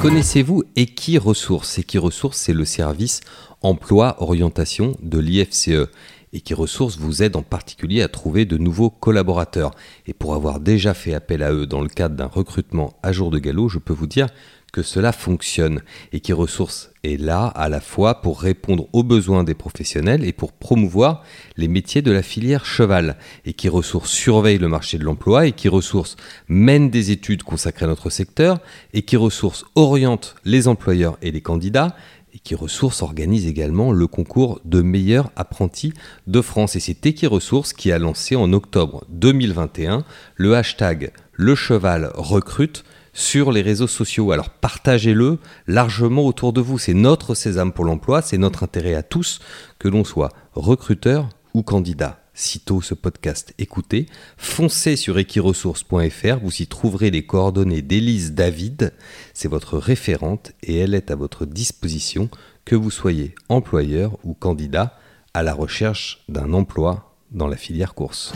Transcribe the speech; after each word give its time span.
Connaissez-vous 0.00 0.62
Equiresources? 0.76 1.78
Equiresources, 1.78 2.38
c'est 2.38 2.52
le 2.52 2.64
service 2.64 3.20
emploi 3.62 4.16
orientation 4.22 4.96
de 5.02 5.18
l'IFCE. 5.18 5.88
Equiresources 6.32 6.98
vous 6.98 7.22
aide 7.22 7.36
en 7.36 7.42
particulier 7.42 8.02
à 8.02 8.08
trouver 8.08 8.44
de 8.44 8.58
nouveaux 8.58 8.90
collaborateurs. 8.90 9.72
Et 10.06 10.12
pour 10.12 10.34
avoir 10.34 10.60
déjà 10.60 10.94
fait 10.94 11.14
appel 11.14 11.42
à 11.42 11.52
eux 11.52 11.66
dans 11.66 11.80
le 11.80 11.88
cadre 11.88 12.14
d'un 12.14 12.26
recrutement 12.26 12.94
à 13.02 13.12
jour 13.12 13.30
de 13.30 13.38
galop, 13.38 13.68
je 13.68 13.78
peux 13.78 13.92
vous 13.92 14.06
dire 14.06 14.28
que 14.72 14.82
cela 14.82 15.12
fonctionne 15.12 15.82
et 16.12 16.20
qui 16.20 16.32
ressource 16.32 16.90
est 17.04 17.20
là 17.20 17.46
à 17.46 17.68
la 17.68 17.80
fois 17.80 18.20
pour 18.20 18.40
répondre 18.40 18.88
aux 18.92 19.02
besoins 19.02 19.44
des 19.44 19.54
professionnels 19.54 20.24
et 20.24 20.32
pour 20.32 20.52
promouvoir 20.52 21.22
les 21.56 21.68
métiers 21.68 22.02
de 22.02 22.12
la 22.12 22.22
filière 22.22 22.66
cheval 22.66 23.16
et 23.44 23.54
qui 23.54 23.68
ressource 23.68 24.10
surveille 24.10 24.58
le 24.58 24.68
marché 24.68 24.98
de 24.98 25.04
l'emploi 25.04 25.46
et 25.46 25.52
qui 25.52 25.68
ressource 25.68 26.16
mène 26.48 26.90
des 26.90 27.10
études 27.10 27.42
consacrées 27.42 27.86
à 27.86 27.88
notre 27.88 28.10
secteur 28.10 28.60
et 28.92 29.02
qui 29.02 29.16
ressource 29.16 29.64
oriente 29.74 30.34
les 30.44 30.68
employeurs 30.68 31.18
et 31.22 31.30
les 31.30 31.40
candidats 31.40 31.96
et 32.34 32.38
qui 32.38 32.54
ressource 32.54 33.02
organise 33.02 33.46
également 33.46 33.92
le 33.92 34.06
concours 34.06 34.60
de 34.64 34.82
meilleurs 34.82 35.30
apprentis 35.34 35.94
de 36.26 36.42
France. 36.42 36.76
Et 36.76 36.80
c'est 36.80 37.06
Equiresources 37.06 37.72
qui 37.72 37.90
a 37.90 37.98
lancé 37.98 38.36
en 38.36 38.52
octobre 38.52 39.04
2021 39.08 40.04
le 40.36 40.54
hashtag 40.54 41.12
le 41.32 41.54
cheval 41.54 42.10
recrute 42.14 42.84
sur 43.18 43.50
les 43.50 43.62
réseaux 43.62 43.88
sociaux. 43.88 44.30
Alors 44.30 44.48
partagez-le 44.48 45.38
largement 45.66 46.24
autour 46.24 46.52
de 46.52 46.60
vous. 46.60 46.78
C'est 46.78 46.94
notre 46.94 47.34
sésame 47.34 47.72
pour 47.72 47.84
l'emploi, 47.84 48.22
c'est 48.22 48.38
notre 48.38 48.62
intérêt 48.62 48.94
à 48.94 49.02
tous, 49.02 49.40
que 49.80 49.88
l'on 49.88 50.04
soit 50.04 50.30
recruteur 50.54 51.28
ou 51.52 51.64
candidat. 51.64 52.20
Sitôt 52.32 52.80
ce 52.80 52.94
podcast 52.94 53.52
écoutez, 53.58 54.06
foncez 54.36 54.94
sur 54.94 55.18
equiresources.fr, 55.18 56.38
vous 56.40 56.62
y 56.62 56.68
trouverez 56.68 57.10
les 57.10 57.26
coordonnées 57.26 57.82
d'Élise 57.82 58.34
David, 58.34 58.94
c'est 59.34 59.48
votre 59.48 59.76
référente 59.76 60.52
et 60.62 60.78
elle 60.78 60.94
est 60.94 61.10
à 61.10 61.16
votre 61.16 61.44
disposition, 61.44 62.30
que 62.64 62.76
vous 62.76 62.92
soyez 62.92 63.34
employeur 63.48 64.16
ou 64.22 64.34
candidat 64.34 64.96
à 65.34 65.42
la 65.42 65.54
recherche 65.54 66.22
d'un 66.28 66.52
emploi 66.52 67.16
dans 67.32 67.48
la 67.48 67.56
filière 67.56 67.94
course. 67.94 68.32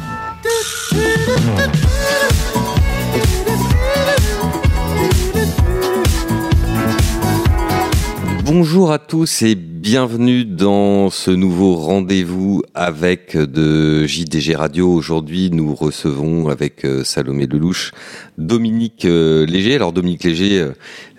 Bonjour 8.54 8.92
à 8.92 8.98
tous 8.98 9.40
et 9.40 9.54
bienvenue 9.54 10.44
dans 10.44 11.08
ce 11.08 11.30
nouveau 11.30 11.74
rendez-vous 11.74 12.62
avec 12.74 13.34
de 13.34 14.04
JDG 14.06 14.54
Radio. 14.54 14.92
Aujourd'hui, 14.92 15.48
nous 15.50 15.74
recevons 15.74 16.50
avec 16.50 16.84
euh, 16.84 17.02
Salomé 17.02 17.46
Lelouch 17.46 17.92
Dominique 18.36 19.06
euh, 19.06 19.46
Léger. 19.46 19.76
Alors 19.76 19.94
Dominique 19.94 20.24
Léger, 20.24 20.60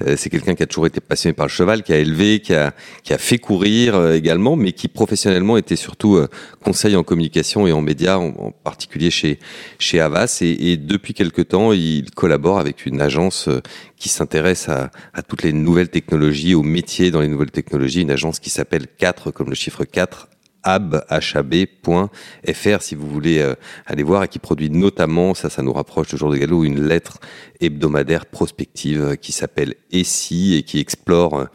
euh, 0.04 0.16
c'est 0.16 0.30
quelqu'un 0.30 0.54
qui 0.54 0.62
a 0.62 0.68
toujours 0.68 0.86
été 0.86 1.02
passionné 1.02 1.34
par 1.34 1.48
le 1.48 1.50
cheval, 1.50 1.82
qui 1.82 1.92
a 1.92 1.98
élevé, 1.98 2.40
qui 2.40 2.54
a, 2.54 2.72
qui 3.02 3.16
a 3.16 3.18
fait 3.18 3.40
courir 3.40 4.12
également, 4.12 4.56
mais 4.56 4.72
qui 4.72 4.88
professionnellement 4.88 5.58
était 5.58 5.76
surtout 5.76 6.20
conseil 6.64 6.96
en 6.96 7.02
communication 7.02 7.66
et 7.66 7.72
en 7.72 7.82
médias, 7.82 8.18
en, 8.18 8.52
particulier 8.64 9.10
chez, 9.10 9.40
chez 9.80 10.00
Avas. 10.00 10.38
Et, 10.42 10.74
et, 10.74 10.78
depuis 10.78 11.16
quelque 11.16 11.42
temps, 11.42 11.74
il 11.74 12.12
collabore 12.12 12.60
avec 12.60 12.86
une 12.86 13.02
agence 13.02 13.50
qui 14.04 14.10
s'intéresse 14.10 14.68
à, 14.68 14.92
toutes 15.30 15.44
les 15.44 15.54
nouvelles 15.54 15.88
technologies, 15.88 16.56
aux 16.56 16.62
métiers 16.62 17.10
dans 17.10 17.22
les 17.22 17.30
nouvelles 17.30 17.52
technologies, 17.52 18.02
une 18.02 18.12
agence 18.12 18.42
qui 18.42 18.50
s'appelle 18.50 18.86
4 18.86 19.32
comme 19.32 19.48
le 19.48 19.56
chiffre 19.56 19.86
4 19.86 20.28
abhab.fr 20.64 22.10
si 22.80 22.96
vous 22.96 23.10
voulez 23.10 23.40
euh, 23.40 23.56
aller 23.86 24.04
voir 24.04 24.24
et 24.24 24.28
qui 24.28 24.40
produit 24.40 24.70
notamment, 24.70 25.34
ça 25.34 25.50
ça 25.50 25.62
nous 25.62 25.74
rapproche 25.74 26.08
toujours 26.08 26.32
de 26.32 26.38
Gallo, 26.38 26.64
une 26.64 26.86
lettre 26.86 27.20
hebdomadaire 27.62 28.26
prospective 28.26 29.02
euh, 29.02 29.16
qui 29.16 29.32
s'appelle 29.32 29.76
ESSI 29.92 30.56
et 30.56 30.64
qui 30.64 30.80
explore 30.80 31.48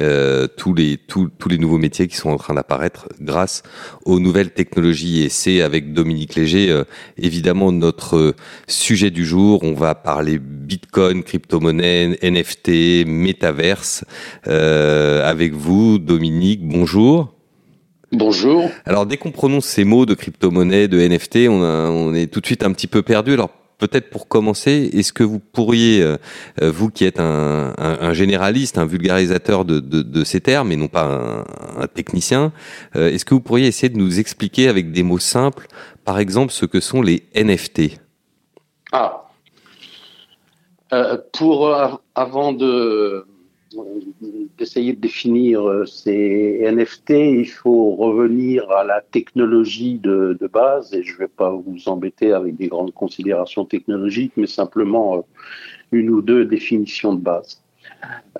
euh, 0.00 0.46
tous, 0.56 0.74
les, 0.74 0.96
tous, 0.96 1.28
tous 1.38 1.48
les 1.48 1.58
nouveaux 1.58 1.78
métiers 1.78 2.08
qui 2.08 2.16
sont 2.16 2.30
en 2.30 2.36
train 2.36 2.54
d'apparaître 2.54 3.08
grâce 3.20 3.62
aux 4.04 4.18
nouvelles 4.18 4.52
technologies. 4.52 5.22
Et 5.22 5.28
c'est 5.28 5.62
avec 5.62 5.92
Dominique 5.92 6.34
Léger, 6.34 6.82
évidemment, 7.18 7.72
notre 7.72 8.34
sujet 8.66 9.10
du 9.10 9.24
jour. 9.24 9.62
On 9.62 9.74
va 9.74 9.94
parler 9.94 10.38
Bitcoin, 10.38 11.22
crypto-monnaie, 11.22 12.18
NFT, 12.22 13.06
métaverse. 13.06 14.04
avec 14.44 15.52
vous, 15.52 15.98
Dominique, 15.98 16.66
bonjour. 16.66 17.41
Bonjour. 18.12 18.70
Alors 18.84 19.06
dès 19.06 19.16
qu'on 19.16 19.32
prononce 19.32 19.64
ces 19.64 19.84
mots 19.84 20.04
de 20.04 20.14
crypto-monnaie, 20.14 20.86
de 20.86 21.00
NFT, 21.00 21.48
on, 21.48 21.62
on 21.62 22.14
est 22.14 22.26
tout 22.26 22.40
de 22.40 22.46
suite 22.46 22.62
un 22.62 22.72
petit 22.72 22.86
peu 22.86 23.02
perdu. 23.02 23.32
Alors 23.32 23.50
peut-être 23.78 24.10
pour 24.10 24.28
commencer, 24.28 24.90
est-ce 24.92 25.12
que 25.12 25.24
vous 25.24 25.40
pourriez, 25.40 26.02
euh, 26.02 26.16
vous 26.60 26.88
qui 26.90 27.04
êtes 27.04 27.18
un, 27.18 27.74
un, 27.78 28.12
généraliste, 28.12 28.78
un 28.78 28.86
vulgarisateur 28.86 29.64
de, 29.64 29.80
de, 29.80 30.02
de, 30.02 30.24
ces 30.24 30.40
termes 30.40 30.70
et 30.70 30.76
non 30.76 30.86
pas 30.86 31.04
un, 31.04 31.82
un 31.82 31.86
technicien, 31.88 32.52
euh, 32.94 33.10
est-ce 33.10 33.24
que 33.24 33.34
vous 33.34 33.40
pourriez 33.40 33.66
essayer 33.66 33.88
de 33.88 33.98
nous 33.98 34.20
expliquer 34.20 34.68
avec 34.68 34.92
des 34.92 35.02
mots 35.02 35.18
simples, 35.18 35.66
par 36.04 36.20
exemple, 36.20 36.52
ce 36.52 36.64
que 36.64 36.78
sont 36.78 37.02
les 37.02 37.24
NFT 37.34 37.98
Ah. 38.92 39.24
Euh, 40.92 41.16
pour 41.32 41.74
avant 42.14 42.52
de 42.52 43.26
d'essayer 44.62 44.92
de 44.92 45.00
définir 45.00 45.68
euh, 45.68 45.84
ces 45.84 46.60
NFT, 46.64 47.10
il 47.10 47.50
faut 47.50 47.96
revenir 47.96 48.70
à 48.70 48.84
la 48.84 49.00
technologie 49.00 49.98
de, 49.98 50.38
base, 50.52 50.94
et 50.94 51.02
je 51.02 51.14
ne 51.14 51.18
vais 51.18 51.28
pas 51.28 51.50
vous 51.50 51.88
embêter 51.88 52.32
avec 52.32 52.56
des 52.56 52.68
grandes 52.68 52.94
considérations 52.94 53.64
technologiques, 53.64 54.34
mais 54.36 54.46
simplement 54.46 55.16
euh, 55.16 55.20
une 55.90 56.10
ou 56.10 56.22
deux 56.22 56.44
définitions 56.44 57.12
de 57.14 57.20
base. 57.20 57.60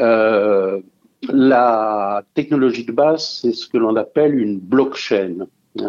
Euh, 0.01 0.81
la 1.29 2.23
technologie 2.35 2.85
de 2.85 2.93
base, 2.93 3.41
c'est 3.41 3.53
ce 3.53 3.67
que 3.67 3.79
l'on 3.79 3.97
appelle 3.97 4.39
une 4.39 4.59
blockchain. 4.61 5.47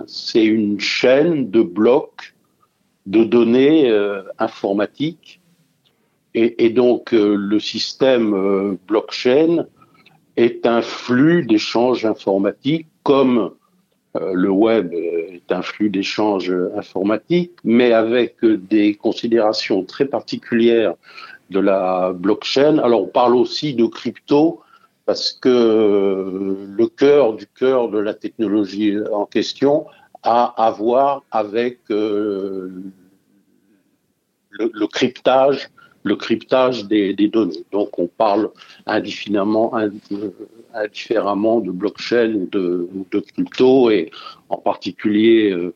C'est 0.08 0.46
une 0.46 0.80
chaîne 0.80 1.52
de 1.52 1.62
blocs 1.62 2.34
de 3.06 3.24
données 3.24 3.92
informatiques 4.40 5.42
et, 6.34 6.70
donc 6.70 7.12
le 7.12 7.60
système 7.60 8.78
blockchain 8.88 9.66
est 10.38 10.66
un 10.66 10.82
flux 10.82 11.46
d'échanges 11.46 12.06
informatiques 12.06 12.88
comme 13.04 13.52
euh, 14.16 14.34
le 14.34 14.50
web 14.50 14.94
est 14.94 15.52
un 15.52 15.62
flux 15.62 15.90
d'échanges 15.90 16.54
informatiques, 16.76 17.54
mais 17.64 17.94
avec 17.94 18.38
des 18.44 18.96
considérations 18.96 19.84
très 19.84 20.06
particulières 20.06 20.96
de 21.50 21.60
la 21.60 22.14
blockchain. 22.14 22.78
Alors 22.80 23.04
on 23.04 23.08
parle 23.08 23.36
aussi 23.36 23.74
de 23.74 23.86
crypto 23.86 24.62
parce 25.06 25.34
que 25.34 26.68
le 26.68 26.88
cœur 26.88 27.34
du 27.34 27.46
cœur 27.48 27.90
de 27.90 28.00
la 28.00 28.14
technologie 28.14 28.96
en 29.12 29.26
question 29.26 29.86
a 30.24 30.54
à 30.64 30.72
voir 30.72 31.24
avec 31.32 31.80
le 31.90 32.72
cryptage 34.88 35.70
le 36.04 36.16
cryptage 36.16 36.86
des, 36.86 37.14
des, 37.14 37.28
données. 37.28 37.64
Donc 37.72 37.98
on 37.98 38.08
parle 38.08 38.50
indifféremment, 38.86 39.74
indifféremment 40.74 41.60
de 41.62 41.72
blockchain 41.72 42.34
ou 42.36 42.50
de, 42.52 42.90
de, 43.12 43.20
crypto 43.20 43.90
et 43.90 44.12
en 44.50 44.58
particulier 44.58 45.52
euh, 45.52 45.74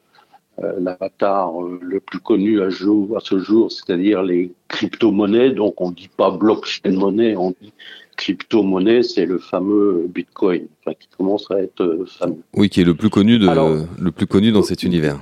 euh, 0.63 0.73
l'avatar 0.79 1.61
euh, 1.61 1.79
le 1.81 1.99
plus 1.99 2.19
connu 2.19 2.61
à, 2.61 2.69
jour, 2.69 3.15
à 3.15 3.19
ce 3.21 3.39
jour, 3.39 3.71
c'est-à-dire 3.71 4.23
les 4.23 4.51
crypto-monnaies. 4.67 5.51
Donc 5.51 5.79
on 5.79 5.89
ne 5.89 5.95
dit 5.95 6.09
pas 6.15 6.31
blockchain 6.31 6.91
monnaie, 6.91 7.35
on 7.35 7.51
dit 7.61 7.73
crypto-monnaie, 8.17 9.03
c'est 9.03 9.27
le 9.27 9.37
fameux 9.37 10.07
Bitcoin, 10.09 10.67
enfin, 10.81 10.95
qui 10.99 11.07
commence 11.15 11.49
à 11.51 11.61
être 11.61 12.05
fameux. 12.07 12.41
Oui, 12.55 12.69
qui 12.69 12.81
est 12.81 12.85
le 12.85 12.95
plus 12.95 13.11
connu, 13.11 13.37
de, 13.37 13.47
Alors, 13.47 13.69
le 13.99 14.11
plus 14.11 14.25
connu 14.25 14.51
dans 14.51 14.63
cet 14.63 14.81
univers 14.81 15.19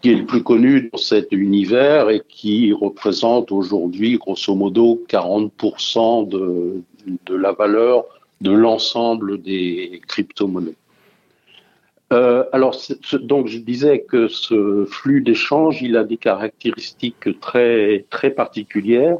qui 0.00 0.10
est 0.10 0.14
le 0.14 0.26
plus 0.26 0.42
connu 0.42 0.90
dans 0.92 0.98
cet 0.98 1.32
univers 1.32 2.10
et 2.10 2.22
qui 2.28 2.72
représente 2.72 3.50
aujourd'hui 3.50 4.16
grosso 4.16 4.54
modo 4.54 5.02
40% 5.08 6.28
de, 6.28 6.82
la 7.28 7.52
valeur 7.52 8.04
de 8.40 8.52
l'ensemble 8.52 9.42
des 9.42 10.00
crypto-monnaies. 10.06 10.76
Euh, 12.12 12.44
alors, 12.52 12.76
donc 13.20 13.48
je 13.48 13.58
disais 13.58 14.00
que 14.00 14.28
ce 14.28 14.86
flux 14.86 15.20
d'échange, 15.20 15.82
il 15.82 15.96
a 15.96 16.04
des 16.04 16.16
caractéristiques 16.16 17.40
très 17.40 18.06
très 18.08 18.30
particulières. 18.30 19.18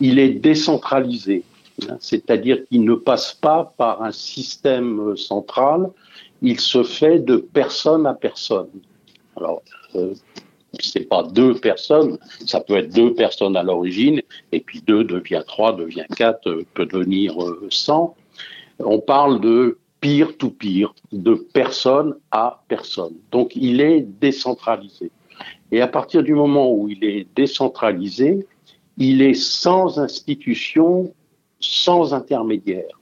Il 0.00 0.18
est 0.18 0.30
décentralisé, 0.30 1.44
hein, 1.88 1.98
c'est-à-dire 2.00 2.64
qu'il 2.64 2.84
ne 2.84 2.94
passe 2.94 3.34
pas 3.34 3.74
par 3.76 4.02
un 4.02 4.12
système 4.12 5.16
central. 5.16 5.90
Il 6.42 6.58
se 6.58 6.82
fait 6.82 7.20
de 7.20 7.36
personne 7.36 8.06
à 8.06 8.14
personne. 8.14 8.70
Alors, 9.36 9.62
euh, 9.94 10.14
c'est 10.78 11.08
pas 11.08 11.22
deux 11.22 11.54
personnes, 11.54 12.18
ça 12.46 12.60
peut 12.60 12.76
être 12.76 12.94
deux 12.94 13.14
personnes 13.14 13.56
à 13.56 13.62
l'origine, 13.62 14.20
et 14.52 14.60
puis 14.60 14.80
deux 14.80 15.04
devient 15.04 15.42
trois, 15.46 15.74
devient 15.74 16.06
quatre, 16.16 16.48
euh, 16.48 16.64
peut 16.74 16.86
devenir 16.86 17.42
euh, 17.42 17.66
cent. 17.70 18.14
On 18.78 19.00
parle 19.00 19.40
de 19.40 19.78
peer-to-peer, 20.00 20.94
de 21.12 21.34
personne 21.52 22.16
à 22.30 22.62
personne. 22.68 23.14
Donc 23.30 23.54
il 23.54 23.80
est 23.80 24.00
décentralisé. 24.00 25.10
Et 25.72 25.80
à 25.80 25.88
partir 25.88 26.22
du 26.22 26.34
moment 26.34 26.72
où 26.72 26.88
il 26.88 27.04
est 27.04 27.26
décentralisé, 27.36 28.46
il 28.96 29.22
est 29.22 29.34
sans 29.34 29.98
institution, 29.98 31.12
sans 31.60 32.14
intermédiaire. 32.14 32.98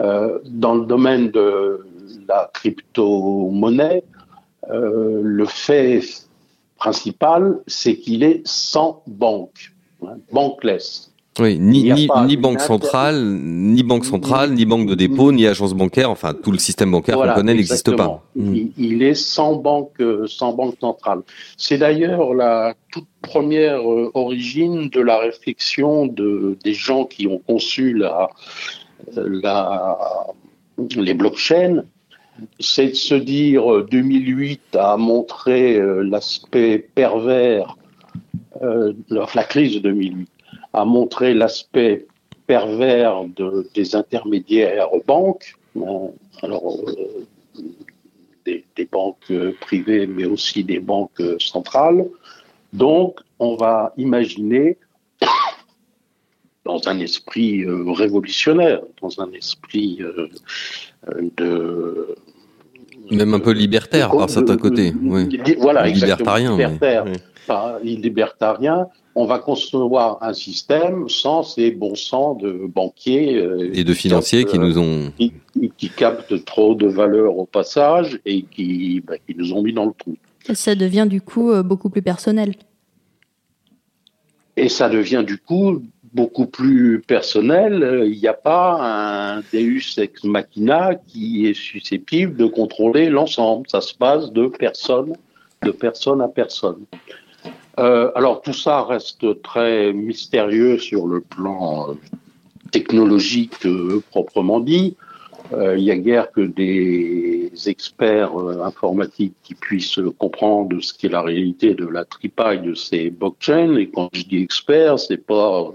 Euh, 0.00 0.38
dans 0.44 0.74
le 0.74 0.86
domaine 0.86 1.30
de 1.30 1.86
la 2.28 2.50
crypto-monnaie, 2.52 4.04
euh, 4.70 5.20
le 5.22 5.44
fait 5.44 6.02
principal, 6.76 7.60
c'est 7.66 7.96
qu'il 7.96 8.22
est 8.22 8.42
sans 8.44 9.02
banque, 9.06 9.72
hein, 10.04 10.16
bankless. 10.32 11.12
Oui, 11.38 11.58
ni, 11.58 11.90
ni, 12.26 12.36
banque 12.36 12.60
centrale, 12.60 13.24
ni 13.24 13.82
banque 13.82 14.04
centrale, 14.04 14.52
ni 14.52 14.66
banque 14.66 14.86
de 14.86 14.94
dépôt, 14.94 15.32
ni 15.32 15.46
agence 15.46 15.72
bancaire, 15.72 16.10
enfin 16.10 16.34
tout 16.34 16.52
le 16.52 16.58
système 16.58 16.90
bancaire 16.90 17.16
qu'on 17.16 17.32
connaît 17.32 17.54
n'existe 17.54 17.96
pas. 17.96 18.22
Il, 18.36 18.70
il, 18.76 19.02
est 19.02 19.14
sans 19.14 19.54
banque, 19.54 19.92
euh, 20.00 20.26
sans 20.26 20.52
banque 20.52 20.74
centrale. 20.78 21.22
C'est 21.56 21.78
d'ailleurs 21.78 22.34
la 22.34 22.74
toute 22.90 23.06
première 23.22 23.80
euh, 23.90 24.10
origine 24.12 24.90
de 24.90 25.00
la 25.00 25.18
réflexion 25.18 26.04
de, 26.04 26.58
des 26.64 26.74
gens 26.74 27.06
qui 27.06 27.26
ont 27.26 27.38
conçu 27.38 27.94
la, 27.94 28.28
la, 29.16 29.96
les 30.96 31.14
blockchains, 31.14 31.84
c'est 32.60 32.88
de 32.88 32.94
se 32.94 33.14
dire 33.14 33.84
2008 33.84 34.60
euh, 34.74 34.80
a 34.80 34.96
montré 34.96 35.80
l'aspect 36.02 36.78
pervers, 36.94 37.76
euh, 38.62 38.92
la 39.10 39.44
crise 39.44 39.74
de 39.74 39.80
2008 39.80 40.28
a 40.72 40.84
montré 40.84 41.34
l'aspect 41.34 42.06
pervers 42.46 43.24
de, 43.36 43.68
des 43.74 43.94
intermédiaires 43.94 44.88
banques, 45.06 45.56
hein, 45.78 46.08
alors 46.42 46.76
euh, 46.86 47.62
des, 48.44 48.88
banques 48.90 49.32
privées, 49.60 50.06
mais 50.06 50.24
aussi 50.24 50.64
des 50.64 50.80
banques 50.80 51.22
centrales. 51.38 52.06
Donc, 52.72 53.20
on 53.38 53.54
va 53.54 53.92
imaginer, 53.96 54.76
dans 56.64 56.88
un 56.88 56.98
esprit 57.00 57.64
euh, 57.64 57.90
révolutionnaire, 57.90 58.80
dans 59.00 59.20
un 59.20 59.30
esprit 59.32 59.98
euh, 60.00 60.28
de 61.36 62.16
même 63.10 63.34
un 63.34 63.40
peu 63.40 63.50
libertaire 63.50 64.10
par 64.10 64.30
certains 64.30 64.56
côtés. 64.56 64.94
Oui. 65.02 65.40
Voilà, 65.58 65.86
libertarien. 65.88 66.52
Libertaire, 66.52 67.04
libertarien 67.82 68.86
on 69.14 69.26
va 69.26 69.38
concevoir 69.38 70.22
un 70.22 70.32
système 70.32 71.06
sans 71.08 71.42
ces 71.42 71.70
bons 71.70 71.96
sens 71.96 72.38
de 72.38 72.66
banquiers 72.66 73.36
euh, 73.36 73.70
et 73.74 73.84
de 73.84 73.92
financiers 73.92 74.46
qui, 74.46 74.58
nous 74.58 74.78
ont 74.78 75.12
qui, 75.18 75.90
captent 75.90 76.42
trop 76.46 76.74
de 76.74 76.86
valeur 76.86 77.36
au 77.36 77.44
passage 77.44 78.18
et 78.24 78.42
qui, 78.42 79.02
bah, 79.06 79.16
qui 79.26 79.34
nous 79.34 79.52
ont 79.52 79.62
mis 79.62 79.74
dans 79.74 79.84
le 79.84 79.92
trou. 79.92 80.16
Ça 80.54 80.74
devient 80.74 81.06
du 81.06 81.20
coup 81.20 81.52
beaucoup 81.62 81.90
plus 81.90 82.00
personnel. 82.00 82.54
Et 84.56 84.70
ça 84.70 84.88
devient 84.88 85.24
du 85.26 85.36
coup 85.36 85.82
beaucoup 86.12 86.46
plus 86.46 87.00
personnel. 87.00 88.04
Il 88.06 88.18
n'y 88.18 88.28
a 88.28 88.34
pas 88.34 88.78
un 88.80 89.40
Deus 89.52 89.98
ex 89.98 90.24
machina 90.24 90.94
qui 90.94 91.46
est 91.46 91.54
susceptible 91.54 92.36
de 92.36 92.46
contrôler 92.46 93.08
l'ensemble. 93.08 93.68
Ça 93.68 93.80
se 93.80 93.94
passe 93.94 94.32
de 94.32 94.46
personne, 94.46 95.14
de 95.62 95.70
personne 95.70 96.20
à 96.20 96.28
personne. 96.28 96.84
Euh, 97.78 98.10
alors 98.14 98.42
tout 98.42 98.52
ça 98.52 98.82
reste 98.84 99.42
très 99.42 99.92
mystérieux 99.92 100.78
sur 100.78 101.06
le 101.06 101.22
plan 101.22 101.88
euh, 101.88 101.94
technologique 102.70 103.64
euh, 103.64 104.02
proprement 104.10 104.60
dit. 104.60 104.96
Il 105.52 105.82
n'y 105.82 105.90
a 105.90 105.96
guère 105.96 106.30
que 106.32 106.40
des 106.40 107.50
experts 107.66 108.32
informatiques 108.64 109.34
qui 109.42 109.54
puissent 109.54 110.00
comprendre 110.18 110.80
ce 110.80 110.94
qu'est 110.94 111.08
la 111.08 111.22
réalité 111.22 111.74
de 111.74 111.86
la 111.86 112.04
tripaille 112.04 112.62
de 112.62 112.74
ces 112.74 113.10
blockchains. 113.10 113.76
Et 113.76 113.88
quand 113.88 114.08
je 114.12 114.22
dis 114.22 114.38
expert, 114.38 114.98
c'est 114.98 115.18
pas 115.18 115.72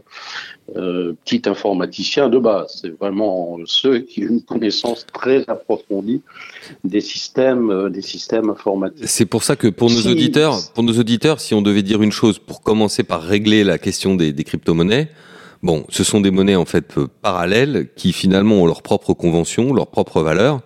euh, 0.75 1.13
petit 1.23 1.43
informaticien 1.45 2.27
de 2.27 2.39
base. 2.39 2.79
C'est 2.81 2.89
vraiment 2.99 3.57
ceux 3.65 3.99
qui 3.99 4.25
ont 4.25 4.29
une 4.29 4.41
connaissance 4.41 5.05
très 5.13 5.45
approfondie 5.47 6.21
des 6.83 6.99
systèmes, 6.99 7.69
euh, 7.69 7.89
des 7.89 8.01
systèmes 8.01 8.49
informatiques. 8.49 9.07
C'est 9.07 9.25
pour 9.25 9.43
ça 9.43 9.55
que 9.55 9.69
pour 9.69 9.89
nos 9.89 10.11
auditeurs, 10.11 10.57
pour 10.73 10.83
nos 10.83 10.99
auditeurs, 10.99 11.39
si 11.39 11.53
on 11.53 11.61
devait 11.61 11.83
dire 11.83 12.01
une 12.01 12.11
chose 12.11 12.37
pour 12.37 12.61
commencer 12.61 13.03
par 13.03 13.21
régler 13.23 13.63
la 13.63 13.77
question 13.77 14.15
des, 14.15 14.33
des 14.33 14.43
crypto-monnaies, 14.43 15.07
bon, 15.63 15.85
ce 15.89 16.03
sont 16.03 16.21
des 16.21 16.31
monnaies 16.31 16.55
en 16.55 16.65
fait 16.65 16.97
euh, 16.97 17.07
parallèles 17.21 17.89
qui 17.95 18.13
finalement 18.13 18.55
ont 18.55 18.65
leurs 18.65 18.81
propres 18.81 19.13
conventions, 19.13 19.73
leurs 19.73 19.87
propres 19.87 20.21
valeurs. 20.21 20.61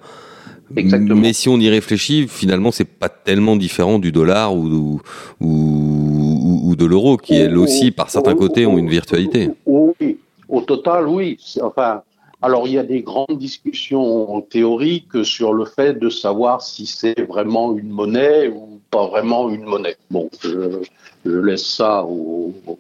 Exactement. 0.76 1.20
Mais 1.20 1.34
si 1.34 1.50
on 1.50 1.58
y 1.58 1.70
réfléchit, 1.70 2.28
finalement, 2.30 2.72
c'est 2.72 2.86
pas 2.86 3.10
tellement 3.10 3.58
différent 3.58 4.00
du 4.00 4.12
dollar 4.14 4.56
ou, 4.56 5.02
ou, 5.42 6.62
ou 6.64 6.76
de 6.76 6.86
l'euro, 6.86 7.18
qui 7.18 7.36
elles 7.36 7.58
aussi, 7.58 7.92
par 7.92 8.10
certains 8.10 8.36
côtés, 8.36 8.66
ont 8.66 8.78
une 8.78 8.90
virtualité. 8.90 9.50
Oui, 9.66 10.18
au 10.48 10.62
total, 10.62 11.08
oui. 11.08 11.38
Enfin, 11.62 12.04
alors 12.42 12.68
il 12.68 12.74
y 12.74 12.78
a 12.80 12.84
des 12.84 13.02
grandes 13.02 13.38
discussions 13.38 14.42
théoriques 14.42 15.24
sur 15.24 15.54
le 15.54 15.66
fait 15.66 16.00
de 16.00 16.10
savoir 16.10 16.62
si 16.62 16.86
c'est 16.86 17.22
vraiment 17.22 17.78
une 17.78 17.90
monnaie 17.90 18.48
ou 18.48 18.80
pas 18.90 19.08
vraiment 19.08 19.50
une 19.50 19.64
monnaie. 19.64 19.96
Bon, 20.10 20.30
je, 20.42 20.82
laisse 21.26 21.66
ça 21.66 22.04
aux, 22.04 22.54
aux, 22.66 22.80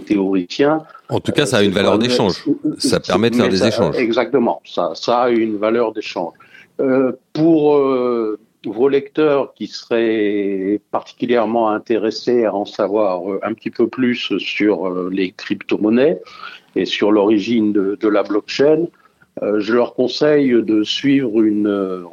théoriciens. 0.00 0.82
En 1.08 1.20
tout 1.20 1.32
cas, 1.32 1.46
ça 1.46 1.58
a 1.58 1.62
une 1.62 1.72
valeur 1.72 1.98
d'échange. 1.98 2.44
Ça 2.78 3.00
permet 3.00 3.30
de 3.30 3.36
faire 3.36 3.48
des 3.48 3.64
échanges. 3.64 3.96
Exactement, 3.96 4.60
ça, 4.64 4.92
ça 4.94 5.22
a 5.22 5.30
une 5.30 5.56
valeur 5.56 5.92
d'échange. 5.92 6.32
Euh, 6.78 7.12
pour 7.32 7.76
euh, 7.76 8.38
vos 8.66 8.88
lecteurs 8.88 9.54
qui 9.54 9.66
seraient 9.66 10.78
particulièrement 10.90 11.70
intéressés 11.70 12.44
à 12.44 12.54
en 12.54 12.66
savoir 12.66 13.30
euh, 13.30 13.40
un 13.42 13.54
petit 13.54 13.70
peu 13.70 13.88
plus 13.88 14.36
sur 14.38 14.90
les 15.10 15.30
crypto-monnaies 15.32 16.20
et 16.74 16.84
sur 16.84 17.12
l'origine 17.12 17.72
de, 17.72 17.96
de, 17.98 18.08
la 18.08 18.22
blockchain, 18.22 18.86
je 19.42 19.74
leur 19.74 19.94
conseille 19.94 20.50
de 20.62 20.82
suivre 20.82 21.42
une, 21.42 22.04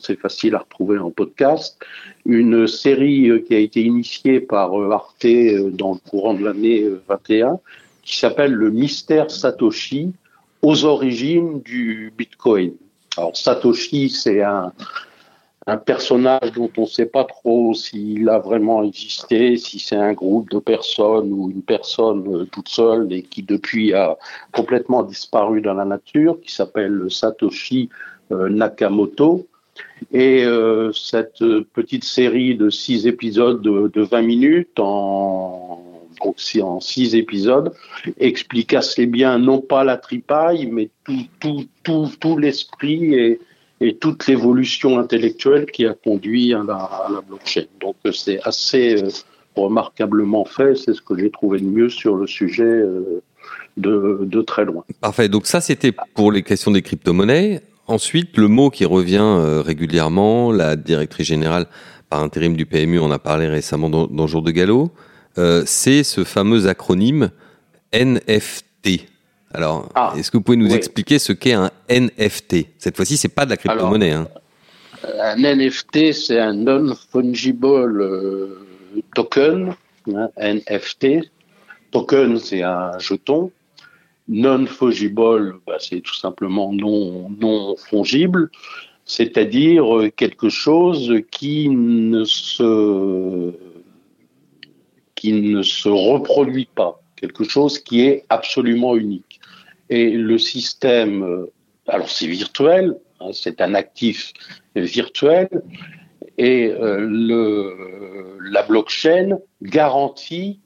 c'est 0.00 0.18
facile 0.18 0.54
à 0.54 0.60
retrouver 0.60 0.98
en 0.98 1.10
podcast, 1.10 1.78
une 2.24 2.66
série 2.66 3.30
qui 3.46 3.54
a 3.54 3.58
été 3.58 3.82
initiée 3.82 4.40
par 4.40 4.72
Arte 4.90 5.26
dans 5.72 5.92
le 5.92 6.10
courant 6.10 6.34
de 6.34 6.44
l'année 6.44 6.86
21, 7.08 7.58
qui 8.02 8.16
s'appelle 8.16 8.52
Le 8.52 8.70
mystère 8.70 9.30
Satoshi 9.30 10.12
aux 10.62 10.84
origines 10.84 11.60
du 11.60 12.12
Bitcoin. 12.16 12.72
Alors 13.16 13.36
Satoshi, 13.36 14.08
c'est 14.08 14.42
un, 14.42 14.72
personnage 15.76 16.52
dont 16.52 16.70
on 16.76 16.82
ne 16.82 16.86
sait 16.86 17.06
pas 17.06 17.24
trop 17.24 17.74
s'il 17.74 18.28
a 18.28 18.38
vraiment 18.38 18.84
existé, 18.84 19.56
si 19.56 19.80
c'est 19.80 19.96
un 19.96 20.12
groupe 20.12 20.48
de 20.50 20.60
personnes 20.60 21.32
ou 21.32 21.50
une 21.50 21.62
personne 21.62 22.24
euh, 22.32 22.44
toute 22.44 22.68
seule 22.68 23.12
et 23.12 23.22
qui 23.22 23.42
depuis 23.42 23.92
a 23.92 24.16
complètement 24.52 25.02
disparu 25.02 25.60
dans 25.60 25.74
la 25.74 25.84
nature, 25.84 26.40
qui 26.40 26.52
s'appelle 26.52 27.06
Satoshi 27.10 27.88
euh, 28.30 28.48
Nakamoto. 28.48 29.48
Et 30.12 30.44
euh, 30.44 30.92
cette 30.92 31.44
petite 31.74 32.04
série 32.04 32.54
de 32.54 32.70
six 32.70 33.06
épisodes 33.06 33.60
de, 33.60 33.90
de 33.92 34.02
20 34.02 34.22
minutes 34.22 34.78
en 34.78 35.82
en 36.62 36.80
six 36.80 37.14
épisodes, 37.14 37.72
explique 38.18 38.72
assez 38.72 39.06
bien 39.06 39.38
non 39.38 39.60
pas 39.60 39.84
la 39.84 39.96
tripaille, 39.96 40.66
mais 40.66 40.88
tout, 41.04 41.26
tout, 41.40 41.66
tout, 41.82 42.10
tout 42.18 42.38
l'esprit 42.38 43.14
et, 43.14 43.40
et 43.80 43.96
toute 43.96 44.26
l'évolution 44.26 44.98
intellectuelle 44.98 45.66
qui 45.66 45.86
a 45.86 45.94
conduit 45.94 46.54
à 46.54 46.62
la, 46.66 47.20
blockchain. 47.26 47.64
Donc 47.80 47.96
c'est 48.12 48.40
assez 48.42 49.02
euh, 49.02 49.08
remarquablement 49.54 50.44
fait, 50.44 50.76
c'est 50.76 50.94
ce 50.94 51.02
que 51.02 51.18
j'ai 51.18 51.30
trouvé 51.30 51.60
de 51.60 51.64
mieux 51.64 51.88
sur 51.88 52.16
le 52.16 52.26
sujet 52.26 52.64
euh, 52.64 53.22
de, 53.76 54.42
très 54.42 54.64
loin. 54.64 54.84
Parfait, 55.00 55.28
donc 55.28 55.46
ça 55.46 55.60
c'était 55.60 55.92
pour 56.14 56.32
les 56.32 56.42
questions 56.42 56.70
des 56.70 56.82
crypto-monnaies. 56.82 57.60
Ensuite, 57.88 58.36
le 58.36 58.48
mot 58.48 58.70
qui 58.70 58.84
revient 58.84 59.18
euh, 59.20 59.62
régulièrement, 59.62 60.50
la 60.50 60.74
directrice 60.74 61.26
générale 61.26 61.66
par 62.08 62.20
intérim 62.20 62.56
du 62.56 62.66
PMU 62.66 62.98
en 62.98 63.10
a 63.10 63.18
parlé 63.18 63.46
récemment 63.46 63.90
dans, 63.90 64.26
Jour 64.26 64.42
de 64.42 64.52
Galop, 64.52 64.92
c'est 65.66 66.02
ce 66.02 66.24
fameux 66.24 66.68
acronyme 66.68 67.30
NFT. 67.92 69.06
Alors, 69.56 69.88
ah, 69.94 70.12
est-ce 70.16 70.30
que 70.30 70.36
vous 70.36 70.42
pouvez 70.42 70.58
nous 70.58 70.74
expliquer 70.74 71.18
ce 71.18 71.32
qu'est 71.32 71.54
un 71.54 71.70
NFT 71.88 72.66
Cette 72.76 72.94
fois-ci, 72.94 73.16
c'est 73.16 73.30
pas 73.30 73.46
de 73.46 73.50
la 73.50 73.56
crypto-monnaie. 73.56 74.12
Hein. 74.12 74.28
Un 75.18 75.36
NFT, 75.36 76.12
c'est 76.12 76.38
un 76.38 76.52
non-fungible 76.52 78.02
euh, 78.02 78.66
token, 79.14 79.74
hein, 80.14 80.28
NFT. 80.36 81.30
Token, 81.90 82.38
c'est 82.38 82.62
un 82.62 82.98
jeton. 82.98 83.50
Non-fungible, 84.28 85.54
bah, 85.66 85.76
c'est 85.78 86.00
tout 86.00 86.14
simplement 86.14 86.72
non, 86.72 87.30
non 87.40 87.76
fongible, 87.76 88.50
c'est-à-dire 89.06 89.84
quelque 90.16 90.50
chose 90.50 91.14
qui 91.30 91.68
ne 91.70 92.24
se 92.24 93.52
qui 95.14 95.32
ne 95.32 95.62
se 95.62 95.88
reproduit 95.88 96.68
pas, 96.74 97.00
quelque 97.16 97.44
chose 97.44 97.78
qui 97.78 98.02
est 98.02 98.24
absolument 98.28 98.96
unique. 98.96 99.25
Et 99.90 100.10
le 100.10 100.38
système, 100.38 101.22
euh, 101.22 101.52
alors 101.86 102.08
c'est 102.08 102.26
virtuel, 102.26 102.96
hein, 103.20 103.30
c'est 103.32 103.60
un 103.60 103.74
actif 103.74 104.32
virtuel, 104.74 105.48
et 106.38 106.68
euh, 106.68 108.36
la 108.50 108.62
blockchain 108.62 109.38
garantit 109.62 110.60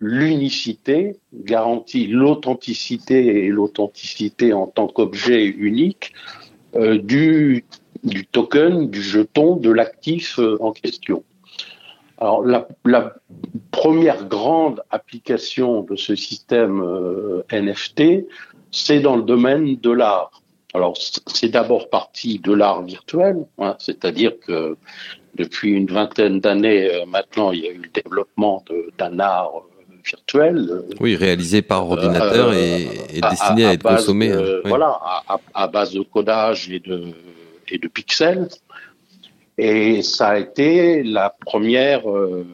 l'unicité, 0.00 1.16
garantit 1.32 2.08
l'authenticité 2.08 3.44
et 3.44 3.48
l'authenticité 3.48 4.52
en 4.52 4.66
tant 4.66 4.88
qu'objet 4.88 5.44
unique 5.44 6.12
euh, 6.74 6.98
du, 6.98 7.64
token, 8.32 8.90
du 8.90 9.02
jeton, 9.02 9.56
de 9.56 9.70
l'actif 9.70 10.40
en 10.60 10.72
question. 10.72 11.22
Alors 12.18 12.44
la, 12.44 13.14
première 13.70 14.26
grande 14.28 14.82
application 14.90 15.82
de 15.82 15.96
ce 15.96 16.14
système 16.14 16.82
NFT, 17.50 18.26
c'est 18.72 19.00
dans 19.00 19.16
le 19.16 19.22
domaine 19.22 19.76
de 19.76 19.90
l'art. 19.90 20.42
Alors 20.74 20.96
c'est 21.26 21.48
d'abord 21.48 21.90
parti 21.90 22.38
de 22.38 22.52
l'art 22.52 22.82
virtuel, 22.82 23.46
hein, 23.58 23.76
c'est-à-dire 23.78 24.32
que 24.40 24.76
depuis 25.34 25.72
une 25.72 25.86
vingtaine 25.86 26.40
d'années 26.40 26.90
euh, 26.90 27.06
maintenant, 27.06 27.52
il 27.52 27.60
y 27.60 27.68
a 27.68 27.70
eu 27.70 27.78
le 27.78 27.88
développement 27.88 28.64
d'un 28.98 29.18
art 29.20 29.52
virtuel. 30.04 30.68
Euh, 30.70 30.82
oui, 31.00 31.16
réalisé 31.16 31.62
par 31.62 31.88
ordinateur 31.88 32.48
euh, 32.48 32.54
et, 32.54 33.18
et, 33.18 33.20
destiné 33.20 33.66
à, 33.66 33.72
être 33.72 33.82
consommé. 33.82 34.30
Hein, 34.30 34.60
voilà, 34.64 34.98
à, 35.54 35.66
base 35.68 35.92
de 35.92 36.02
codage 36.02 36.70
et 36.70 36.80
de, 36.80 37.12
et 37.68 37.78
de 37.78 37.88
pixels. 37.88 38.48
Et 39.58 40.02
ça 40.02 40.30
a 40.30 40.38
été 40.38 41.02
la 41.02 41.30
première, 41.30 42.10
euh, 42.10 42.46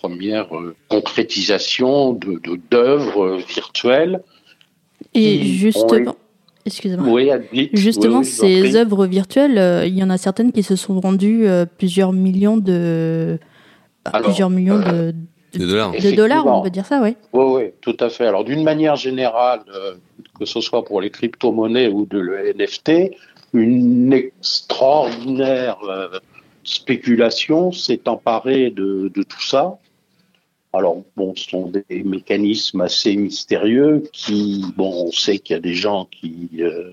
première 0.00 0.48
concrétisation 0.88 2.12
de 2.14 2.40
d'œuvres 2.70 3.36
virtuelles. 3.36 4.22
Et 5.14 5.42
justement. 5.42 6.16
Excusez-moi. 6.66 7.06
Oui, 7.08 7.30
Justement, 7.74 8.22
ces 8.22 8.76
œuvres 8.76 9.06
virtuelles, 9.06 9.86
il 9.86 9.94
y 9.98 10.02
en 10.02 10.10
a 10.10 10.16
certaines 10.16 10.50
qui 10.50 10.62
se 10.62 10.76
sont 10.76 10.98
vendues 10.98 11.46
plusieurs 11.76 12.12
millions 12.12 12.56
de, 12.56 13.38
plusieurs 14.22 14.50
millions 14.50 14.78
de, 14.78 15.14
de 15.58 15.66
dollars. 15.66 15.92
De 15.92 16.10
dollars, 16.10 16.46
on 16.46 16.62
peut 16.62 16.70
dire 16.70 16.86
ça, 16.86 17.00
oui. 17.02 17.16
Oui, 17.32 17.44
oui, 17.44 17.62
tout 17.80 17.96
à 18.00 18.08
fait. 18.08 18.26
Alors, 18.26 18.44
d'une 18.44 18.62
manière 18.62 18.96
générale, 18.96 19.60
euh, 19.74 19.94
que 20.38 20.44
ce 20.44 20.60
soit 20.60 20.84
pour 20.84 21.00
les 21.00 21.10
crypto-monnaies 21.10 21.88
ou 21.88 22.06
de 22.06 22.18
le 22.18 22.52
NFT, 22.52 23.12
une 23.52 24.12
extraordinaire 24.12 25.78
euh, 25.88 26.08
spéculation 26.64 27.72
s'est 27.72 28.08
emparée 28.08 28.70
de, 28.70 29.10
tout 29.14 29.42
ça. 29.42 29.78
Alors, 30.74 31.02
bon, 31.16 31.34
ce 31.36 31.50
sont 31.50 31.70
des 31.70 32.02
mécanismes 32.02 32.80
assez 32.80 33.16
mystérieux 33.16 34.02
qui, 34.12 34.64
bon, 34.76 35.06
on 35.06 35.12
sait 35.12 35.38
qu'il 35.38 35.54
y 35.54 35.58
a 35.58 35.62
des 35.62 35.74
gens 35.74 36.06
qui 36.06 36.48
euh, 36.58 36.92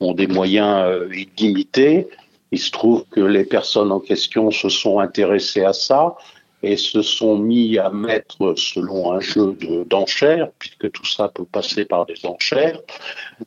ont 0.00 0.12
des 0.12 0.26
moyens 0.26 1.08
illimités. 1.12 2.08
Il 2.52 2.58
se 2.58 2.70
trouve 2.70 3.04
que 3.10 3.20
les 3.20 3.44
personnes 3.44 3.92
en 3.92 4.00
question 4.00 4.50
se 4.50 4.68
sont 4.68 4.98
intéressées 4.98 5.64
à 5.64 5.72
ça 5.72 6.16
et 6.62 6.76
se 6.76 7.02
sont 7.02 7.38
mis 7.38 7.78
à 7.78 7.90
mettre, 7.90 8.54
selon 8.56 9.12
un 9.12 9.20
jeu 9.20 9.56
d'enchères, 9.88 10.50
puisque 10.58 10.90
tout 10.90 11.06
ça 11.06 11.28
peut 11.28 11.44
passer 11.44 11.84
par 11.84 12.06
des 12.06 12.26
enchères, 12.26 12.80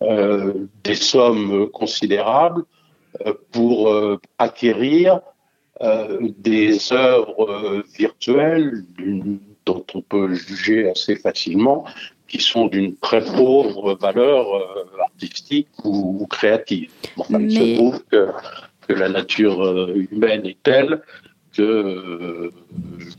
euh, 0.01 0.53
des 0.83 0.95
sommes 0.95 1.69
considérables 1.69 2.63
euh, 3.25 3.33
pour 3.51 3.89
euh, 3.89 4.19
acquérir 4.39 5.19
euh, 5.81 6.17
des 6.39 6.91
œuvres 6.91 7.83
virtuelles 7.95 8.83
dont 9.65 9.85
on 9.93 10.01
peut 10.01 10.33
juger 10.33 10.89
assez 10.89 11.15
facilement 11.15 11.85
qui 12.27 12.41
sont 12.41 12.67
d'une 12.67 12.95
très 12.95 13.23
pauvre 13.23 13.95
valeur 13.95 14.45
artistique 14.99 15.67
ou, 15.83 16.25
créative. 16.29 16.89
Bon, 17.15 17.25
Il 17.39 17.51
se 17.51 17.75
trouve 17.75 18.03
que, 18.11 18.29
que 18.87 18.93
la 18.93 19.09
nature 19.09 19.89
humaine 20.11 20.45
est 20.45 20.57
telle 20.63 21.01
que 21.53 21.61
euh, 21.61 22.51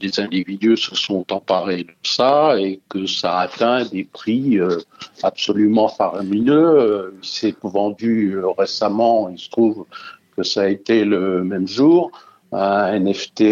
des 0.00 0.20
individus 0.20 0.76
se 0.76 0.94
sont 0.94 1.24
emparés 1.32 1.84
de 1.84 1.92
ça 2.02 2.60
et 2.60 2.80
que 2.88 3.06
ça 3.06 3.38
a 3.38 3.42
atteint 3.44 3.84
des 3.84 4.04
prix 4.04 4.58
euh, 4.58 4.78
absolument 5.22 5.88
faramineux. 5.88 7.14
Il 7.22 7.26
s'est 7.26 7.54
vendu 7.62 8.34
euh, 8.34 8.48
récemment, 8.50 9.28
il 9.28 9.38
se 9.38 9.48
trouve 9.50 9.86
que 10.36 10.42
ça 10.42 10.62
a 10.62 10.68
été 10.68 11.04
le 11.04 11.44
même 11.44 11.68
jour, 11.68 12.10
un 12.52 12.98
NFT 12.98 13.42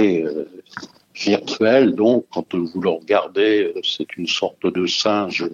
virtuel. 1.15 1.95
Donc, 1.95 2.25
quand 2.33 2.55
vous 2.55 2.81
le 2.81 2.91
regardez, 2.91 3.73
c'est 3.83 4.17
une 4.17 4.27
sorte 4.27 4.67
de 4.67 4.87
singe. 4.87 5.45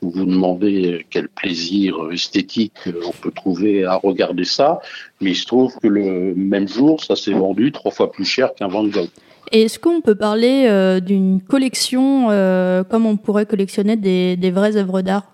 Vous 0.00 0.10
vous 0.10 0.24
demandez 0.24 1.06
quel 1.10 1.28
plaisir 1.28 1.96
esthétique 2.12 2.74
on 2.86 3.12
peut 3.12 3.30
trouver 3.30 3.84
à 3.84 3.96
regarder 3.96 4.44
ça. 4.44 4.80
Mais 5.20 5.30
il 5.30 5.36
se 5.36 5.46
trouve 5.46 5.76
que 5.78 5.88
le 5.88 6.34
même 6.34 6.68
jour, 6.68 7.02
ça 7.02 7.16
s'est 7.16 7.32
vendu 7.32 7.72
trois 7.72 7.92
fois 7.92 8.10
plus 8.10 8.24
cher 8.24 8.54
qu'un 8.54 8.68
Van 8.68 8.84
Gogh. 8.84 9.08
Est-ce 9.52 9.78
qu'on 9.78 10.00
peut 10.00 10.16
parler 10.16 10.66
euh, 10.68 10.98
d'une 10.98 11.40
collection 11.40 12.30
euh, 12.30 12.82
comme 12.82 13.06
on 13.06 13.16
pourrait 13.16 13.46
collectionner 13.46 13.96
des, 13.96 14.36
des 14.36 14.50
vraies 14.50 14.76
œuvres 14.76 15.02
d'art? 15.02 15.30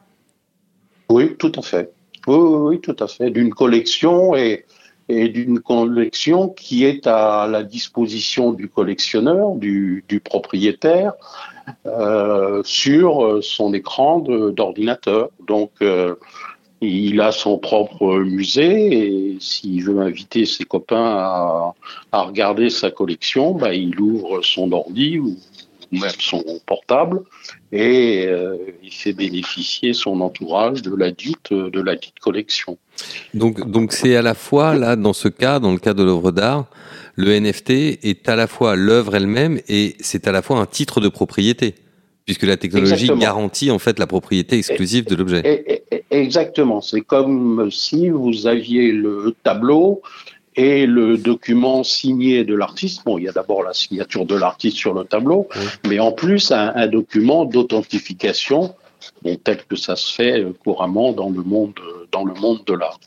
Oui, 1.09 1.35
tout 1.39 1.53
à 1.57 1.63
fait. 1.63 1.93
Oui, 2.27 2.37
oui, 2.37 2.59
oui, 2.61 2.81
tout 2.81 2.97
à 3.01 3.09
fait. 3.09 3.31
D'une 3.31 3.55
collection 3.55 4.37
et 4.37 4.67
et 5.13 5.29
d'une 5.29 5.61
collection 5.61 6.49
qui 6.49 6.85
est 6.85 7.07
à 7.07 7.47
la 7.47 7.63
disposition 7.63 8.53
du 8.53 8.69
collectionneur, 8.69 9.55
du, 9.55 10.05
propriétaire, 10.25 11.13
euh, 11.87 12.63
sur 12.65 13.39
son 13.43 13.75
écran 13.75 14.21
d'ordinateur. 14.21 15.31
Donc, 15.47 15.71
euh, 15.83 16.17
il 16.81 17.21
a 17.21 17.31
son 17.31 17.59
propre 17.59 18.19
musée 18.19 19.33
et 19.33 19.37
s'il 19.39 19.85
veut 19.85 20.01
inviter 20.01 20.47
ses 20.47 20.65
copains 20.65 21.05
à, 22.11 22.23
regarder 22.23 22.71
sa 22.71 22.91
collection, 22.91 23.53
bah, 23.53 23.73
il 23.73 23.99
ouvre 24.01 24.43
son 24.43 24.73
ordi 24.73 25.21
même 25.93 26.11
son 26.19 26.43
portable 26.67 27.21
et 27.71 28.27
euh, 28.27 28.57
il 28.83 28.93
fait 28.93 29.13
bénéficier 29.13 29.93
son 29.93 30.21
entourage 30.21 30.83
de 30.83 30.95
la 30.95 31.11
dite 31.11 31.53
de 31.53 31.81
la 31.81 31.97
dite 31.97 32.19
collection. 32.21 32.79
Donc 33.35 33.71
donc 33.71 33.93
c'est 33.93 34.17
à 34.17 34.23
la 34.23 34.35
fois 34.35 34.75
là 34.75 34.97
dans 34.97 35.13
ce 35.13 35.29
cas 35.29 35.59
dans 35.59 35.73
le 35.73 35.79
cas 35.79 35.95
de 35.95 36.03
l'œuvre 36.03 36.33
d'art 36.33 36.67
le 37.15 37.39
NFT 37.39 37.71
est 38.03 38.29
à 38.29 38.37
la 38.37 38.47
fois 38.47 38.75
l'œuvre 38.75 39.15
elle-même 39.15 39.61
et 39.69 39.97
c'est 40.01 40.27
à 40.27 40.33
la 40.33 40.43
fois 40.43 40.59
un 40.59 40.67
titre 40.67 41.01
de 41.01 41.09
propriété 41.09 41.75
puisque 42.25 42.45
la 42.45 42.57
technologie 42.57 43.11
garantit 43.19 43.71
en 43.71 43.79
fait 43.79 43.99
la 43.99 44.07
propriété 44.07 44.57
exclusive 44.57 45.07
de 45.07 45.17
l'objet. 45.17 45.83
Exactement, 46.11 46.81
c'est 46.81 47.01
comme 47.01 47.71
si 47.71 48.11
vous 48.11 48.47
aviez 48.47 48.93
le 48.93 49.35
tableau 49.43 50.03
et 50.57 50.87
le 50.87 51.17
document 51.17 51.83
signé 51.83 52.45
de 52.45 52.55
l'artiste. 52.55 53.03
Bon, 53.05 53.19
il 53.19 53.25
y 53.25 53.29
a 53.29 53.33
d'abord 53.33 53.63
la 53.63 53.73
signature 53.73 54.27
de 54.27 54.35
l'artiste 54.35 54.77
sur 54.77 54.95
le 54.95 55.05
tableau, 55.05 55.49
mais 55.87 55.99
en 55.99 56.13
plus 56.13 56.51
un, 56.51 56.73
un 56.75 56.87
document 56.87 57.45
d'authentification 57.45 58.75
tel 59.45 59.65
que 59.65 59.77
ça 59.77 59.97
se 59.97 60.13
fait 60.13 60.41
euh, 60.41 60.53
couramment 60.53 61.13
dans 61.13 61.31
le 61.31 61.43
monde, 61.43 61.79
dans 62.11 62.25
le 62.25 62.35
monde 62.35 62.65
de 62.67 62.75
l'art. 62.75 63.01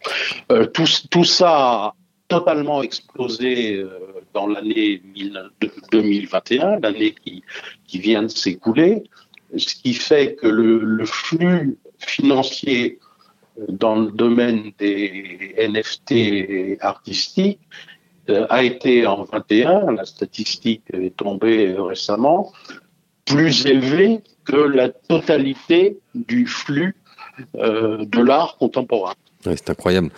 Euh, 0.52 0.66
tout, 0.66 0.86
tout, 1.10 1.24
ça 1.24 1.52
a 1.52 1.96
totalement 2.28 2.82
explosé 2.82 3.76
euh, 3.76 3.90
dans 4.34 4.48
l'année 4.48 5.02
2021, 5.92 6.80
l'année 6.80 7.16
qui, 7.24 7.44
qui 7.88 8.00
vient 8.00 8.24
de 8.24 8.28
s'écouler, 8.28 9.04
ce 9.56 9.76
qui 9.76 9.94
fait 9.94 10.36
que 10.36 10.48
le, 10.48 10.80
le 10.80 11.06
flux 11.06 11.78
financier 12.00 13.00
dans 13.70 13.96
le 13.96 14.12
domaine 14.12 14.72
des 14.80 15.56
NFT 15.58 16.78
artistiques 16.82 17.60
euh, 18.30 18.48
a 18.50 18.64
été 18.64 19.06
en 19.06 19.24
21, 19.24 19.92
la 19.92 20.06
statistique 20.06 20.84
est 20.92 21.16
tombée 21.16 21.76
récemment, 21.78 22.52
plus 23.26 23.66
élevé 23.66 24.22
que 24.46 24.56
la 24.56 24.90
totalité 24.90 25.98
du 26.16 26.48
flux 26.48 26.96
euh, 27.58 28.04
de 28.06 28.22
l'art 28.22 28.58
contemporain. 28.58 29.14
c'est 29.44 29.70
incroyable. 29.70 30.10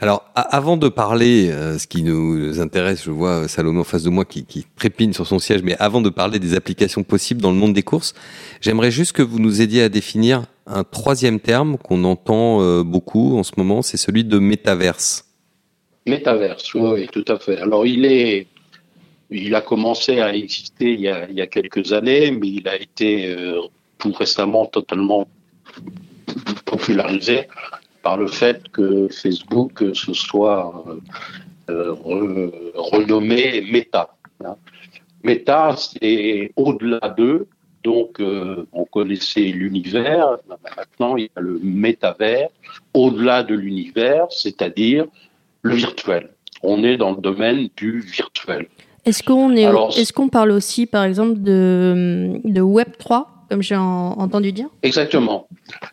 Alors, 0.00 0.24
avant 0.34 0.76
de 0.76 0.88
parler, 0.88 1.50
euh, 1.50 1.78
ce 1.78 1.86
qui 1.86 2.02
nous 2.02 2.60
intéresse, 2.60 3.04
je 3.04 3.10
vois 3.10 3.46
Salomé 3.46 3.80
en 3.80 3.84
face 3.84 4.04
de 4.04 4.10
moi 4.10 4.24
qui, 4.24 4.44
qui 4.44 4.66
trépine 4.76 5.12
sur 5.12 5.26
son 5.26 5.38
siège, 5.38 5.62
mais 5.62 5.76
avant 5.78 6.00
de 6.00 6.08
parler 6.08 6.38
des 6.38 6.54
applications 6.54 7.02
possibles 7.02 7.42
dans 7.42 7.50
le 7.50 7.58
monde 7.58 7.74
des 7.74 7.82
courses, 7.82 8.14
j'aimerais 8.60 8.90
juste 8.90 9.12
que 9.12 9.22
vous 9.22 9.38
nous 9.38 9.60
aidiez 9.60 9.82
à 9.82 9.88
définir 9.90 10.44
un 10.70 10.84
troisième 10.84 11.40
terme 11.40 11.76
qu'on 11.78 12.04
entend 12.04 12.62
euh, 12.62 12.82
beaucoup 12.82 13.36
en 13.38 13.42
ce 13.42 13.52
moment, 13.56 13.82
c'est 13.82 13.96
celui 13.96 14.24
de 14.24 14.38
métaverse. 14.38 15.26
Métaverse, 16.06 16.74
oui, 16.74 17.08
tout 17.08 17.24
à 17.28 17.38
fait. 17.38 17.58
Alors 17.58 17.86
il 17.86 18.04
est, 18.04 18.46
il 19.30 19.54
a 19.54 19.60
commencé 19.60 20.20
à 20.20 20.34
exister 20.34 20.92
il 20.94 21.00
y 21.00 21.08
a, 21.08 21.46
quelques 21.46 21.92
années, 21.92 22.30
mais 22.30 22.48
il 22.48 22.68
a 22.68 22.76
été 22.76 23.34
euh, 23.34 23.60
tout 23.98 24.12
récemment 24.12 24.66
totalement 24.66 25.28
popularisé 26.64 27.48
par 28.02 28.16
le 28.16 28.28
fait 28.28 28.68
que 28.72 29.08
Facebook 29.08 29.84
se 29.94 30.14
soit 30.14 30.84
euh, 31.68 31.94
renommé 32.74 33.60
Meta. 33.70 34.14
Hein. 34.44 34.56
Meta, 35.22 35.76
c'est 35.76 36.50
au-delà 36.56 37.10
d'eux, 37.10 37.46
donc, 37.82 38.20
euh, 38.20 38.66
on 38.72 38.84
connaissait 38.84 39.40
l'univers. 39.40 40.36
Maintenant, 40.76 41.16
il 41.16 41.24
y 41.24 41.30
a 41.34 41.40
le 41.40 41.58
métavers, 41.62 42.48
au-delà 42.94 43.42
de 43.42 43.54
l'univers, 43.54 44.26
c'est-à-dire 44.30 45.06
le 45.62 45.74
virtuel. 45.74 46.30
On 46.62 46.84
est 46.84 46.96
dans 46.96 47.12
le 47.12 47.20
domaine 47.20 47.68
du 47.76 48.00
virtuel. 48.00 48.66
Est-ce 49.06 49.22
qu'on 49.22 49.56
est, 49.56 49.64
est-ce 49.98 50.12
qu'on 50.12 50.28
parle 50.28 50.50
aussi, 50.50 50.84
par 50.86 51.04
exemple, 51.04 51.40
de, 51.40 52.38
de 52.44 52.60
Web 52.60 52.88
3, 52.98 53.46
comme 53.48 53.62
j'ai 53.62 53.76
entendu 53.76 54.52
dire? 54.52 54.68
Exactement. 54.82 55.48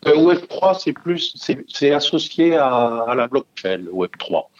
Euh, 0.06 0.22
Web 0.22 0.40
3, 0.46 0.74
c'est 0.74 0.92
plus, 0.92 1.34
c'est 1.68 1.90
associé 1.92 2.54
à, 2.56 3.04
à, 3.08 3.14
la 3.14 3.28
blockchain, 3.28 3.84
Web 3.90 4.10
3. 4.18 4.50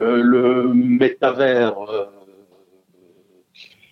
Euh, 0.00 0.22
le 0.22 0.72
métavers, 0.72 1.74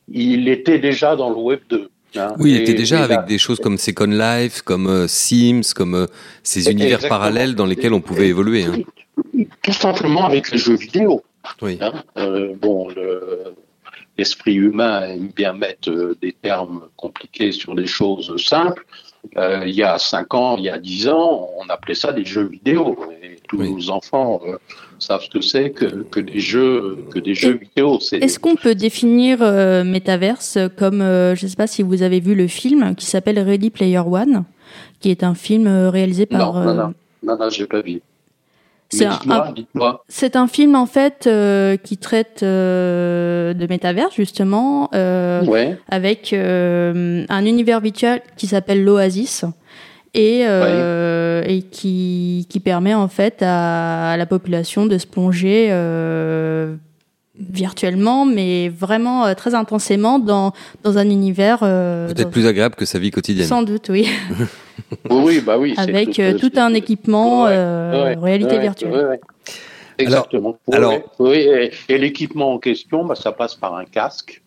il 0.08 0.48
était 0.48 0.78
déjà 0.78 1.14
dans 1.14 1.28
le 1.28 1.36
Web 1.36 1.60
2. 1.68 1.89
Hein. 2.16 2.34
oui, 2.38 2.52
il 2.52 2.60
était 2.60 2.74
déjà 2.74 3.02
avec 3.04 3.26
des 3.26 3.38
choses 3.38 3.58
comme 3.60 3.78
Second 3.78 4.06
Life, 4.06 4.62
comme 4.62 5.06
Sims, 5.08 5.72
comme 5.74 6.06
ces 6.42 6.70
univers 6.70 7.08
parallèles 7.08 7.54
dans 7.54 7.66
lesquels 7.66 7.92
on 7.92 8.00
pouvait 8.00 8.28
évoluer. 8.28 8.64
Hein. 8.64 8.78
Tout 9.62 9.72
simplement 9.72 10.24
avec 10.24 10.50
les 10.50 10.58
jeux 10.58 10.76
vidéo. 10.76 11.22
Oui. 11.62 11.78
Hein. 11.80 11.92
bon, 12.60 12.88
le, 12.88 13.54
l'esprit 14.20 14.54
humain 14.54 15.08
aime 15.08 15.28
bien 15.28 15.54
mettre 15.54 15.90
euh, 15.90 16.16
des 16.20 16.32
termes 16.32 16.82
compliqués 16.96 17.52
sur 17.52 17.74
des 17.74 17.86
choses 17.86 18.30
simples. 18.36 18.84
Euh, 19.36 19.64
il 19.66 19.74
y 19.74 19.82
a 19.82 19.98
5 19.98 20.34
ans, 20.34 20.56
il 20.56 20.64
y 20.64 20.68
a 20.68 20.78
10 20.78 21.08
ans, 21.08 21.50
on 21.58 21.68
appelait 21.68 21.94
ça 21.94 22.12
des 22.12 22.24
jeux 22.24 22.48
vidéo. 22.48 22.96
Et 23.22 23.36
tous 23.48 23.62
nos 23.62 23.90
enfants 23.90 24.40
euh, 24.46 24.56
savent 24.98 25.22
ce 25.22 25.30
que 25.30 25.40
c'est 25.40 25.70
que, 25.70 26.20
des 26.20 26.40
jeux, 26.40 27.04
que 27.10 27.18
des 27.18 27.34
jeux 27.34 27.58
vidéo. 27.58 27.98
Est-ce 28.12 28.38
qu'on 28.38 28.56
peut 28.56 28.74
définir 28.74 29.38
Metaverse 29.40 30.58
comme, 30.76 31.00
je 31.00 31.42
ne 31.42 31.48
sais 31.48 31.56
pas 31.56 31.66
si 31.66 31.82
vous 31.82 32.02
avez 32.02 32.20
vu 32.20 32.34
le 32.34 32.48
film 32.48 32.94
qui 32.94 33.06
s'appelle 33.06 33.38
Ready 33.38 33.70
Player 33.70 33.98
One, 33.98 34.44
qui 35.00 35.10
est 35.10 35.22
un 35.22 35.34
film 35.34 35.68
réalisé 35.88 36.26
par... 36.26 36.54
Non, 36.54 36.64
non, 36.64 36.74
non, 36.74 36.94
non, 37.22 37.38
non 37.38 37.50
j'ai 37.50 37.66
pas 37.66 37.82
vu. 37.82 38.00
C'est 38.90 40.36
un, 40.36 40.46
film 40.48 40.74
en 40.74 40.86
fait 40.86 41.26
euh, 41.26 41.76
qui 41.76 41.96
traite 41.96 42.42
euh, 42.42 43.54
de 43.54 43.66
métavers 43.66 44.10
justement, 44.14 44.90
euh, 44.94 45.74
avec 45.88 46.32
un 46.32 47.44
univers 47.44 47.80
virtuel 47.80 48.22
qui 48.36 48.46
s'appelle 48.46 48.84
l'Oasis 48.84 49.44
et, 50.14 50.40
et 50.40 51.62
qui, 51.70 52.46
qui 52.48 52.60
permet 52.60 52.94
en 52.94 53.08
fait 53.08 53.42
à, 53.42 54.16
la 54.16 54.26
population 54.26 54.86
de 54.86 54.98
se 54.98 55.06
plonger 55.06 55.72
virtuellement, 57.38 58.26
mais 58.26 58.68
vraiment 58.68 59.34
très 59.34 59.54
intensément 59.54 60.18
dans, 60.18 60.52
dans 60.82 60.98
un 60.98 61.08
univers. 61.08 61.60
Peut-être 61.60 62.30
plus 62.30 62.46
agréable 62.46 62.74
que 62.74 62.84
sa 62.84 62.98
vie 62.98 63.10
quotidienne. 63.10 63.46
Sans 63.46 63.62
doute, 63.62 63.88
oui. 63.88 64.08
oui, 65.10 65.40
bah 65.40 65.58
oui. 65.58 65.74
Avec 65.76 66.12
tout, 66.12 66.20
euh, 66.20 66.60
un 66.60 66.74
équipement 66.74 67.46
euh, 67.46 68.14
réalité 68.20 68.58
virtuelle. 68.58 69.20
Exactement. 69.98 70.58
Alors, 70.72 70.98
oui, 71.18 71.46
et, 71.88 71.98
l'équipement 71.98 72.54
en 72.54 72.58
question, 72.58 73.04
bah, 73.04 73.14
ça 73.14 73.32
passe 73.32 73.54
par 73.54 73.74
un 73.74 73.84
casque. 73.84 74.42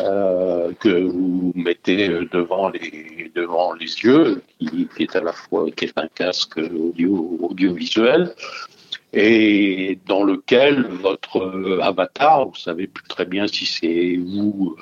Euh, 0.00 0.70
que 0.78 1.02
vous 1.02 1.52
mettez 1.56 2.06
devant 2.30 2.68
les 2.68 3.32
devant 3.34 3.72
les 3.72 3.86
yeux, 3.86 4.40
qui, 4.60 4.86
est 5.00 5.16
à 5.16 5.20
la 5.20 5.32
fois 5.32 5.66
qui 5.72 5.86
est 5.86 5.98
un 5.98 6.06
casque 6.06 6.58
audio 6.58 7.38
audiovisuel, 7.42 8.32
et 9.12 9.98
dans 10.06 10.22
lequel 10.22 10.86
votre 10.86 11.80
avatar, 11.82 12.48
vous 12.48 12.54
savez 12.54 12.86
plus 12.86 13.08
très 13.08 13.24
bien 13.24 13.48
si 13.48 13.66
c'est 13.66 14.16
vous 14.16 14.76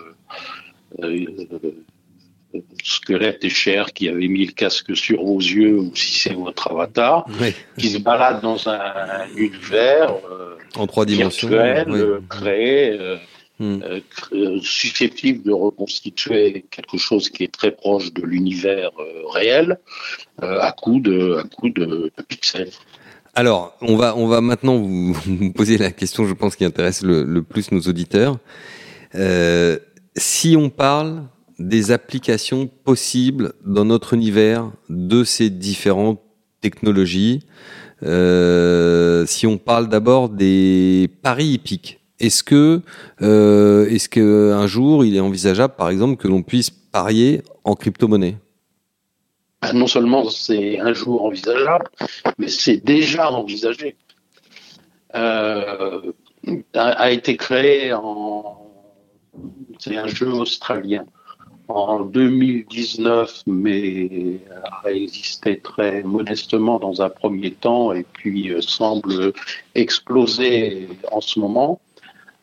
squelette 2.82 3.44
et 3.44 3.50
chair 3.50 3.92
qui 3.92 4.08
avait 4.08 4.28
mis 4.28 4.46
le 4.46 4.52
casque 4.52 4.96
sur 4.96 5.22
vos 5.22 5.38
yeux 5.38 5.78
ou 5.78 5.94
si 5.94 6.18
c'est 6.18 6.34
votre 6.34 6.70
avatar, 6.70 7.26
qui 7.76 7.90
se 7.90 7.98
balade 7.98 8.40
dans 8.40 8.68
un, 8.68 9.26
univers 9.36 10.12
euh, 10.30 10.56
en 10.76 10.86
trois 10.86 11.04
dimensions 11.04 11.48
virtuel, 11.48 11.90
euh, 11.90 12.20
créé, 12.28 12.98
euh, 12.98 13.16
hmm. 13.58 14.60
susceptible 14.62 15.42
de 15.44 15.52
reconstituer 15.52 16.64
quelque 16.70 16.96
chose 16.96 17.28
qui 17.28 17.44
est 17.44 17.52
très 17.52 17.70
proche 17.70 18.12
de 18.12 18.22
l'univers 18.22 18.90
réel 19.32 19.78
à 20.40 20.72
coup 20.72 21.00
de, 21.00 21.36
à 21.36 21.42
coup 21.44 21.68
de, 21.68 22.10
pixels. 22.28 22.70
Alors, 23.34 23.76
on 23.82 23.96
va, 23.96 24.16
on 24.16 24.26
va 24.26 24.40
maintenant 24.40 24.76
vous, 24.78 25.52
poser 25.52 25.76
la 25.76 25.92
question, 25.92 26.26
je 26.26 26.34
pense, 26.34 26.56
qui 26.56 26.64
intéresse 26.64 27.02
le, 27.02 27.24
le 27.24 27.42
plus 27.42 27.72
nos 27.72 27.80
auditeurs. 27.82 28.38
si 30.16 30.56
on 30.56 30.70
parle 30.70 31.24
des 31.58 31.90
applications 31.90 32.66
possibles 32.66 33.52
dans 33.64 33.84
notre 33.84 34.14
univers 34.14 34.70
de 34.88 35.24
ces 35.24 35.50
différentes 35.50 36.20
technologies. 36.60 37.40
Euh, 38.04 39.26
si 39.26 39.46
on 39.46 39.58
parle 39.58 39.88
d'abord 39.88 40.28
des 40.28 41.10
paris 41.22 41.46
hippiques, 41.46 42.00
est-ce 42.20 42.42
que, 42.42 42.82
euh, 43.22 43.88
est-ce 43.88 44.08
que 44.08 44.52
un 44.52 44.66
jour 44.66 45.04
il 45.04 45.16
est 45.16 45.20
envisageable, 45.20 45.74
par 45.76 45.88
exemple, 45.90 46.16
que 46.16 46.28
l'on 46.28 46.42
puisse 46.42 46.70
parier 46.70 47.42
en 47.64 47.74
crypto-monnaie? 47.74 48.36
Ah, 49.60 49.72
Non 49.72 49.86
seulement 49.86 50.28
c'est 50.30 50.78
un 50.78 50.92
jour 50.92 51.24
envisageable, 51.24 51.86
mais 52.38 52.48
c'est 52.48 52.76
déjà 52.76 53.30
envisagé. 53.30 53.96
Euh, 55.14 56.12
a 56.74 57.10
été 57.10 57.36
créé 57.36 57.92
en, 57.92 58.58
c'est 59.78 59.96
un 59.96 60.06
jeu 60.06 60.28
australien 60.28 61.04
en 61.68 62.00
2019, 62.00 63.42
mais 63.46 64.40
a 64.84 64.90
existé 64.90 65.60
très 65.60 66.02
modestement 66.02 66.78
dans 66.78 67.02
un 67.02 67.10
premier 67.10 67.52
temps 67.52 67.92
et 67.92 68.04
puis 68.04 68.50
euh, 68.50 68.60
semble 68.60 69.32
exploser 69.74 70.88
en 71.12 71.20
ce 71.20 71.38
moment. 71.38 71.80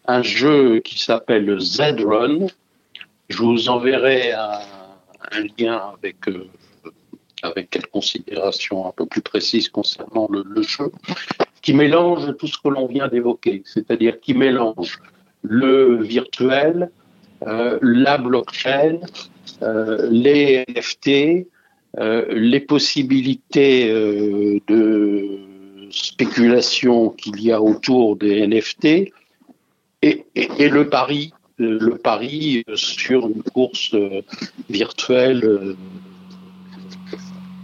Un 0.08 0.22
jeu 0.22 0.80
qui 0.80 1.00
s'appelle 1.00 1.60
Z-Run. 1.60 2.48
Je 3.30 3.38
vous 3.38 3.70
enverrai 3.70 4.34
un, 4.34 4.60
lien 5.58 5.94
avec, 5.98 6.28
euh, 6.28 6.48
avec 7.42 7.72
quelques 7.72 7.90
considérations 7.90 8.88
un 8.88 8.92
peu 8.92 9.08
plus 9.08 9.22
précises 9.22 9.70
concernant 9.70 10.28
le, 10.30 10.62
jeu, 10.62 10.92
qui 11.64 11.74
mélange 11.74 12.38
tout 12.38 12.46
ce 12.46 12.60
que 12.60 12.70
l'on 12.70 12.86
vient 12.86 13.08
d'évoquer, 13.08 13.64
c'est-à-dire 13.66 14.20
qui 14.20 14.36
mélange 14.36 15.00
le 15.42 16.04
virtuel, 16.04 16.84
euh, 16.84 17.05
la 17.46 18.18
blockchain, 18.18 19.00
euh, 19.62 20.08
les 20.12 20.66
NFT, 20.68 21.48
euh, 21.98 22.26
les 22.30 22.60
possibilités 22.60 23.88
de 23.88 25.40
spéculation 25.92 27.10
qu'il 27.10 27.42
y 27.42 27.52
a 27.52 27.62
autour 27.62 28.18
des 28.18 28.46
NFT 28.48 29.12
et, 30.02 30.26
le 30.36 30.90
pari, 30.90 31.34
le 31.58 31.98
pari 31.98 32.64
sur 32.76 33.28
une 33.28 33.44
course 33.44 33.96
virtuelle 34.70 35.76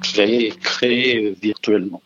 créée 0.02 1.36
virtuellement. 1.41 2.02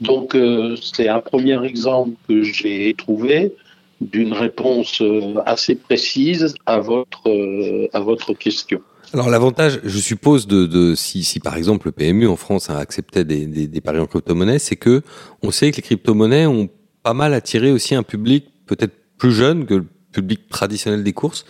Donc 0.00 0.36
c'est 0.80 1.08
un 1.08 1.20
premier 1.20 1.62
exemple 1.64 2.12
que 2.28 2.42
j'ai 2.42 2.94
trouvé 2.94 3.52
d'une 4.00 4.32
réponse 4.32 5.00
euh, 5.00 5.34
assez 5.46 5.74
précise 5.74 6.54
à 6.66 6.78
votre, 6.78 7.28
euh, 7.28 7.88
à 7.92 8.00
votre 8.00 8.32
question. 8.34 8.80
Alors 9.12 9.30
l'avantage, 9.30 9.80
je 9.84 9.98
suppose, 9.98 10.46
de, 10.46 10.66
de 10.66 10.94
si, 10.94 11.24
si, 11.24 11.40
par 11.40 11.56
exemple 11.56 11.86
le 11.88 11.92
PMU 11.92 12.28
en 12.28 12.36
France 12.36 12.68
a 12.70 12.78
accepté 12.78 13.24
des, 13.24 13.46
des, 13.46 13.66
des 13.66 13.80
paris 13.80 14.00
en 14.00 14.06
crypto-monnaie, 14.06 14.58
c'est 14.58 14.76
que 14.76 15.02
on 15.42 15.50
sait 15.50 15.70
que 15.70 15.76
les 15.76 15.82
crypto-monnaies 15.82 16.46
ont 16.46 16.68
pas 17.02 17.14
mal 17.14 17.32
attiré 17.32 17.72
aussi 17.72 17.94
un 17.94 18.02
public 18.02 18.46
peut-être 18.66 18.94
plus 19.16 19.32
jeune 19.32 19.66
que 19.66 19.74
le 19.74 19.86
public 20.12 20.48
traditionnel 20.48 21.02
des 21.02 21.12
courses. 21.12 21.44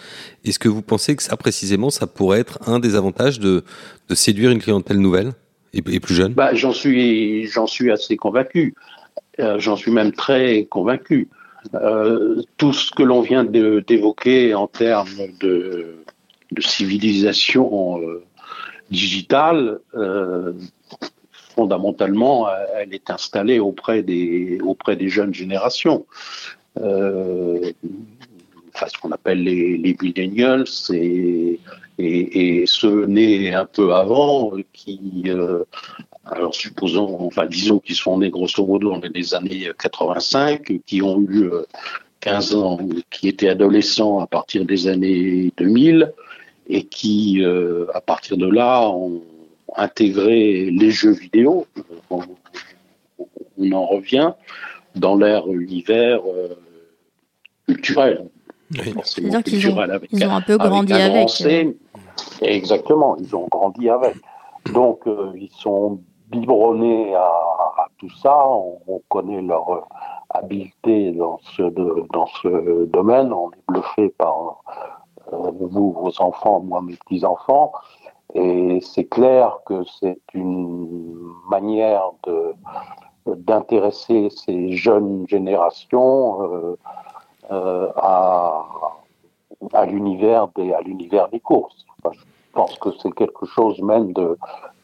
Est-ce 0.44 0.58
que 0.58 0.68
vous 0.68 0.82
pensez 0.82 1.16
que 1.16 1.22
ça 1.22 1.36
précisément, 1.36 1.90
ça 1.90 2.06
pourrait 2.06 2.40
être 2.40 2.58
un 2.68 2.78
des 2.78 2.94
avantages 2.94 3.40
de, 3.40 3.64
de 4.08 4.14
séduire 4.14 4.50
une 4.50 4.60
clientèle 4.60 4.98
nouvelle 4.98 5.32
et, 5.72 5.82
plus 6.00 6.14
jeune? 6.14 6.32
Bah, 6.34 6.54
J'en 6.54 6.72
suis, 6.72 7.46
j'en 7.46 7.66
suis 7.66 7.90
assez 7.90 8.16
convaincu. 8.16 8.74
Euh, 9.40 9.58
j'en 9.58 9.76
suis 9.76 9.90
même 9.90 10.12
très 10.12 10.64
convaincu. 10.64 11.28
Euh, 11.74 12.42
tout 12.56 12.72
ce 12.72 12.90
que 12.92 13.02
l'on 13.02 13.20
vient 13.20 13.44
d'évoquer 13.44 14.54
en 14.54 14.66
termes 14.66 15.08
de, 15.40 15.96
civilisation 16.60 18.00
euh, 18.00 18.24
digitale, 18.90 19.80
euh, 19.94 20.52
fondamentalement, 21.32 22.48
elle 22.76 22.94
est 22.94 23.10
installée 23.10 23.58
auprès 23.58 24.02
des, 24.02 24.58
auprès 24.62 24.96
des 24.96 25.08
jeunes 25.08 25.34
générations. 25.34 26.06
Ce 28.86 28.98
qu'on 28.98 29.10
appelle 29.10 29.42
les, 29.42 29.76
les 29.76 29.96
millennials 30.00 30.64
et, 30.92 31.58
et, 31.98 32.64
ceux 32.66 33.06
nés 33.06 33.52
un 33.52 33.64
peu 33.64 33.92
avant 33.94 34.52
qui 34.72 35.24
alors 36.30 36.54
supposons, 36.54 37.16
enfin 37.20 37.46
disons 37.46 37.78
qu'ils 37.78 37.96
sont 37.96 38.18
nés 38.18 38.30
grosso 38.30 38.64
modo 38.64 38.90
dans 38.90 39.00
les 39.14 39.34
années 39.34 39.70
85, 39.78 40.80
qui 40.84 41.02
ont 41.02 41.20
eu 41.20 41.50
15 42.20 42.54
euh, 42.54 42.58
ans, 42.58 42.78
qui 43.10 43.28
étaient 43.28 43.48
adolescents 43.48 44.20
à 44.20 44.26
partir 44.26 44.64
des 44.64 44.88
années 44.88 45.52
2000, 45.56 46.12
et 46.68 46.84
qui, 46.84 47.42
euh, 47.42 47.86
à 47.94 48.00
partir 48.00 48.36
de 48.36 48.46
là, 48.46 48.88
ont 48.90 49.22
intégré 49.76 50.70
les 50.70 50.90
jeux 50.90 51.12
vidéo. 51.12 51.66
On, 52.10 52.22
en 53.72 53.86
revient 53.86 54.32
dans 54.94 55.16
leur 55.16 55.52
univers 55.52 56.20
euh, 56.28 56.54
culturel. 57.66 58.28
C'est-à-dire 59.04 59.42
qu'ils 59.42 59.70
ont, 59.70 59.76
ils 60.12 60.26
ont 60.26 60.34
un 60.34 60.40
peu 60.40 60.56
grandi 60.58 60.92
avec. 60.92 61.28
Exactement, 62.42 63.16
ils 63.18 63.34
ont 63.34 63.46
grandi 63.50 63.88
avec. 63.88 64.16
Donc, 64.72 65.00
ils 65.34 65.50
sont 65.52 66.00
biberonnés 66.30 67.14
à, 67.14 67.86
tout 67.98 68.10
ça. 68.22 68.46
On, 68.46 69.00
connaît 69.08 69.40
leur 69.40 69.88
habileté 70.30 71.12
dans 71.12 71.38
ce, 71.56 71.62
dans 72.12 72.26
ce 72.42 72.84
domaine. 72.86 73.32
On 73.32 73.50
est 73.50 73.64
bluffé 73.66 74.10
par 74.10 74.62
vous, 75.32 75.92
vos 75.92 76.12
enfants, 76.20 76.60
moi, 76.60 76.82
mes 76.82 76.96
petits-enfants. 76.96 77.72
Et 78.34 78.80
c'est 78.82 79.06
clair 79.06 79.58
que 79.64 79.82
c'est 80.00 80.20
une 80.34 80.86
manière 81.50 82.10
de 82.24 82.54
d'intéresser 83.26 84.28
ces 84.30 84.72
jeunes 84.72 85.26
générations 85.28 86.42
euh, 86.42 86.46
euh, 86.46 86.76
à, 87.50 88.66
à 89.72 89.86
l'univers 89.86 90.48
des 90.56 90.72
à 90.72 90.80
l'univers 90.80 91.28
des 91.28 91.40
courses. 91.40 91.84
je 92.04 92.18
pense 92.52 92.78
que 92.78 92.90
c'est 93.02 93.12
quelque 93.12 93.46
chose 93.46 93.80
même 93.80 94.12
de 94.12 94.36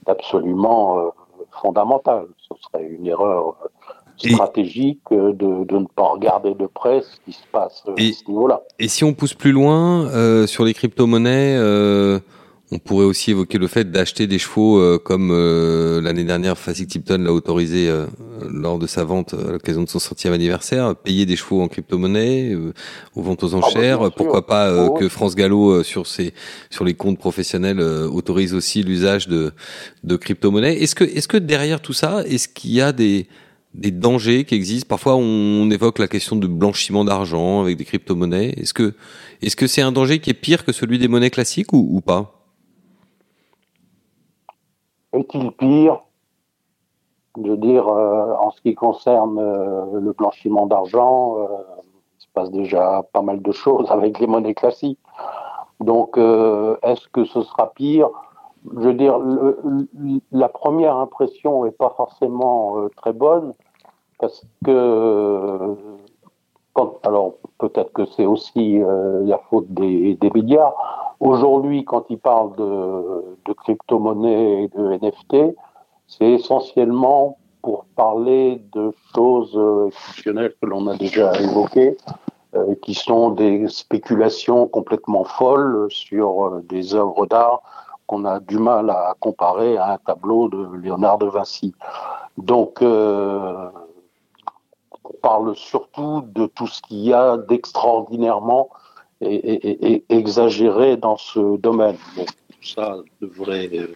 d'absolument 0.07 0.99
euh, 0.99 1.09
fondamental. 1.63 2.27
Ce 2.39 2.55
serait 2.63 2.87
une 2.87 3.07
erreur 3.07 3.57
stratégique 4.17 5.01
de, 5.11 5.65
de, 5.65 5.79
ne 5.79 5.87
pas 5.87 6.09
regarder 6.11 6.55
de 6.55 6.67
près 6.67 7.01
ce 7.01 7.17
qui 7.25 7.33
se 7.33 7.47
passe 7.51 7.83
à 7.87 7.97
ce 7.97 8.29
niveau-là. 8.29 8.63
Et 8.79 8.87
si 8.87 9.03
on 9.03 9.13
pousse 9.13 9.35
plus 9.35 9.51
loin 9.51 10.47
sur 10.47 10.65
les 10.65 10.73
crypto-monnaies, 10.73 11.57
on 12.75 12.79
pourrait 12.79 13.05
aussi 13.05 13.31
évoquer 13.31 13.59
le 13.59 13.69
fait 13.69 13.93
d'acheter 13.93 14.27
des 14.27 14.39
chevaux 14.39 14.81
euh, 14.81 14.99
comme 14.99 15.31
euh, 15.33 16.01
l'année 16.01 16.25
dernière 16.25 16.59
Fasig 16.59 16.89
Tipton 16.89 17.19
l'a 17.19 17.33
autorisé 17.33 17.89
euh, 17.89 18.07
lors 18.51 18.81
de 18.81 18.89
sa 18.89 19.05
vente 19.05 19.33
à 19.33 19.53
l'occasion 19.53 19.85
de 19.85 19.89
son 19.89 20.01
centième 20.01 20.33
anniversaire, 20.33 20.97
payer 20.97 21.25
des 21.25 21.37
chevaux 21.37 21.63
en 21.63 21.69
crypto-monnaie, 21.69 22.57
aux 23.15 23.23
ventes 23.23 23.45
aux 23.45 23.55
ah 23.55 23.61
bah, 23.61 23.67
enchères. 23.67 24.11
Pourquoi 24.11 24.47
pas 24.47 24.89
que 24.99 25.09
France 25.09 25.37
Gallo 25.37 25.85
sur 25.85 26.09
ses 26.09 26.35
sur 26.69 26.85
les 26.85 26.95
comptes 26.95 27.19
professionnels 27.19 27.81
autorise 27.81 28.55
aussi 28.55 28.83
l'usage 28.83 29.29
de 29.29 29.53
de 30.03 30.17
crypto-monnaie. 30.17 30.83
Est-ce 30.83 30.97
que 30.97 31.05
est-ce 31.05 31.29
que 31.29 31.37
derrière 31.37 31.81
tout 31.81 31.93
ça, 31.93 32.25
est-ce 32.27 32.49
qu'il 32.49 32.73
y 32.73 32.81
a 32.81 32.93
des 32.93 33.29
des 33.75 33.93
dangers 33.93 34.45
qui 34.45 34.57
existent? 34.57 34.89
Parfois, 34.89 35.15
on 35.15 35.71
évoque 35.71 36.01
la 36.01 36.09
question 36.09 36.35
de 36.35 36.49
blanchiment 36.49 37.05
d'argent 37.05 37.63
avec 37.63 37.77
des 37.77 37.85
crypto-monnaies. 37.85 38.55
Est-ce 38.57 38.75
que, 38.75 38.95
est-ce 39.43 39.57
que 39.57 39.67
c'est 39.67 39.83
un 39.83 39.93
danger 39.93 40.19
qui 40.19 40.31
est 40.31 40.35
pire 40.35 40.65
que 40.65 40.73
celui 40.73 40.99
des 40.99 41.09
monnaies 41.09 41.31
classiques 41.31 41.73
ou, 41.73 41.89
ou 41.91 42.01
pas? 42.01 42.34
Est-il 45.15 45.53
pire 45.53 46.03
Je 47.37 47.51
veux 47.51 47.57
dire, 47.57 47.89
euh, 47.89 48.35
en 48.39 48.51
ce 48.51 48.61
qui 48.61 48.75
concerne 48.75 49.39
euh, 49.39 50.01
le 50.01 50.13
blanchiment 50.13 50.67
d'argent, 50.67 51.39
euh, 51.39 51.47
il 52.19 52.23
se 52.23 52.29
passe 52.35 52.51
déjà 52.51 53.05
pas 53.13 53.23
mal 53.23 53.41
de 53.41 53.53
choses 53.53 53.91
avec 53.91 54.19
les 54.19 54.27
monnaies 54.27 54.55
classiques. 54.55 55.01
Donc, 55.81 56.17
est-ce 56.17 57.09
que 57.09 57.25
ce 57.25 57.43
sera 57.43 57.73
pire? 57.75 58.09
Je 58.77 58.89
veux 58.89 58.95
dire, 58.95 59.19
la 60.31 60.49
première 60.49 60.97
impression 60.97 61.65
n'est 61.65 61.73
pas 61.73 61.93
forcément 61.97 62.77
très 62.97 63.13
bonne 63.13 63.53
parce 64.19 64.47
que, 64.65 65.77
alors 67.03 67.35
peut-être 67.59 67.93
que 67.93 68.07
c'est 68.07 68.25
aussi 68.25 68.79
la 68.79 69.39
faute 69.51 69.67
des 69.69 70.17
médias, 70.33 70.73
Aujourd'hui, 71.21 71.85
quand 71.85 72.07
ils 72.11 72.19
parlent 72.19 72.57
de, 72.57 73.53
crypto-monnaies 73.53 74.65
et 74.65 74.69
de 74.69 74.99
NFT, 74.99 75.57
c'est 76.07 76.31
essentiellement 76.33 77.39
pour 77.63 77.87
parler 77.97 78.63
de 78.73 78.93
choses 79.15 79.59
exceptionnelles 79.89 80.55
que 80.61 80.67
l'on 80.67 80.87
a 80.87 80.97
déjà 80.97 81.33
évoquées, 81.41 81.97
euh, 82.55 82.75
qui 82.83 82.95
sont 82.95 83.31
des 83.31 83.67
spéculations 83.69 84.69
complètement 84.69 85.25
folles 85.25 85.89
sur 85.91 86.45
euh, 86.45 86.65
des 86.69 86.95
œuvres 86.95 87.27
d'art 87.27 87.63
qu'on 88.07 88.25
a 88.25 88.39
du 88.39 88.59
mal 88.59 88.91
à 88.91 89.17
comparer 89.19 89.77
à 89.77 89.95
un 89.95 89.99
tableau 89.99 90.49
de 90.49 90.77
Léonard 90.77 91.19
de 91.19 91.27
Vinci. 91.27 91.75
Donc, 92.39 92.81
euh, 92.81 93.71
on 95.05 95.13
parle 95.21 95.57
surtout 95.57 96.23
de 96.27 96.47
tout 96.47 96.69
ce 96.69 96.81
qu'il 96.83 96.99
y 96.99 97.13
a 97.13 97.39
d'extraordinairement 97.39 98.69
et, 99.21 100.05
exagéré 100.09 100.97
dans 100.97 101.17
ce 101.17 101.57
domaine. 101.59 101.97
Bon, 102.17 102.27
ça 102.63 102.97
devrait 103.21 103.71
euh, 103.75 103.89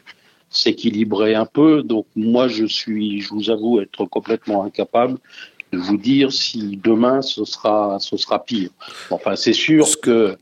s'équilibrer 0.50 1.34
un 1.34 1.46
peu. 1.46 1.82
Donc 1.82 2.06
moi, 2.16 2.48
je 2.48 2.64
suis, 2.64 3.20
je 3.20 3.30
vous 3.30 3.50
avoue, 3.50 3.80
être 3.80 4.04
complètement 4.04 4.64
incapable 4.64 5.18
de 5.72 5.78
vous 5.78 5.96
dire 5.96 6.32
si 6.32 6.78
demain 6.82 7.22
ce 7.22 7.44
sera, 7.44 7.98
ce 8.00 8.16
sera 8.16 8.42
pire. 8.42 8.70
Enfin, 9.10 9.36
c'est 9.36 9.52
sûr 9.52 9.86
que 10.00 10.36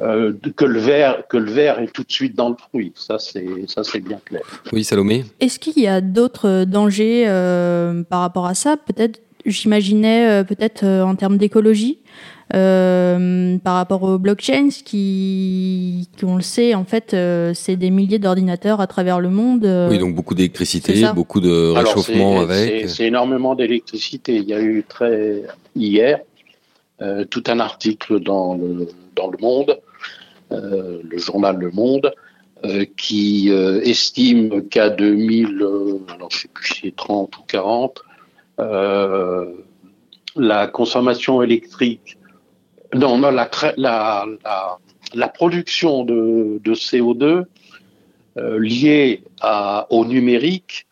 euh, 0.00 0.32
que 0.56 0.64
le 0.64 0.80
verre, 0.80 1.26
que 1.28 1.36
le 1.36 1.50
verre 1.50 1.78
est 1.78 1.92
tout 1.92 2.02
de 2.02 2.10
suite 2.10 2.34
dans 2.34 2.50
le 2.50 2.56
fruit. 2.56 2.92
Ça, 2.96 3.18
c'est 3.18 3.46
ça, 3.68 3.84
c'est 3.84 4.00
bien 4.00 4.18
clair. 4.24 4.42
Oui, 4.72 4.84
Salomé. 4.84 5.24
Est-ce 5.40 5.58
qu'il 5.58 5.78
y 5.80 5.86
a 5.86 6.00
d'autres 6.00 6.64
dangers 6.64 7.24
euh, 7.26 8.02
par 8.02 8.20
rapport 8.20 8.46
à 8.46 8.54
ça? 8.54 8.76
Peut-être, 8.76 9.20
j'imaginais 9.46 10.44
peut-être 10.44 10.84
en 10.84 11.14
termes 11.14 11.38
d'écologie. 11.38 11.98
Euh, 12.54 13.56
par 13.58 13.76
rapport 13.76 14.02
aux 14.02 14.18
blockchains, 14.18 14.68
qui, 14.68 16.08
qui, 16.16 16.24
on 16.24 16.36
le 16.36 16.42
sait, 16.42 16.74
en 16.74 16.84
fait, 16.84 17.14
euh, 17.14 17.52
c'est 17.54 17.76
des 17.76 17.88
milliers 17.88 18.18
d'ordinateurs 18.18 18.82
à 18.82 18.86
travers 18.86 19.20
le 19.20 19.30
monde. 19.30 19.64
Euh. 19.64 19.88
Oui, 19.88 19.98
donc 19.98 20.14
beaucoup 20.14 20.34
d'électricité, 20.34 21.02
beaucoup 21.14 21.40
de 21.40 21.70
réchauffement 21.70 22.40
avec. 22.40 22.90
C'est 22.90 23.06
énormément 23.06 23.54
d'électricité. 23.54 24.36
Il 24.36 24.44
y 24.44 24.52
a 24.52 24.60
eu 24.60 24.84
très 24.86 25.42
hier 25.76 26.20
tout 27.30 27.42
un 27.48 27.58
article 27.58 28.20
dans 28.20 28.54
le, 28.54 28.86
dans 29.16 29.28
le 29.28 29.38
Monde, 29.40 29.80
le 30.50 31.18
journal 31.18 31.56
Le 31.56 31.70
Monde, 31.70 32.12
qui 32.96 33.48
estime 33.48 34.68
qu'à 34.68 34.90
2000, 34.90 35.66
alors 36.14 36.28
je 36.30 36.38
sais 36.38 36.48
plus 36.52 36.66
si 36.66 36.80
c'est 36.84 36.94
30 36.94 37.36
ou 37.38 37.42
40, 37.48 38.02
la 40.36 40.66
consommation 40.66 41.42
électrique 41.42 42.18
non, 42.94 43.18
la, 43.20 43.48
la, 43.76 44.26
la, 45.14 45.28
production 45.28 46.04
de, 46.04 46.60
de 46.62 46.74
CO2 46.74 47.44
euh, 48.36 48.58
liée 48.58 49.22
au 49.90 50.04
numérique 50.04 50.86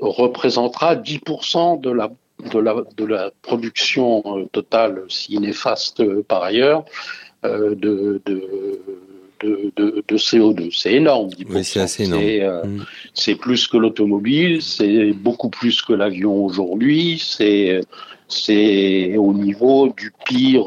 représentera 0.00 0.96
10% 0.96 1.80
de 1.80 1.90
la, 1.90 2.10
de, 2.50 2.58
la, 2.58 2.76
de 2.96 3.04
la 3.04 3.30
production 3.42 4.22
euh, 4.26 4.46
totale, 4.52 5.02
si 5.08 5.38
néfaste 5.38 6.00
euh, 6.00 6.22
par 6.26 6.42
ailleurs, 6.42 6.84
euh, 7.44 7.74
de, 7.74 8.22
de, 9.44 9.72
de, 9.76 10.04
de, 10.06 10.16
CO2. 10.16 10.76
C'est 10.76 10.94
énorme. 10.94 11.28
10%. 11.28 11.46
Oui, 11.50 11.64
c'est 11.64 11.80
assez 11.80 12.04
énorme. 12.04 12.22
Mm. 12.22 12.84
C'est 13.12 13.34
plus 13.34 13.66
que 13.68 13.76
l'automobile, 13.76 14.62
c'est 14.62 15.12
beaucoup 15.12 15.50
plus 15.50 15.82
que 15.82 15.92
l'avion 15.92 16.44
aujourd'hui, 16.44 17.22
c'est 17.22 17.80
c'est 18.28 19.16
au 19.16 19.32
niveau 19.32 19.92
du 19.96 20.12
pire, 20.24 20.66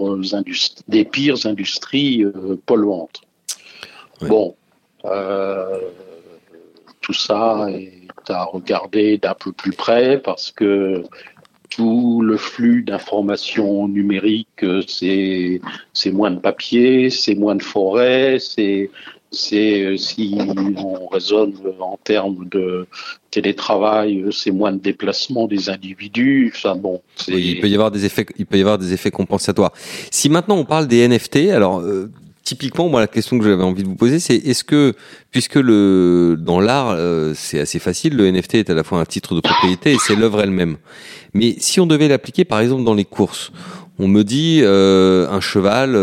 des 0.87 1.05
pires 1.05 1.45
industries 1.45 2.23
euh, 2.23 2.59
polluantes. 2.65 3.21
Bon, 4.21 4.55
euh, 5.05 5.79
tout 7.01 7.13
ça 7.13 7.67
est 7.69 8.07
à 8.29 8.43
regarder 8.43 9.17
d'un 9.17 9.33
peu 9.33 9.51
plus 9.51 9.71
près 9.71 10.19
parce 10.19 10.51
que 10.51 11.03
tout 11.69 12.21
le 12.21 12.37
flux 12.37 12.81
d'informations 12.81 13.87
numériques, 13.87 14.63
euh, 14.63 14.81
c'est 14.87 16.11
moins 16.11 16.31
de 16.31 16.39
papier, 16.39 17.09
c'est 17.09 17.35
moins 17.35 17.55
de 17.55 17.63
forêt, 17.63 18.37
c'est 18.39 18.89
c'est 19.31 19.83
euh, 19.83 19.97
si 19.97 20.37
on 20.77 21.07
raisonne 21.07 21.53
en 21.79 21.97
termes 22.03 22.47
de 22.49 22.87
télétravail, 23.31 24.21
euh, 24.21 24.31
c'est 24.31 24.51
moins 24.51 24.71
de 24.71 24.79
déplacement 24.79 25.47
des 25.47 25.69
individus. 25.69 26.51
Enfin 26.55 26.75
bon, 26.75 27.01
il 27.27 27.59
peut 27.59 27.67
y 27.67 27.73
avoir 27.73 27.91
des 27.91 28.05
effets, 28.05 28.25
il 28.37 28.45
peut 28.45 28.57
y 28.57 28.61
avoir 28.61 28.77
des 28.77 28.93
effets 28.93 29.11
compensatoires. 29.11 29.73
Si 30.11 30.29
maintenant 30.29 30.57
on 30.57 30.65
parle 30.65 30.87
des 30.87 31.07
NFT, 31.07 31.49
alors 31.51 31.79
euh, 31.79 32.09
typiquement, 32.47 32.87
moi 32.87 33.01
la 33.01 33.07
question 33.07 33.37
que 33.37 33.43
j'avais 33.43 33.63
envie 33.63 33.83
de 33.83 33.87
vous 33.87 33.95
poser, 33.95 34.19
c'est 34.19 34.35
est-ce 34.35 34.63
que 34.63 34.93
puisque 35.31 35.55
le 35.55 36.37
dans 36.39 36.61
l'art 36.61 36.97
c'est 37.35 37.59
assez 37.59 37.79
facile, 37.79 38.15
le 38.15 38.31
NFT 38.31 38.55
est 38.55 38.69
à 38.69 38.73
la 38.73 38.83
fois 38.85 38.99
un 38.99 39.05
titre 39.05 39.35
de 39.35 39.41
propriété 39.41 39.91
et 39.91 39.97
c'est 39.99 40.15
l'œuvre 40.15 40.41
elle-même. 40.41 40.77
Mais 41.33 41.55
si 41.59 41.81
on 41.81 41.85
devait 41.85 42.07
l'appliquer 42.07 42.45
par 42.45 42.61
exemple 42.61 42.85
dans 42.85 42.93
les 42.93 43.03
courses, 43.03 43.51
on 43.99 44.07
me 44.07 44.23
dit 44.23 44.61
un 44.63 45.41
cheval 45.41 45.95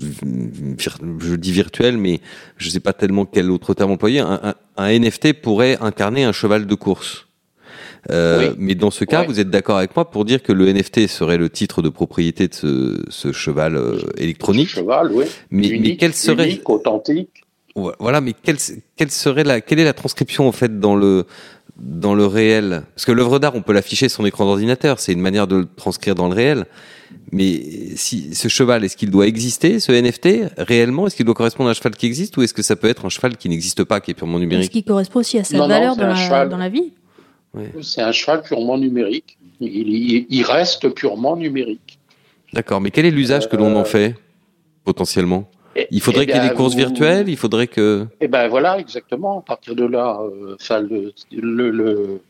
je 0.00 1.34
dis 1.36 1.52
virtuel, 1.52 1.96
mais 1.96 2.20
je 2.56 2.68
sais 2.68 2.80
pas 2.80 2.92
tellement 2.92 3.24
quel 3.24 3.50
autre 3.50 3.74
terme 3.74 3.92
employer, 3.92 4.20
un, 4.20 4.54
NFT 4.76 5.40
pourrait 5.40 5.78
incarner 5.80 6.24
un 6.24 6.32
cheval 6.32 6.66
de 6.66 6.74
course. 6.74 7.26
Euh, 8.10 8.54
Mais 8.58 8.74
dans 8.74 8.90
ce 8.90 9.04
cas, 9.04 9.24
vous 9.24 9.40
êtes 9.40 9.50
d'accord 9.50 9.78
avec 9.78 9.94
moi 9.96 10.10
pour 10.10 10.24
dire 10.24 10.42
que 10.42 10.52
le 10.52 10.72
NFT 10.72 11.06
serait 11.06 11.38
le 11.38 11.48
titre 11.48 11.82
de 11.82 11.88
propriété 11.88 12.48
de 12.48 12.54
ce, 12.54 13.02
ce 13.08 13.32
cheval 13.32 13.76
euh, 13.76 13.98
électronique. 14.16 14.68
cheval, 14.68 15.10
oui. 15.12 15.24
Mais, 15.50 15.78
mais 15.80 15.96
quel 15.96 16.14
serait 16.14 16.48
unique, 16.48 16.68
authentique. 16.68 17.44
Voilà, 17.74 18.20
mais 18.20 18.34
quelle, 18.40 18.58
quelle 18.96 19.10
serait 19.10 19.42
la 19.42 19.60
quelle 19.60 19.80
est 19.80 19.84
la 19.84 19.94
transcription 19.94 20.46
en 20.46 20.52
fait 20.52 20.78
dans 20.78 20.94
le 20.94 21.26
dans 21.76 22.14
le 22.14 22.24
réel? 22.24 22.84
Parce 22.94 23.04
que 23.04 23.10
l'œuvre 23.10 23.40
d'art, 23.40 23.56
on 23.56 23.62
peut 23.62 23.72
l'afficher 23.72 24.08
sur 24.08 24.18
son 24.18 24.26
écran 24.26 24.44
d'ordinateur, 24.44 25.00
c'est 25.00 25.12
une 25.12 25.20
manière 25.20 25.48
de 25.48 25.56
le 25.56 25.66
transcrire 25.66 26.14
dans 26.14 26.28
le 26.28 26.34
réel. 26.34 26.66
Mais 27.32 27.60
si 27.96 28.34
ce 28.34 28.48
cheval, 28.48 28.84
est-ce 28.84 28.96
qu'il 28.96 29.10
doit 29.10 29.26
exister, 29.26 29.80
ce 29.80 29.90
NFT, 29.90 30.52
réellement 30.56 31.06
Est-ce 31.06 31.16
qu'il 31.16 31.24
doit 31.24 31.34
correspondre 31.34 31.68
à 31.68 31.72
un 31.72 31.74
cheval 31.74 31.96
qui 31.96 32.06
existe 32.06 32.36
ou 32.36 32.42
est-ce 32.42 32.54
que 32.54 32.62
ça 32.62 32.76
peut 32.76 32.88
être 32.88 33.06
un 33.06 33.08
cheval 33.08 33.36
qui 33.36 33.48
n'existe 33.48 33.82
pas, 33.84 34.00
qui 34.00 34.12
est 34.12 34.14
purement 34.14 34.38
numérique? 34.38 34.64
Est-ce 34.66 34.70
qu'il 34.70 34.84
correspond 34.84 35.20
aussi 35.20 35.38
à 35.38 35.44
sa 35.44 35.58
valeur 35.58 35.96
dans, 35.96 36.06
la, 36.06 36.46
dans, 36.46 36.56
la, 36.56 36.68
vie? 36.68 36.92
C'est 37.82 38.02
un 38.02 38.12
cheval 38.12 38.42
purement 38.42 38.78
numérique. 38.78 39.38
Il, 39.60 40.26
il 40.28 40.42
reste 40.42 40.88
purement 40.90 41.36
numérique. 41.36 41.98
D'accord, 42.52 42.80
mais 42.80 42.90
quel 42.90 43.06
est 43.06 43.10
l'usage 43.10 43.48
que 43.48 43.56
l'on 43.56 43.76
en 43.76 43.80
euh, 43.80 43.84
fait, 43.84 44.14
potentiellement? 44.84 45.48
il 45.90 46.00
faudrait 46.00 46.24
eh 46.24 46.26
qu'il 46.26 46.36
y 46.36 46.38
ait 46.38 46.48
des 46.48 46.54
courses 46.54 46.74
virtuelles, 46.74 47.28
il 47.28 47.36
faudrait 47.36 47.66
que. 47.66 48.06
Eh 48.20 48.28
ben 48.28 48.48
voilà, 48.48 48.78
exactement. 48.78 49.40
À 49.40 49.42
partir 49.42 49.74
de 49.74 49.84
là, 49.84 50.20
euh, 50.22 50.56
le, 51.32 51.70
le, 51.70 52.20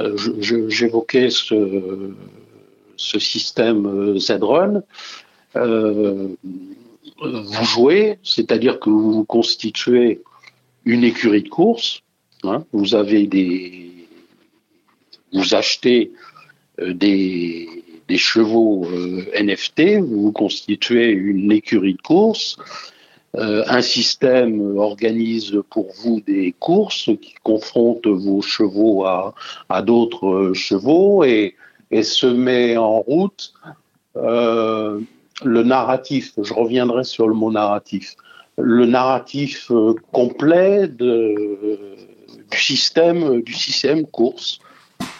euh, 0.00 0.68
j'évoquais 0.68 1.30
ce, 1.30 2.12
ce 2.96 3.18
système 3.18 3.86
euh, 3.86 4.18
Z-Run. 4.18 4.82
vous 5.54 7.64
jouez, 7.64 8.18
c'est-à-dire 8.22 8.80
que 8.80 8.90
vous 8.90 9.24
constituez 9.24 10.20
une 10.84 11.04
écurie 11.04 11.42
de 11.42 11.48
course. 11.48 12.02
Hein. 12.44 12.64
vous 12.72 12.96
avez 12.96 13.28
des, 13.28 13.91
vous 15.32 15.54
achetez 15.54 16.12
des 16.78 17.68
des 18.08 18.18
chevaux 18.18 18.84
euh, 18.84 19.24
NFT, 19.40 20.00
vous 20.00 20.32
constituez 20.32 21.10
une 21.10 21.50
écurie 21.52 21.94
de 21.94 22.02
course. 22.02 22.58
Euh, 23.36 23.64
un 23.66 23.80
système 23.80 24.76
organise 24.76 25.58
pour 25.70 25.86
vous 26.02 26.20
des 26.20 26.54
courses 26.58 27.08
qui 27.22 27.34
confrontent 27.42 28.06
vos 28.06 28.42
chevaux 28.42 29.06
à, 29.06 29.34
d'autres 29.82 30.52
chevaux 30.52 31.24
et, 31.24 31.54
se 32.02 32.26
met 32.26 32.76
en 32.76 33.00
route 33.00 33.54
euh, 34.16 35.00
le 35.42 35.62
narratif. 35.62 36.32
Je 36.42 36.52
reviendrai 36.52 37.04
sur 37.04 37.28
le 37.28 37.34
mot 37.34 37.50
narratif. 37.50 38.16
Le 38.58 38.84
narratif 38.84 39.70
complet 40.10 40.88
du 40.88 42.58
système 42.58 43.40
du 43.40 43.54
système 43.54 44.06
course 44.06 44.58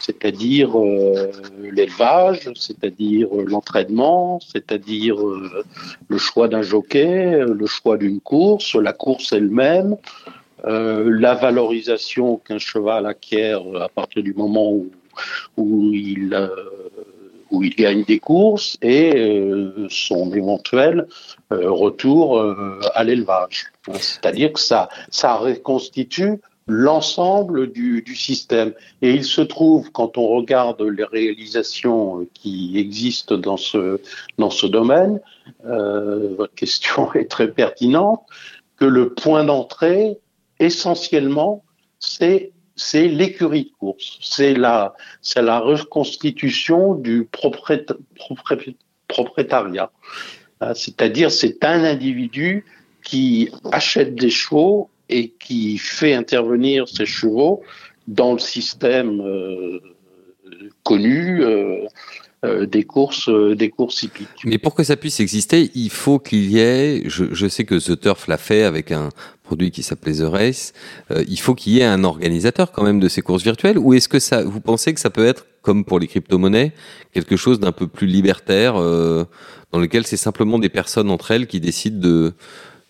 c'est-à-dire 0.02 0.78
euh, 0.78 1.30
l'élevage, 1.60 2.50
c'est-à-dire 2.56 3.28
l'entraînement, 3.34 4.40
c'est-à-dire 4.40 5.16
euh, 5.24 5.64
le 6.08 6.18
choix 6.18 6.48
d'un 6.48 6.62
jockey, 6.62 7.38
le 7.46 7.66
choix 7.66 7.96
d'une 7.96 8.20
course, 8.20 8.74
la 8.74 8.92
course 8.92 9.32
elle-même, 9.32 9.96
euh, 10.64 11.08
la 11.18 11.34
valorisation 11.34 12.38
qu'un 12.38 12.58
cheval 12.58 13.06
acquiert 13.06 13.62
à 13.80 13.88
partir 13.88 14.22
du 14.22 14.34
moment 14.34 14.72
où, 15.56 15.90
il, 15.92 16.50
où 17.50 17.62
il 17.62 17.74
gagne 17.74 18.04
des 18.04 18.18
courses 18.18 18.78
et 18.82 19.12
son 19.88 20.32
éventuel 20.32 21.06
retour 21.50 22.40
à 22.94 23.04
l'élevage. 23.04 23.66
C'est-à-dire 23.94 24.52
que 24.52 24.60
ça, 24.60 24.88
ça 25.10 25.34
reconstitue 25.34 26.40
l'ensemble 26.66 27.72
du, 27.72 28.04
système. 28.14 28.72
Et 29.00 29.12
il 29.12 29.24
se 29.24 29.40
trouve, 29.40 29.90
quand 29.90 30.18
on 30.18 30.28
regarde 30.28 30.80
les 30.82 31.04
réalisations 31.04 32.26
qui 32.34 32.78
existent 32.78 33.36
dans 33.36 33.56
ce, 33.56 34.00
dans 34.38 34.50
ce 34.50 34.66
domaine, 34.66 35.20
euh, 35.66 36.34
votre 36.36 36.54
question 36.54 37.12
est 37.14 37.30
très 37.30 37.50
pertinente, 37.50 38.22
que 38.76 38.84
le 38.84 39.14
point 39.14 39.44
d'entrée, 39.44 40.18
essentiellement, 40.58 41.64
c'est 41.98 42.52
c'est 42.74 43.06
l'écurie 43.06 43.64
de 43.64 43.70
course, 43.78 44.18
c'est 44.22 44.54
la, 44.54 44.94
c'est 45.20 45.42
la 45.42 45.60
reconstitution 45.60 46.94
du 46.94 47.28
propriétariat. 49.08 49.92
Euh, 50.62 50.72
c'est-à-dire, 50.74 51.30
c'est 51.30 51.64
un 51.64 51.84
individu 51.84 52.64
qui 53.04 53.50
achète 53.72 54.14
des 54.14 54.30
chevaux 54.30 54.88
et 55.12 55.28
qui 55.38 55.78
fait 55.78 56.14
intervenir 56.14 56.88
ces 56.88 57.06
chevaux 57.06 57.62
dans 58.08 58.32
le 58.32 58.38
système 58.38 59.20
euh, 59.20 59.78
connu 60.82 61.44
euh, 61.44 61.84
euh, 62.44 62.66
des 62.66 62.84
courses 62.84 63.28
des 63.28 63.68
courses 63.68 64.02
hippiques. 64.02 64.42
Mais 64.44 64.58
pour 64.58 64.74
que 64.74 64.82
ça 64.82 64.96
puisse 64.96 65.20
exister, 65.20 65.70
il 65.74 65.90
faut 65.90 66.18
qu'il 66.18 66.50
y 66.50 66.58
ait, 66.58 67.02
je, 67.06 67.46
sais 67.46 67.64
que 67.64 67.74
The 67.74 68.00
Turf 68.00 68.26
l'a 68.26 68.38
fait 68.38 68.64
avec 68.64 68.90
un 68.90 69.10
produit 69.44 69.70
qui 69.70 69.82
s'appelait 69.82 70.14
The 70.14 70.22
Race, 70.22 70.72
il 71.28 71.38
faut 71.38 71.54
qu'il 71.54 71.74
y 71.74 71.80
ait 71.80 71.84
un 71.84 72.04
organisateur 72.04 72.72
quand 72.72 72.82
même 72.82 72.98
de 72.98 73.08
ces 73.08 73.20
courses 73.20 73.44
virtuelles, 73.44 73.78
ou 73.78 73.92
est-ce 73.92 74.08
que 74.08 74.18
ça, 74.18 74.42
vous 74.42 74.60
pensez 74.60 74.94
que 74.94 75.00
ça 75.00 75.10
peut 75.10 75.26
être, 75.26 75.46
comme 75.60 75.84
pour 75.84 76.00
les 76.00 76.06
crypto-monnaies, 76.06 76.72
quelque 77.12 77.36
chose 77.36 77.60
d'un 77.60 77.70
peu 77.70 77.86
plus 77.86 78.06
libertaire, 78.06 78.74
dans 78.74 79.78
lequel 79.78 80.06
c'est 80.06 80.16
simplement 80.16 80.58
des 80.58 80.70
personnes 80.70 81.10
entre 81.10 81.32
elles 81.32 81.46
qui 81.46 81.60
décident 81.60 82.00
de 82.00 82.32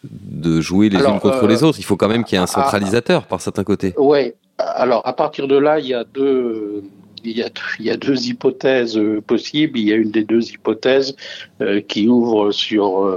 de 0.04 0.60
jouer 0.60 0.88
les 0.88 0.98
unes 0.98 1.20
contre 1.20 1.46
les 1.46 1.62
euh, 1.62 1.66
autres. 1.66 1.78
Il 1.78 1.84
faut 1.84 1.96
quand 1.96 2.08
même 2.08 2.24
qu'il 2.24 2.36
y 2.36 2.40
ait 2.40 2.42
un 2.42 2.46
centralisateur 2.46 3.26
par 3.26 3.40
certains 3.40 3.64
côtés. 3.64 3.94
Oui. 3.96 4.32
Alors 4.58 5.06
à 5.06 5.12
partir 5.12 5.48
de 5.48 5.56
là, 5.56 5.78
il 5.78 5.86
y 5.86 5.94
a 5.94 6.04
deux. 6.04 6.84
Il 7.24 7.38
y, 7.38 7.42
a, 7.44 7.50
il 7.78 7.84
y 7.84 7.90
a 7.90 7.96
deux 7.96 8.26
hypothèses 8.26 8.98
euh, 8.98 9.20
possibles. 9.20 9.78
Il 9.78 9.88
y 9.88 9.92
a 9.92 9.96
une 9.96 10.10
des 10.10 10.24
deux 10.24 10.42
hypothèses 10.50 11.14
euh, 11.60 11.80
qui 11.80 12.08
ouvre 12.08 12.50
sur 12.50 13.08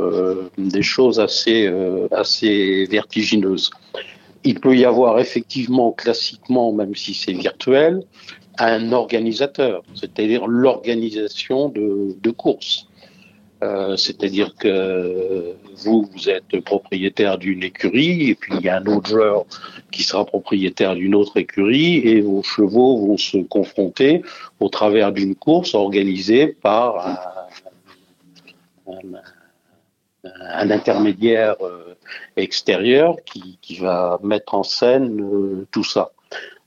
des 0.59 0.83
choses 0.83 1.19
assez, 1.19 1.71
assez 2.11 2.85
vertigineuses. 2.85 3.71
Il 4.43 4.59
peut 4.59 4.77
y 4.77 4.85
avoir 4.85 5.17
effectivement, 5.17 5.91
classiquement, 5.91 6.71
même 6.71 6.93
si 6.95 7.15
c'est 7.15 7.33
virtuel, 7.33 8.03
un 8.59 8.91
organisateur, 8.91 9.81
c'est-à-dire 9.95 10.45
l'organisation 10.45 11.69
de, 11.69 12.15
de 12.21 12.31
courses. 12.31 12.87
Euh, 13.65 13.97
c'est-à-dire 13.97 14.55
que 14.55 15.55
vous, 15.77 16.07
vous 16.11 16.29
êtes 16.29 16.59
propriétaire 16.59 17.37
d'une 17.39 17.63
écurie 17.63 18.29
et 18.29 18.35
puis 18.35 18.53
il 18.59 18.61
y 18.63 18.69
a 18.69 18.77
un 18.77 18.85
autre 18.85 19.09
joueur 19.09 19.45
qui 19.91 20.03
sera 20.03 20.23
propriétaire 20.23 20.95
d'une 20.95 21.15
autre 21.15 21.37
écurie 21.37 21.97
et 21.97 22.21
vos 22.21 22.43
chevaux 22.43 23.07
vont 23.07 23.17
se 23.17 23.37
confronter 23.37 24.21
au 24.59 24.69
travers 24.69 25.11
d'une 25.11 25.35
course 25.35 25.73
organisée 25.73 26.47
par 26.47 27.41
un, 28.87 30.69
intermédiaire 30.69 31.55
euh, 31.61 31.95
extérieur 32.35 33.15
qui, 33.25 33.57
va 33.79 34.19
mettre 34.21 34.53
en 34.53 34.63
scène 34.63 35.21
euh, 35.21 35.67
tout 35.71 35.83
ça. 35.83 36.11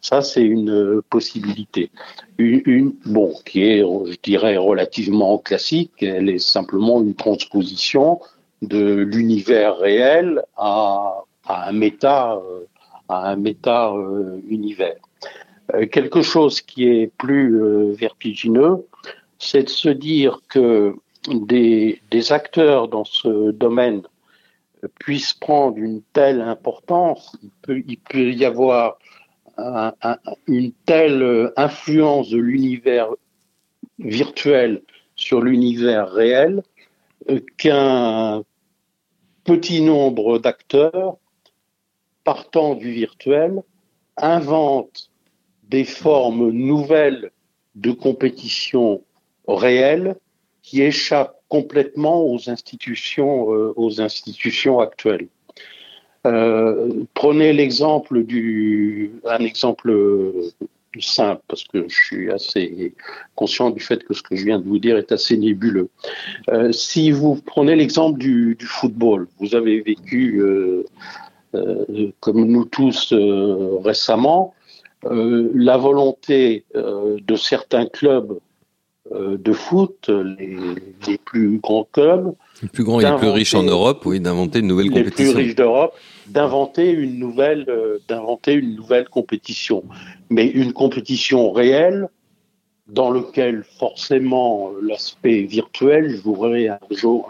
Ça, 0.08 0.22
c'est 0.22 0.42
une 0.42 0.70
euh, 0.70 1.02
possibilité. 1.10 1.90
Une, 2.38 2.94
bon, 3.04 3.34
qui 3.44 3.62
est, 3.64 3.80
je 3.80 4.16
dirais, 4.22 4.56
relativement 4.56 5.36
classique. 5.36 5.92
Elle 6.00 6.30
est 6.30 6.38
simplement 6.38 7.02
une 7.02 7.14
transposition 7.14 8.18
de 8.62 8.94
l'univers 8.94 9.76
réel 9.76 10.42
à, 10.56 11.24
un 11.46 11.72
méta, 11.72 12.36
euh, 12.36 12.64
euh, 15.74 15.86
quelque 15.92 16.22
chose 16.22 16.62
qui 16.62 16.88
est 16.88 17.12
plus 17.18 17.92
vertigineux, 17.92 18.86
c'est 19.38 19.64
de 19.64 19.68
se 19.68 19.90
dire 19.90 20.40
que 20.48 20.94
des, 21.28 22.00
acteurs 22.30 22.88
dans 22.88 23.04
ce 23.04 23.50
domaine 23.50 24.00
puissent 24.98 25.34
prendre 25.34 25.76
une 25.76 26.00
telle 26.14 26.40
importance, 26.40 27.36
il 27.68 27.98
peut 27.98 28.32
y 28.32 28.46
avoir 28.46 28.96
une 30.46 30.72
telle 30.86 31.52
influence 31.56 32.30
de 32.30 32.38
l'univers 32.38 33.08
virtuel 33.98 34.82
sur 35.16 35.40
l'univers 35.42 36.10
réel 36.10 36.62
euh, 37.28 37.40
qu'un 37.56 38.44
petit 39.44 39.80
nombre 39.82 40.38
d'acteurs 40.38 41.16
partant 42.24 42.74
du 42.74 42.92
virtuel 42.92 43.62
inventent 44.16 45.10
des 45.64 45.84
formes 45.84 46.50
nouvelles 46.50 47.30
de 47.74 47.92
compétition 47.92 49.02
réelle 49.46 50.16
qui 50.62 50.82
échappent 50.82 51.40
complètement 51.48 52.26
aux 52.26 52.50
institutions, 52.50 53.52
euh, 53.52 53.72
aux 53.76 54.00
institutions 54.00 54.80
actuelles. 54.80 55.28
Euh, 56.26 57.04
prenez 57.14 57.52
l'exemple 57.52 58.24
du, 58.24 59.12
un 59.24 59.38
exemple 59.38 59.94
simple, 61.00 61.42
parce 61.46 61.62
que 61.62 61.88
je 61.88 61.94
suis 61.94 62.31
assez 62.33 62.92
conscient 63.37 63.70
du 63.70 63.78
fait 63.78 64.02
que 64.02 64.14
ce 64.14 64.22
que 64.22 64.35
je 64.35 64.44
viens 64.44 64.59
de 64.59 64.64
vous 64.64 64.81
dire 64.81 64.96
est 64.96 65.12
assez 65.12 65.37
nébuleux. 65.37 65.88
Euh, 66.48 66.72
si 66.72 67.12
vous 67.12 67.37
prenez 67.37 67.76
l'exemple 67.76 68.18
du, 68.18 68.57
football, 68.61 69.28
vous 69.38 69.54
avez 69.54 69.81
vécu, 69.81 70.40
euh, 70.40 70.85
comme 72.18 72.44
nous 72.46 72.64
tous 72.64 73.14
récemment, 73.85 74.54
la 75.04 75.76
volonté 75.76 76.64
de 76.74 77.37
certains 77.37 77.87
clubs 77.87 78.37
de 79.12 79.52
foot, 79.52 80.10
les, 80.10 81.18
plus 81.24 81.58
grands 81.58 81.88
clubs. 81.92 82.34
Les 82.62 82.68
plus 82.68 82.84
grands 82.84 83.00
et 83.00 83.04
les 83.04 83.16
plus 83.16 83.28
riches 83.28 83.54
en 83.54 83.62
Europe, 83.62 84.04
oui, 84.04 84.20
d'inventer 84.20 84.58
une 84.58 84.66
nouvelle 84.66 84.90
compétition. 84.90 85.24
Les 85.24 85.32
plus 85.32 85.42
riches 85.44 85.54
d'Europe, 85.54 85.94
d'inventer 86.26 86.90
une 86.90 87.18
nouvelle, 87.18 87.66
d'inventer 88.08 88.52
une 88.52 88.74
nouvelle 88.74 89.08
compétition, 89.08 89.84
mais 90.30 90.46
une 90.46 90.72
compétition 90.72 91.52
réelle 91.52 92.08
dans 92.88 93.10
lequel 93.10 93.64
forcément 93.78 94.70
l'aspect 94.82 95.42
virtuel 95.42 96.16
jouerait 96.16 96.68
un, 96.68 96.78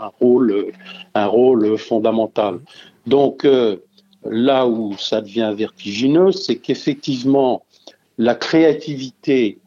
un, 0.01 0.11
rôle, 0.21 0.67
un 1.15 1.27
rôle 1.27 1.77
fondamental. 1.79 2.61
Donc 3.07 3.45
euh, 3.45 3.77
là 4.25 4.67
où 4.67 4.97
ça 4.97 5.21
devient 5.21 5.53
vertigineux, 5.57 6.33
c'est 6.33 6.57
qu'effectivement 6.57 7.65
la 8.19 8.35
créativité, 8.35 9.59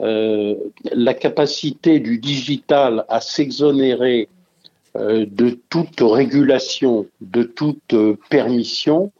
euh, 0.00 0.54
la 0.92 1.14
capacité 1.14 2.00
du 2.00 2.18
digital 2.18 3.04
à 3.08 3.20
s'exonérer 3.20 4.28
euh, 4.96 5.26
de 5.30 5.58
toute 5.68 6.00
régulation, 6.00 7.06
de 7.20 7.42
toute 7.42 7.94
permission, 8.30 9.12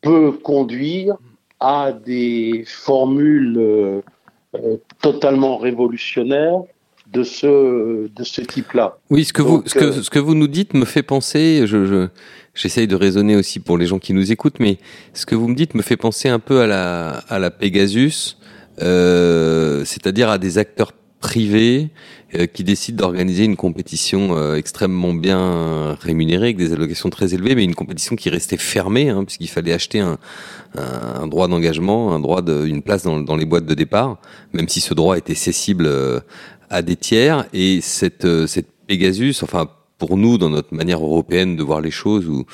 peut 0.00 0.32
conduire 0.32 1.16
à 1.60 1.92
des 1.92 2.64
formules 2.66 4.02
euh, 4.54 4.76
totalement 5.02 5.58
révolutionnaire 5.58 6.62
de 7.12 7.22
ce, 7.22 8.08
de 8.08 8.24
ce 8.24 8.40
type-là. 8.40 8.98
Oui, 9.10 9.24
ce 9.24 9.32
que, 9.32 9.42
vous, 9.42 9.62
ce, 9.66 9.74
que, 9.74 9.84
euh, 9.84 10.02
ce 10.02 10.10
que 10.10 10.18
vous 10.18 10.34
nous 10.34 10.48
dites 10.48 10.74
me 10.74 10.84
fait 10.84 11.02
penser, 11.02 11.66
je, 11.66 12.08
j'essaye 12.54 12.86
de 12.86 12.96
raisonner 12.96 13.36
aussi 13.36 13.60
pour 13.60 13.78
les 13.78 13.86
gens 13.86 13.98
qui 13.98 14.12
nous 14.12 14.30
écoutent, 14.32 14.60
mais 14.60 14.78
ce 15.14 15.26
que 15.26 15.34
vous 15.34 15.48
me 15.48 15.54
dites 15.54 15.74
me 15.74 15.82
fait 15.82 15.96
penser 15.96 16.28
un 16.28 16.38
peu 16.38 16.60
à 16.60 16.66
la, 16.66 17.10
à 17.28 17.38
la 17.38 17.50
Pegasus, 17.50 18.36
euh, 18.36 18.57
c'est-à-dire 18.78 20.28
à 20.30 20.38
des 20.38 20.58
acteurs 20.58 20.92
privés 21.20 21.90
euh, 22.34 22.46
qui 22.46 22.62
décident 22.62 23.04
d'organiser 23.04 23.44
une 23.44 23.56
compétition 23.56 24.36
euh, 24.36 24.54
extrêmement 24.54 25.14
bien 25.14 25.94
rémunérée 26.00 26.46
avec 26.46 26.56
des 26.56 26.72
allocations 26.72 27.10
très 27.10 27.34
élevées, 27.34 27.54
mais 27.54 27.64
une 27.64 27.74
compétition 27.74 28.16
qui 28.16 28.30
restait 28.30 28.56
fermée 28.56 29.08
hein, 29.08 29.24
puisqu'il 29.24 29.48
fallait 29.48 29.72
acheter 29.72 30.00
un, 30.00 30.18
un, 30.76 31.26
droit 31.26 31.48
d'engagement, 31.48 32.14
un 32.14 32.20
droit 32.20 32.42
de, 32.42 32.66
une 32.66 32.82
place 32.82 33.02
dans, 33.02 33.20
dans, 33.20 33.36
les 33.36 33.46
boîtes 33.46 33.66
de 33.66 33.74
départ, 33.74 34.18
même 34.52 34.68
si 34.68 34.80
ce 34.80 34.94
droit 34.94 35.18
était 35.18 35.34
cessible 35.34 35.86
euh, 35.86 36.20
à 36.70 36.82
des 36.82 36.96
tiers. 36.96 37.46
Et 37.52 37.80
cette, 37.80 38.46
cette 38.46 38.68
Pegasus, 38.86 39.42
enfin 39.42 39.68
pour 39.98 40.16
nous, 40.16 40.38
dans 40.38 40.50
notre 40.50 40.72
manière 40.72 41.02
européenne 41.02 41.56
de 41.56 41.62
voir 41.64 41.80
les 41.80 41.90
choses, 41.90 42.28
ou, 42.28 42.44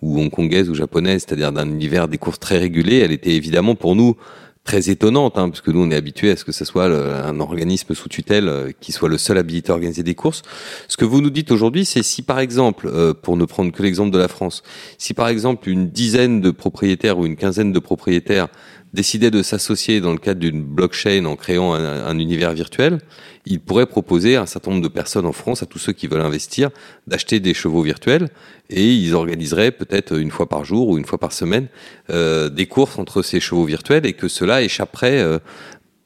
ou 0.00 0.18
hongkongaise 0.18 0.70
ou 0.70 0.74
japonaise, 0.74 1.24
c'est-à-dire 1.26 1.52
d'un 1.52 1.68
univers 1.68 2.08
des 2.08 2.16
courses 2.16 2.40
très 2.40 2.56
régulé, 2.56 3.00
elle 3.00 3.12
était 3.12 3.32
évidemment 3.32 3.74
pour 3.74 3.94
nous 3.94 4.16
très 4.64 4.88
étonnante, 4.88 5.36
hein, 5.36 5.50
parce 5.50 5.60
que 5.60 5.70
nous 5.70 5.82
on 5.82 5.90
est 5.90 5.94
habitué 5.94 6.30
à 6.30 6.36
ce 6.36 6.44
que 6.44 6.52
ce 6.52 6.64
soit 6.64 6.86
un 6.86 7.38
organisme 7.40 7.94
sous 7.94 8.08
tutelle 8.08 8.48
euh, 8.48 8.70
qui 8.80 8.92
soit 8.92 9.10
le 9.10 9.18
seul 9.18 9.36
habilité 9.36 9.70
à 9.70 9.74
organiser 9.74 10.02
des 10.02 10.14
courses. 10.14 10.42
Ce 10.88 10.96
que 10.96 11.04
vous 11.04 11.20
nous 11.20 11.30
dites 11.30 11.50
aujourd'hui, 11.50 11.84
c'est 11.84 12.02
si 12.02 12.22
par 12.22 12.38
exemple, 12.38 12.88
euh, 12.92 13.12
pour 13.12 13.36
ne 13.36 13.44
prendre 13.44 13.72
que 13.72 13.82
l'exemple 13.82 14.10
de 14.10 14.18
la 14.18 14.28
France, 14.28 14.62
si 14.96 15.12
par 15.12 15.28
exemple 15.28 15.68
une 15.68 15.90
dizaine 15.90 16.40
de 16.40 16.50
propriétaires 16.50 17.18
ou 17.18 17.26
une 17.26 17.36
quinzaine 17.36 17.72
de 17.72 17.78
propriétaires 17.78 18.48
décidait 18.94 19.30
de 19.30 19.42
s'associer 19.42 20.00
dans 20.00 20.12
le 20.12 20.18
cadre 20.18 20.40
d'une 20.40 20.62
blockchain 20.62 21.24
en 21.26 21.36
créant 21.36 21.74
un, 21.74 22.18
univers 22.18 22.52
virtuel, 22.52 23.00
il 23.46 23.60
pourrait 23.60 23.86
proposer 23.86 24.36
à 24.36 24.42
un 24.42 24.46
certain 24.46 24.70
nombre 24.70 24.82
de 24.82 24.88
personnes 24.88 25.26
en 25.26 25.32
France, 25.32 25.62
à 25.62 25.66
tous 25.66 25.78
ceux 25.78 25.92
qui 25.92 26.06
veulent 26.06 26.22
investir, 26.22 26.70
d'acheter 27.06 27.40
des 27.40 27.54
chevaux 27.54 27.82
virtuels 27.82 28.28
et 28.70 28.94
ils 28.94 29.14
organiseraient 29.14 29.70
peut-être 29.70 30.18
une 30.18 30.30
fois 30.30 30.48
par 30.48 30.64
jour 30.64 30.88
ou 30.88 30.98
une 30.98 31.04
fois 31.04 31.18
par 31.18 31.32
semaine 31.32 31.68
euh, 32.10 32.48
des 32.48 32.66
courses 32.66 32.98
entre 32.98 33.22
ces 33.22 33.40
chevaux 33.40 33.64
virtuels 33.64 34.06
et 34.06 34.14
que 34.14 34.28
cela 34.28 34.62
échapperait 34.62 35.20
euh, 35.20 35.38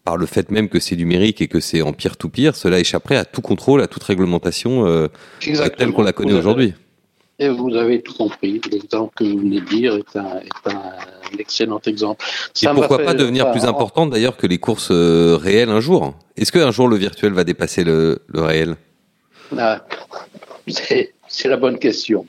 par 0.05 0.17
le 0.17 0.27
fait 0.27 0.51
même 0.51 0.69
que 0.69 0.81
c'est 0.81 0.97
numérique 0.97 1.41
et 1.41 1.49
que 1.49 1.61
c'est 1.61 1.83
en 1.83 1.93
pire, 1.93 2.57
cela 2.57 2.81
échapperait 2.81 3.17
à 3.17 3.25
tout 3.25 3.43
contrôle, 3.43 3.83
à 3.83 3.87
toute 3.87 4.03
réglementation 4.03 4.87
euh, 4.87 5.09
telle 5.41 5.93
qu'on 5.93 6.03
la 6.03 6.13
connaît 6.13 6.33
aujourd'hui. 6.33 6.75
Et 7.39 7.49
vous 7.51 7.75
avez 7.77 8.03
tout 8.03 8.15
compris. 8.15 8.61
L'exemple 8.73 9.13
que 9.15 9.25
vous 9.25 9.39
venez 9.39 9.61
de 9.61 9.67
dire 9.67 9.95
est 9.95 10.17
un, 10.17 10.41
excellent 11.39 11.81
exemple. 11.87 12.25
et 12.63 12.67
pourquoi 12.67 12.99
pas 12.99 13.15
devenir 13.15 13.51
plus 13.51 13.65
important 13.65 14.07
d'ailleurs 14.07 14.37
que 14.37 14.47
les 14.47 14.59
courses 14.59 14.91
euh, 14.91 15.37
réelles 15.41 15.71
un 15.71 15.81
jour? 15.81 16.15
Est-ce 16.37 16.53
qu'un 16.53 16.71
jour 16.71 16.89
le 16.89 16.97
virtuel 16.97 17.33
va 17.33 17.45
dépasser 17.45 17.85
le, 17.85 18.21
réel? 18.35 18.77
Ah, 19.57 19.85
C'est 20.67 21.49
la 21.49 21.57
bonne 21.57 21.79
question. 21.79 22.27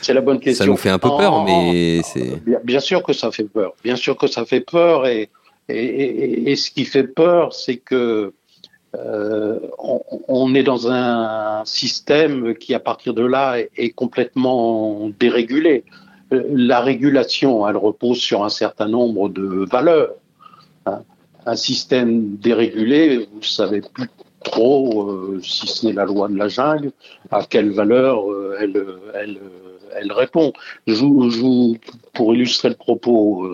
C'est 0.00 0.14
la 0.14 0.20
bonne 0.20 0.40
question. 0.40 0.64
Ça 0.64 0.70
nous 0.70 0.76
fait 0.76 0.90
un 0.90 0.98
peu 0.98 1.10
peur, 1.10 1.44
mais 1.44 2.00
c'est. 2.02 2.42
Bien, 2.64 2.80
sûr 2.80 3.02
que 3.02 3.12
ça 3.12 3.30
fait 3.30 3.44
peur. 3.44 3.74
Bien 3.84 3.96
sûr 3.96 4.16
que 4.16 4.26
ça 4.26 4.44
fait 4.44 4.60
peur. 4.60 5.06
Et, 5.06 5.28
et, 5.68 6.50
et 6.50 6.56
ce 6.56 6.70
qui 6.70 6.84
fait 6.84 7.04
peur, 7.04 7.52
c'est 7.52 7.76
que 7.76 8.32
euh, 8.96 9.58
on, 9.78 10.54
est 10.54 10.62
dans 10.62 10.90
un 10.90 11.64
système 11.66 12.54
qui, 12.54 12.74
à 12.74 12.80
partir 12.80 13.12
de 13.12 13.22
là, 13.22 13.58
est, 13.58 13.90
complètement 13.90 15.10
dérégulé. 15.20 15.84
Euh, 16.32 16.42
la 16.50 16.80
régulation, 16.80 17.66
elle 17.68 17.76
repose 17.76 18.18
sur 18.18 18.44
un 18.44 18.48
certain 18.48 18.88
nombre 18.88 19.28
de 19.28 19.66
valeurs. 19.70 20.14
Hein. 20.86 21.02
Un 21.46 21.56
système 21.56 22.36
dérégulé, 22.36 23.28
vous 23.32 23.42
savez 23.42 23.80
plus 23.80 24.08
trop, 24.44 25.10
euh, 25.10 25.40
si 25.42 25.66
ce 25.66 25.86
n'est 25.86 25.92
la 25.92 26.04
loi 26.04 26.28
de 26.28 26.36
la 26.36 26.48
jungle, 26.48 26.92
à 27.30 27.44
quelle 27.44 27.70
valeur 27.70 28.24
elle, 28.60 28.84
elle, 29.94 30.12
répond. 30.12 30.52
Pour 32.12 32.34
illustrer 32.34 32.68
le 32.68 32.74
propos, 32.74 33.48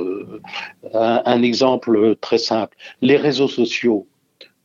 un 0.93 1.43
exemple 1.43 2.17
très 2.21 2.39
simple. 2.39 2.77
Les 3.01 3.17
réseaux 3.17 3.49
sociaux, 3.49 4.07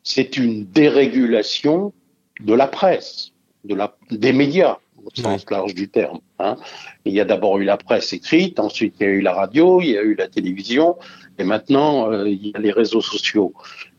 c'est 0.04 0.38
une 0.38 0.66
dérégulation 0.66 1.94
de 2.40 2.54
la 2.54 2.68
presse, 2.68 3.32
des 3.64 4.34
médias, 4.34 4.78
au 5.06 5.22
sens 5.22 5.46
large 5.50 5.74
du 5.74 5.90
terme. 5.90 6.20
Hein. 6.40 6.58
Il 7.06 7.14
y 7.14 7.20
a 7.20 7.26
d'abord 7.26 7.58
eu 7.60 7.64
la 7.64 7.78
presse 7.78 8.14
écrite, 8.14 8.60
ensuite 8.60 8.96
il 9.00 9.04
y 9.04 9.06
a 9.08 9.10
eu 9.10 9.22
la 9.22 9.34
radio, 9.34 9.82
il 9.82 9.90
y 9.90 9.98
a 9.98 10.02
eu 10.02 10.16
la 10.16 10.28
télévision, 10.28 10.98
et 11.38 11.44
maintenant 11.44 12.12
euh, 12.12 12.28
il 12.30 12.48
y 12.48 12.52
a 12.56 12.60
les 12.60 12.72
réseaux 12.72 13.02
sociaux. 13.02 13.54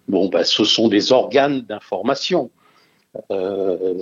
Bon, 0.09 0.29
ben, 0.29 0.45
ce 0.45 0.65
sont 0.65 0.89
des 0.89 1.13
organes 1.13 1.63
d'information. 1.63 2.51
Euh, 3.31 3.95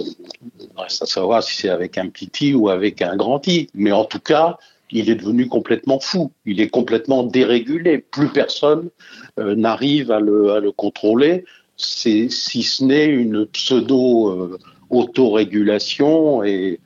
il 0.61 0.69
reste 0.77 1.03
à 1.03 1.07
savoir 1.07 1.43
si 1.43 1.57
c'est 1.57 1.69
avec 1.69 1.99
un 1.99 2.09
petit 2.09 2.49
i 2.49 2.55
ou 2.55 2.69
avec 2.69 3.03
un 3.03 3.17
grand 3.17 3.47
i. 3.47 3.69
Mais 3.75 3.93
en 3.93 4.05
tout 4.05 4.21
cas, 4.21 4.57
il 4.91 5.11
est 5.11 5.15
devenu 5.15 5.49
complètement 5.49 6.01
fou. 6.01 6.31
Il 6.47 6.61
est 6.61 6.69
complètement 6.69 7.25
dérégulé. 7.25 7.99
Plus 7.99 8.29
personne 8.29 8.91
euh, 9.39 9.55
n'arrive 9.55 10.11
à 10.11 10.21
le, 10.21 10.53
à 10.53 10.61
le 10.61 10.73
contrôler 10.73 11.45
c'est 11.79 12.29
si 12.29 12.65
ce 12.65 12.85
n'est 12.85 13.07
une 13.07 13.47
pseudo 13.47 14.29
euh, 14.29 14.59
autorégulation 14.91 16.43
et 16.43 16.81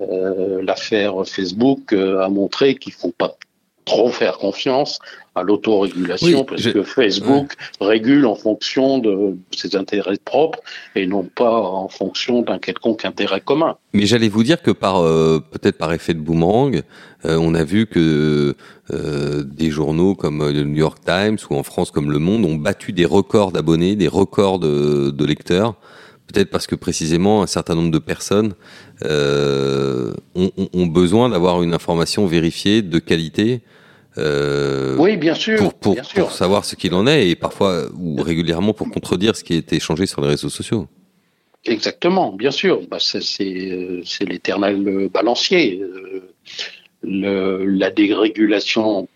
euh, 0.00 0.62
l'affaire 0.62 1.14
Facebook 1.26 1.92
euh, 1.92 2.22
a 2.22 2.28
montré 2.28 2.74
qu'il 2.76 2.92
faut 2.92 3.12
pas 3.16 3.36
trop 3.84 4.10
faire 4.10 4.36
confiance 4.36 4.98
à 5.34 5.42
l'autorégulation 5.42 6.44
parce 6.44 6.62
que 6.62 6.82
Facebook 6.82 7.54
régule 7.80 8.26
en 8.26 8.34
fonction 8.34 8.98
de 8.98 9.36
ses 9.56 9.76
intérêts 9.76 10.18
propres 10.22 10.58
et 10.94 11.06
non 11.06 11.22
pas 11.22 11.58
en 11.58 11.88
fonction 11.88 12.42
d'un 12.42 12.58
quelconque 12.58 13.06
intérêt 13.06 13.40
commun. 13.40 13.78
Mais 13.94 14.04
j'allais 14.04 14.28
vous 14.28 14.42
dire 14.42 14.60
que 14.60 14.72
par 14.72 15.02
peut-être 15.02 15.78
par 15.78 15.94
effet 15.94 16.12
de 16.12 16.18
boomerang, 16.18 16.82
on 17.24 17.54
a 17.54 17.64
vu 17.64 17.86
que 17.86 18.56
euh, 18.90 19.42
des 19.44 19.70
journaux 19.70 20.14
comme 20.14 20.50
le 20.50 20.64
New 20.64 20.78
York 20.78 20.98
Times 21.04 21.36
ou 21.50 21.56
en 21.56 21.62
France 21.62 21.90
comme 21.90 22.10
Le 22.10 22.18
Monde 22.18 22.46
ont 22.46 22.56
battu 22.56 22.92
des 22.92 23.04
records 23.04 23.52
d'abonnés, 23.52 23.96
des 23.96 24.08
records 24.08 24.58
de, 24.58 25.10
de 25.10 25.24
lecteurs. 25.26 25.74
Peut-être 26.32 26.50
parce 26.50 26.66
que 26.66 26.74
précisément 26.74 27.42
un 27.42 27.46
certain 27.46 27.74
nombre 27.74 27.90
de 27.90 27.98
personnes 27.98 28.54
euh, 29.02 30.12
ont, 30.34 30.50
ont, 30.74 30.86
besoin 30.86 31.30
d'avoir 31.30 31.62
une 31.62 31.72
information 31.72 32.26
vérifiée 32.26 32.82
de 32.82 32.98
qualité. 32.98 33.62
Euh, 34.18 34.96
oui, 34.98 35.16
bien 35.16 35.34
sûr 35.34 35.58
pour, 35.58 35.74
pour, 35.74 35.94
bien 35.94 36.02
sûr. 36.02 36.24
pour, 36.24 36.32
savoir 36.32 36.64
ce 36.64 36.76
qu'il 36.76 36.92
en 36.94 37.06
est 37.06 37.28
et 37.28 37.36
parfois 37.36 37.84
ou 37.96 38.20
régulièrement 38.20 38.74
pour 38.74 38.90
contredire 38.90 39.36
ce 39.36 39.44
qui 39.44 39.54
a 39.54 39.56
été 39.56 39.76
échangé 39.76 40.06
sur 40.06 40.20
les 40.20 40.28
réseaux 40.28 40.50
sociaux. 40.50 40.86
Exactement, 41.64 42.32
bien 42.32 42.50
sûr. 42.50 42.82
Bah, 42.90 42.98
c'est 43.00 44.24
l'éternel 44.26 45.08
balancier. 45.12 45.80
Euh, 45.80 46.34
le, 47.02 47.64
la 47.64 47.90
dérégulation 47.90 49.08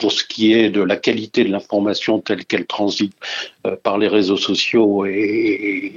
pour 0.00 0.10
ce 0.10 0.24
qui 0.24 0.52
est 0.52 0.70
de 0.70 0.82
la 0.82 0.96
qualité 0.96 1.44
de 1.44 1.50
l'information 1.50 2.20
telle 2.20 2.44
qu'elle 2.44 2.66
transite 2.66 3.12
euh, 3.66 3.76
par 3.80 3.98
les 3.98 4.08
réseaux 4.08 4.38
sociaux 4.38 5.04
est, 5.04 5.12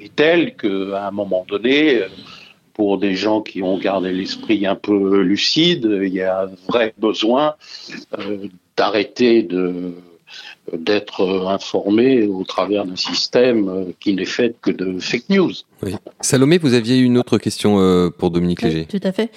est 0.04 0.16
telle 0.16 0.56
qu'à 0.56 1.08
un 1.08 1.12
moment 1.12 1.46
donné, 1.48 1.96
euh, 1.96 2.08
pour 2.74 2.98
des 2.98 3.16
gens 3.16 3.42
qui 3.42 3.64
ont 3.64 3.78
gardé 3.78 4.12
l'esprit 4.12 4.68
un 4.68 4.76
peu 4.76 5.22
lucide, 5.22 5.88
il 6.04 6.14
y 6.14 6.22
a 6.22 6.44
un 6.44 6.52
vrai 6.68 6.94
besoin 6.98 7.56
euh, 8.20 8.48
d'arrêter 8.78 9.42
de 9.42 9.94
d'être 10.72 11.46
informé 11.48 12.24
au 12.26 12.46
travers 12.46 12.86
d'un 12.86 12.96
système 12.96 13.94
qui 14.00 14.14
n'est 14.14 14.24
fait 14.24 14.56
que 14.62 14.72
de 14.72 14.98
fake 14.98 15.30
news. 15.30 15.52
Oui. 15.82 15.94
Salomé, 16.22 16.58
vous 16.58 16.74
aviez 16.74 16.98
une 16.98 17.18
autre 17.18 17.38
question 17.38 18.10
pour 18.18 18.32
Dominique 18.32 18.62
Léger. 18.62 18.86
tout 18.86 19.02
à 19.04 19.12
fait. 19.12 19.30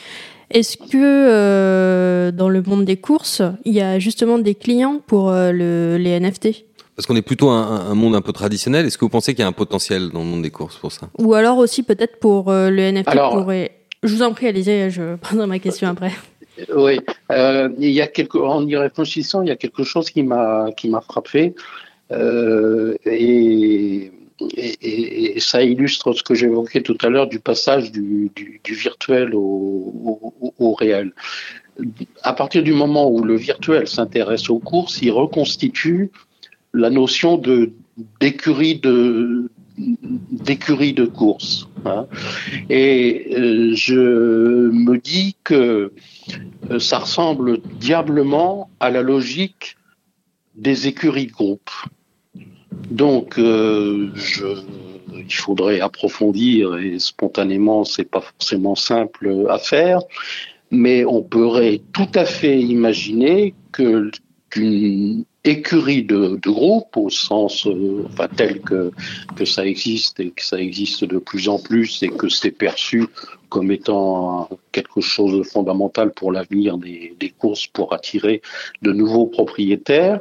Est-ce 0.51 0.77
que 0.77 0.85
euh, 0.95 2.31
dans 2.31 2.49
le 2.49 2.63
monde 2.63 2.85
des 2.85 2.97
courses, 2.97 3.43
il 3.65 3.75
y 3.75 3.81
a 3.81 3.99
justement 3.99 4.39
des 4.39 4.55
clients 4.55 5.01
pour 5.07 5.31
euh, 5.31 5.51
le, 5.51 5.97
les 5.99 6.19
NFT 6.21 6.65
Parce 6.95 7.07
qu'on 7.07 7.17
est 7.17 7.23
plutôt 7.23 7.49
un, 7.49 7.95
monde 7.95 8.15
un 8.15 8.21
peu 8.21 8.33
traditionnel. 8.33 8.87
Est-ce 8.87 8.97
que 8.97 9.05
vous 9.05 9.11
pensez 9.11 9.35
qu'il 9.35 9.43
y 9.43 9.45
a 9.45 9.49
un 9.49 9.53
potentiel 9.53 10.11
dans 10.11 10.21
le 10.21 10.27
monde 10.27 10.43
des 10.43 10.51
courses 10.51 10.77
pour 10.77 10.93
ça? 10.93 11.09
Ou 11.19 11.35
alors 11.35 11.59
aussi 11.59 11.83
peut-être 11.83 12.21
pour 12.21 12.53
le 12.53 12.93
NFT 12.93 13.11
pourrait... 13.33 13.73
Je 14.03 14.15
vous 14.15 14.23
en 14.23 14.33
prie, 14.33 14.47
allez-y, 14.47 14.91
je 14.91 15.17
poserai 15.17 15.47
ma 15.47 15.59
question 15.59 15.89
après. 15.89 16.13
Oui, 16.75 17.01
il 17.31 17.91
y 17.91 18.01
a 18.01 18.07
quelque, 18.07 18.39
en 18.39 18.67
y 18.67 18.77
réfléchissant, 18.77 19.43
il 19.43 19.49
y 19.49 19.51
a 19.51 19.57
quelque 19.57 19.83
chose 19.83 20.11
qui 20.11 20.23
m'a 20.23 20.69
qui 20.77 20.89
m'a 20.89 21.01
frappé 21.01 21.55
et 22.11 24.13
et, 24.57 25.39
ça 25.41 25.63
illustre 25.63 26.13
ce 26.13 26.23
que 26.23 26.35
j'évoquais 26.35 26.83
tout 26.83 26.99
à 27.03 27.09
l'heure 27.09 27.29
du 27.29 27.41
passage 27.41 27.93
du, 27.93 28.31
virtuel 28.69 29.31
au, 29.35 30.77
réel. 30.79 31.13
À 32.23 32.33
partir 32.33 32.63
du 32.63 32.73
moment 32.73 33.11
où 33.11 33.23
le 33.23 33.37
virtuel 33.37 33.87
s'intéresse 33.87 34.49
aux 34.51 34.59
courses, 34.59 35.01
il 35.03 35.11
reconstitue 35.11 36.11
la 36.73 36.91
notion 36.91 37.41
d'écurie 38.21 38.79
de 38.79 39.51
d'écurie 39.79 40.95
de 40.95 41.05
course. 41.05 41.69
Hein. 41.85 42.07
Et 42.71 43.29
euh, 43.37 43.75
je 43.75 44.71
me 44.71 44.97
dis 44.97 45.37
que 45.45 45.93
euh, 46.71 46.79
ça 46.79 47.01
ressemble 47.01 47.61
diablement 47.79 48.71
à 48.81 48.91
la 48.91 49.03
logique 49.03 49.77
des 50.55 50.89
écuries 50.89 51.27
de 51.27 51.33
groupe. 51.33 51.71
Donc, 52.91 53.39
euh, 53.39 54.11
je, 54.15 54.47
il 55.27 55.35
faudrait 55.35 55.81
approfondir 55.81 56.77
et 56.77 56.99
spontanément, 56.99 57.85
c'est 57.85 58.05
pas 58.05 58.21
forcément 58.21 58.75
simple 58.75 59.47
à 59.49 59.59
faire, 59.59 60.01
mais 60.71 61.05
on 61.05 61.23
pourrait 61.23 61.81
tout 61.93 62.09
à 62.15 62.25
fait 62.25 62.61
imaginer 62.61 63.55
qu'une 63.73 65.25
écurie 65.45 66.03
de, 66.03 66.39
de, 66.43 66.51
groupe, 66.51 66.97
au 66.97 67.11
sens, 67.11 67.67
euh, 67.67 68.05
enfin 68.07 68.29
tel 68.35 68.61
que 68.61 68.91
que 69.37 69.45
ça 69.45 69.65
existe 69.65 70.19
et 70.19 70.31
que 70.31 70.45
ça 70.45 70.59
existe 70.59 71.05
de 71.05 71.19
plus 71.19 71.49
en 71.49 71.59
plus 71.59 72.03
et 72.03 72.09
que 72.09 72.29
c'est 72.29 72.51
perçu 72.51 73.07
comme 73.49 73.71
étant 73.71 74.49
quelque 74.73 75.01
chose 75.01 75.39
de 75.39 75.45
fondamental 75.45 76.13
pour 76.13 76.33
l'avenir 76.33 76.79
des 76.79 77.35
courses 77.39 77.69
pour 77.69 77.93
attirer 77.93 78.43
de 78.83 78.93
nouveaux 78.93 79.27
propriétaires 79.27 80.21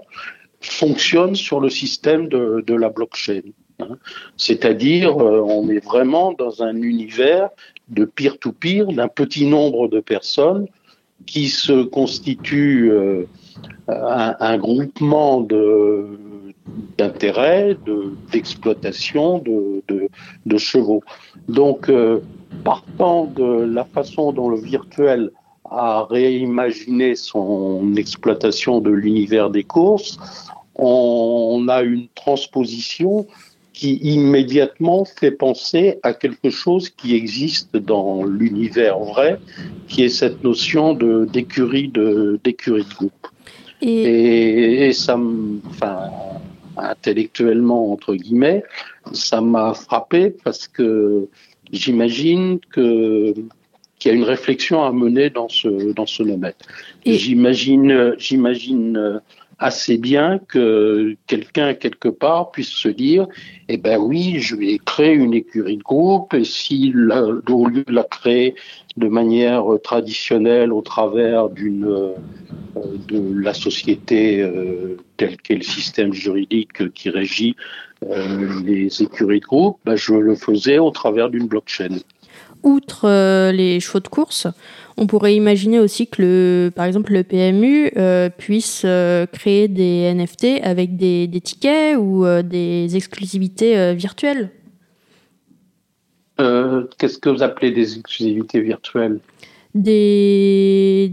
fonctionne 0.71 1.35
sur 1.35 1.59
le 1.59 1.69
système 1.69 2.27
de, 2.27 2.73
la 2.73 2.89
blockchain. 2.89 3.41
Hein. 3.79 3.97
C'est-à-dire, 4.37 5.17
euh, 5.21 5.41
on 5.41 5.69
est 5.69 5.83
vraiment 5.83 6.33
dans 6.33 6.63
un 6.63 6.81
univers 6.81 7.49
de 7.89 8.05
peer-to-peer 8.05 8.87
d'un 8.87 9.07
petit 9.07 9.45
nombre 9.45 9.87
de 9.87 9.99
personnes 9.99 10.67
qui 11.25 11.47
se 11.47 11.83
constituent 11.83 12.91
euh, 12.91 13.25
un, 13.87 14.57
groupement 14.57 15.41
de 15.41 16.19
d'intérêt, 16.97 17.77
d'exploitation 18.31 19.37
de, 19.37 19.83
de, 19.87 20.09
de, 20.47 20.57
chevaux. 20.57 21.03
Donc, 21.47 21.89
euh, 21.89 22.21
partant 22.63 23.25
de 23.25 23.63
la 23.63 23.85
façon 23.85 24.31
dont 24.31 24.49
le 24.49 24.57
virtuel 24.57 25.31
a 25.69 26.05
réimaginé 26.09 27.15
son 27.15 27.95
exploitation 27.95 28.81
de 28.81 28.91
l'univers 28.91 29.49
des 29.49 29.63
courses, 29.63 30.17
on 30.75 31.67
a 31.69 31.81
une 31.81 32.07
transposition 32.15 33.25
qui 33.75 33.95
immédiatement 33.95 35.03
fait 35.03 35.31
penser 35.31 35.99
à 36.01 36.13
quelque 36.13 36.49
chose 36.49 36.89
qui 36.89 37.13
existe 37.13 37.75
dans 37.75 38.23
l'univers 38.23 38.99
vrai, 38.99 39.37
qui 39.87 40.03
est 40.03 40.09
cette 40.09 40.43
notion 40.43 40.93
de 40.93 41.25
d'écurie 41.25 41.89
de 41.89 42.39
d'écurie 42.43 42.85
de 42.85 42.93
groupe. 42.93 43.27
Et, 43.81 44.93
ça, 44.93 45.19
enfin, 45.69 46.09
intellectuellement 46.77 47.91
entre 47.91 48.15
guillemets, 48.15 48.63
ça 49.11 49.41
m'a 49.41 49.73
frappé 49.73 50.33
parce 50.43 50.67
que 50.67 51.27
j'imagine 51.71 52.59
que 52.71 53.33
qu'il 54.05 54.11
y 54.11 54.15
a 54.15 54.17
une 54.19 54.23
réflexion 54.23 54.83
à 54.83 54.91
mener 54.91 55.31
dans 55.31 55.49
ce 55.49 55.91
dans 55.93 56.05
ce 56.05 56.21
domaine. 56.21 56.53
J'imagine 57.07 58.13
j'imagine 58.19 59.21
assez 59.57 59.97
bien 59.97 60.39
que 60.47 61.15
quelqu'un 61.25 61.73
quelque 61.73 62.09
part 62.09 62.51
puisse 62.51 62.69
se 62.69 62.89
dire 62.89 63.27
eh 63.67 63.77
ben 63.77 63.97
oui 63.97 64.39
je 64.41 64.55
vais 64.55 64.77
créer 64.85 65.13
une 65.13 65.33
écurie 65.33 65.77
de 65.77 65.83
groupe 65.83 66.35
et 66.35 66.43
si 66.43 66.93
au 67.49 67.65
lieu 67.65 67.83
de 67.83 67.93
la 67.93 68.03
créer 68.03 68.53
de 68.97 69.07
manière 69.07 69.63
traditionnelle 69.83 70.71
au 70.71 70.81
travers 70.81 71.49
d'une 71.49 71.85
euh, 71.85 72.13
de 73.07 73.41
la 73.41 73.53
société 73.55 74.41
euh, 74.41 74.97
telle 75.17 75.37
qu'est 75.37 75.55
le 75.55 75.63
système 75.63 76.13
juridique 76.13 76.93
qui 76.93 77.09
régit 77.09 77.55
euh, 78.03 78.61
les 78.63 79.01
écuries 79.01 79.39
de 79.39 79.45
groupe 79.45 79.79
ben 79.85 79.95
je 79.95 80.13
le 80.13 80.35
faisais 80.35 80.77
au 80.77 80.91
travers 80.91 81.29
d'une 81.29 81.47
blockchain 81.47 81.97
outre 82.65 83.07
les 83.51 83.79
chevaux 83.79 84.01
de 84.01 84.07
course 84.09 84.47
on 84.97 85.07
pourrait 85.07 85.35
imaginer 85.35 85.79
aussi 85.79 86.07
que, 86.07 86.21
le, 86.21 86.69
par 86.73 86.85
exemple, 86.85 87.11
le 87.11 87.23
PMU 87.23 87.91
euh, 87.97 88.29
puisse 88.29 88.83
euh, 88.85 89.25
créer 89.25 89.67
des 89.67 90.13
NFT 90.13 90.61
avec 90.63 90.95
des, 90.95 91.27
tickets 91.43 91.97
ou 91.97 92.25
euh, 92.25 92.41
des 92.41 92.95
exclusivités 92.95 93.93
virtuelles. 93.93 94.51
Qu'est-ce 96.37 97.17
que 97.17 97.29
vous 97.29 97.43
appelez 97.43 97.71
des 97.71 97.97
exclusivités 97.97 98.59
virtuelles? 98.61 99.19
Des, 99.73 101.11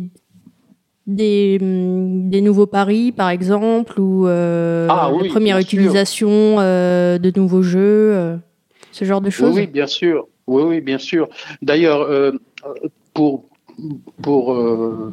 des, 1.07 1.59
des, 1.61 2.41
nouveaux 2.41 2.67
paris, 2.67 3.13
par 3.13 3.31
exemple, 3.31 4.01
ou 4.01 4.27
ah, 4.27 5.11
oui, 5.13 5.25
la 5.25 5.29
première 5.29 5.59
utilisation 5.59 6.57
de 6.57 7.39
nouveaux 7.39 7.63
jeux, 7.63 8.37
ce 8.91 9.05
genre 9.05 9.21
de 9.21 9.31
choses. 9.31 9.55
Oui 9.55 9.67
bien 9.67 9.87
sûr. 9.87 10.27
Oui, 10.47 10.63
oui, 10.63 10.81
bien 10.81 10.99
sûr. 10.99 11.29
D'ailleurs, 11.63 12.09
pour 13.15 13.45
pour 14.23 14.55
euh, 14.55 15.13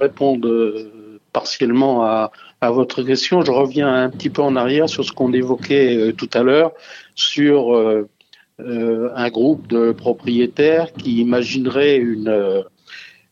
répondre 0.00 0.48
euh, 0.48 1.20
partiellement 1.32 2.04
à, 2.04 2.30
votre 2.62 3.02
question, 3.02 3.42
je 3.42 3.52
reviens 3.52 3.92
un 3.92 4.10
petit 4.10 4.30
peu 4.30 4.42
en 4.42 4.56
arrière 4.56 4.88
sur 4.88 5.04
ce 5.04 5.12
qu'on 5.12 5.32
évoquait 5.32 5.96
euh, 5.96 6.12
tout 6.12 6.30
à 6.34 6.42
l'heure 6.42 6.72
sur 7.14 7.76
un 8.60 9.28
groupe 9.30 9.68
de 9.68 9.92
propriétaires 9.92 10.92
qui 10.92 11.20
imaginerait 11.20 11.96
une 11.96 12.64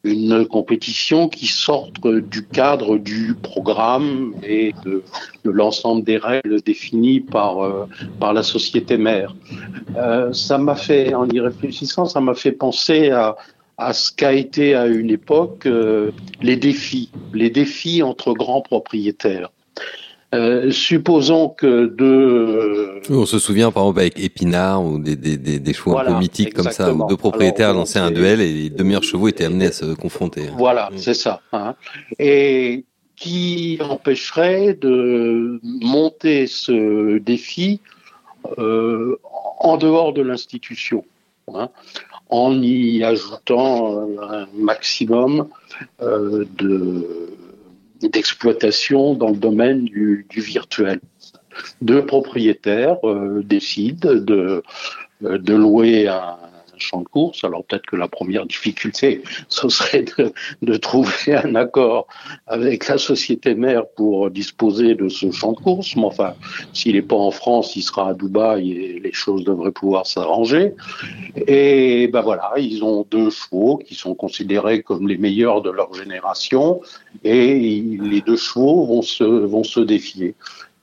une 0.06 0.46
compétition 0.46 1.28
qui 1.28 1.46
sorte 1.46 1.94
du 2.06 2.46
cadre 2.46 2.96
du 2.98 3.34
programme 3.34 4.34
et 4.42 4.72
de, 4.84 5.02
l'ensemble 5.44 6.04
des 6.04 6.16
règles 6.16 6.60
définies 6.62 7.20
par 7.20 7.86
par 8.18 8.32
la 8.32 8.42
société 8.42 8.96
mère. 8.96 9.34
ça 10.32 10.58
m'a 10.58 10.74
fait, 10.74 11.14
en 11.14 11.28
y 11.28 11.40
réfléchissant, 11.40 12.06
ça 12.06 12.20
m'a 12.20 12.34
fait 12.34 12.52
penser 12.52 13.10
à, 13.10 13.36
à 13.78 13.92
ce 13.92 14.10
qu'a 14.12 14.32
été 14.32 14.74
à 14.74 14.86
une 14.86 15.10
époque 15.10 15.66
euh, 15.66 16.10
les 16.40 16.56
défis, 16.56 17.10
les 17.34 17.50
défis 17.50 18.02
entre 18.02 18.32
grands 18.32 18.62
propriétaires. 18.62 19.50
Euh, 20.34 20.70
supposons 20.72 21.48
que 21.48 21.86
deux. 21.86 23.00
On 23.10 23.26
se 23.26 23.38
souvient 23.38 23.70
par 23.70 23.84
exemple 23.84 24.00
avec 24.00 24.18
Épinard 24.18 24.84
ou 24.84 24.98
des, 24.98 25.14
des, 25.14 25.36
des, 25.36 25.60
des 25.60 25.72
chevaux 25.72 25.96
un 25.98 26.04
peu 26.04 26.18
mythiques 26.18 26.52
comme 26.52 26.70
ça, 26.70 26.92
où 26.92 27.06
deux 27.06 27.16
propriétaires 27.16 27.72
lançaient 27.72 28.00
un 28.00 28.10
duel 28.10 28.40
et 28.40 28.52
les 28.52 28.70
deux 28.70 28.82
meilleurs 28.84 29.04
chevaux 29.04 29.28
étaient 29.28 29.44
amenés 29.44 29.66
à 29.66 29.72
se 29.72 29.94
confronter. 29.94 30.48
Voilà, 30.56 30.90
mm. 30.90 30.98
c'est 30.98 31.14
ça. 31.14 31.40
Hein. 31.52 31.76
Et 32.18 32.84
qui 33.14 33.78
empêcherait 33.80 34.74
de 34.74 35.60
monter 35.62 36.46
ce 36.46 37.18
défi 37.18 37.80
euh, 38.58 39.18
en 39.58 39.76
dehors 39.76 40.12
de 40.12 40.22
l'institution 40.22 41.04
hein 41.54 41.70
en 42.28 42.60
y 42.60 43.04
ajoutant 43.04 44.08
un 44.20 44.46
maximum 44.54 45.48
euh, 46.02 46.44
d'exploitation 48.00 49.14
dans 49.14 49.30
le 49.30 49.36
domaine 49.36 49.84
du, 49.84 50.26
virtuel. 50.30 51.00
Deux 51.80 52.04
propriétaires 52.04 52.98
euh, 53.04 53.42
décident 53.42 54.14
de, 54.14 54.62
de 55.20 55.54
louer 55.54 56.06
un, 56.08 56.36
champ 56.78 57.00
de 57.00 57.08
course. 57.08 57.44
Alors 57.44 57.64
peut-être 57.64 57.86
que 57.86 57.96
la 57.96 58.08
première 58.08 58.46
difficulté, 58.46 59.22
ce 59.48 59.68
serait 59.68 60.04
de, 60.62 60.76
trouver 60.76 61.34
un 61.34 61.54
accord 61.54 62.06
avec 62.46 62.88
la 62.88 62.98
société 62.98 63.54
mère 63.54 63.86
pour 63.96 64.30
disposer 64.30 64.94
de 64.94 65.08
ce 65.08 65.30
champ 65.30 65.52
de 65.52 65.60
course. 65.60 65.96
Mais 65.96 66.04
enfin, 66.04 66.34
s'il 66.72 66.94
n'est 66.94 67.02
pas 67.02 67.16
en 67.16 67.30
France, 67.30 67.76
il 67.76 67.82
sera 67.82 68.10
à 68.10 68.14
Dubaï 68.14 68.72
et 68.72 69.00
les 69.00 69.12
choses 69.12 69.44
devraient 69.44 69.72
pouvoir 69.72 70.06
s'arranger. 70.06 70.74
Et 71.46 72.08
ben 72.08 72.20
voilà, 72.20 72.52
ils 72.58 72.84
ont 72.84 73.06
deux 73.10 73.30
chevaux 73.30 73.78
qui 73.78 73.94
sont 73.94 74.14
considérés 74.14 74.82
comme 74.82 75.08
les 75.08 75.16
meilleurs 75.16 75.62
de 75.62 75.70
leur 75.70 75.92
génération 75.94 76.80
et 77.24 77.58
les 77.58 78.20
deux 78.20 78.36
chevaux 78.36 78.86
vont 78.86 79.02
se, 79.02 79.24
vont 79.24 79.64
se 79.64 79.80
défier. 79.80 80.34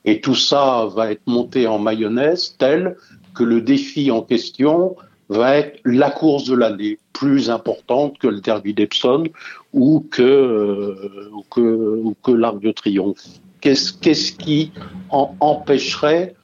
Et 0.04 0.20
tout 0.20 0.34
ça 0.34 0.86
va 0.94 1.12
être 1.12 1.26
monté 1.26 1.66
en 1.66 1.78
mayonnaise 1.78 2.56
tel 2.58 2.96
que 3.34 3.42
le 3.42 3.60
défi 3.60 4.10
en 4.10 4.22
question 4.22 4.96
va 5.28 5.56
être 5.56 5.80
la 5.84 6.10
course 6.10 6.44
de 6.44 6.54
l'année, 6.54 6.98
plus 7.12 7.50
importante 7.50 8.18
que 8.18 8.26
le 8.26 8.40
Derby 8.40 8.74
d'Epsom 8.74 9.24
ou 9.72 10.06
que, 10.10 10.22
euh, 10.22 11.30
que, 11.50 11.60
ou 11.60 12.14
que 12.22 12.32
l'Arc 12.32 12.60
de 12.60 12.72
Triomphe. 12.72 13.24
Qu'est-ce 13.60 14.32
qui 14.32 14.72
empêcherait 15.10 16.34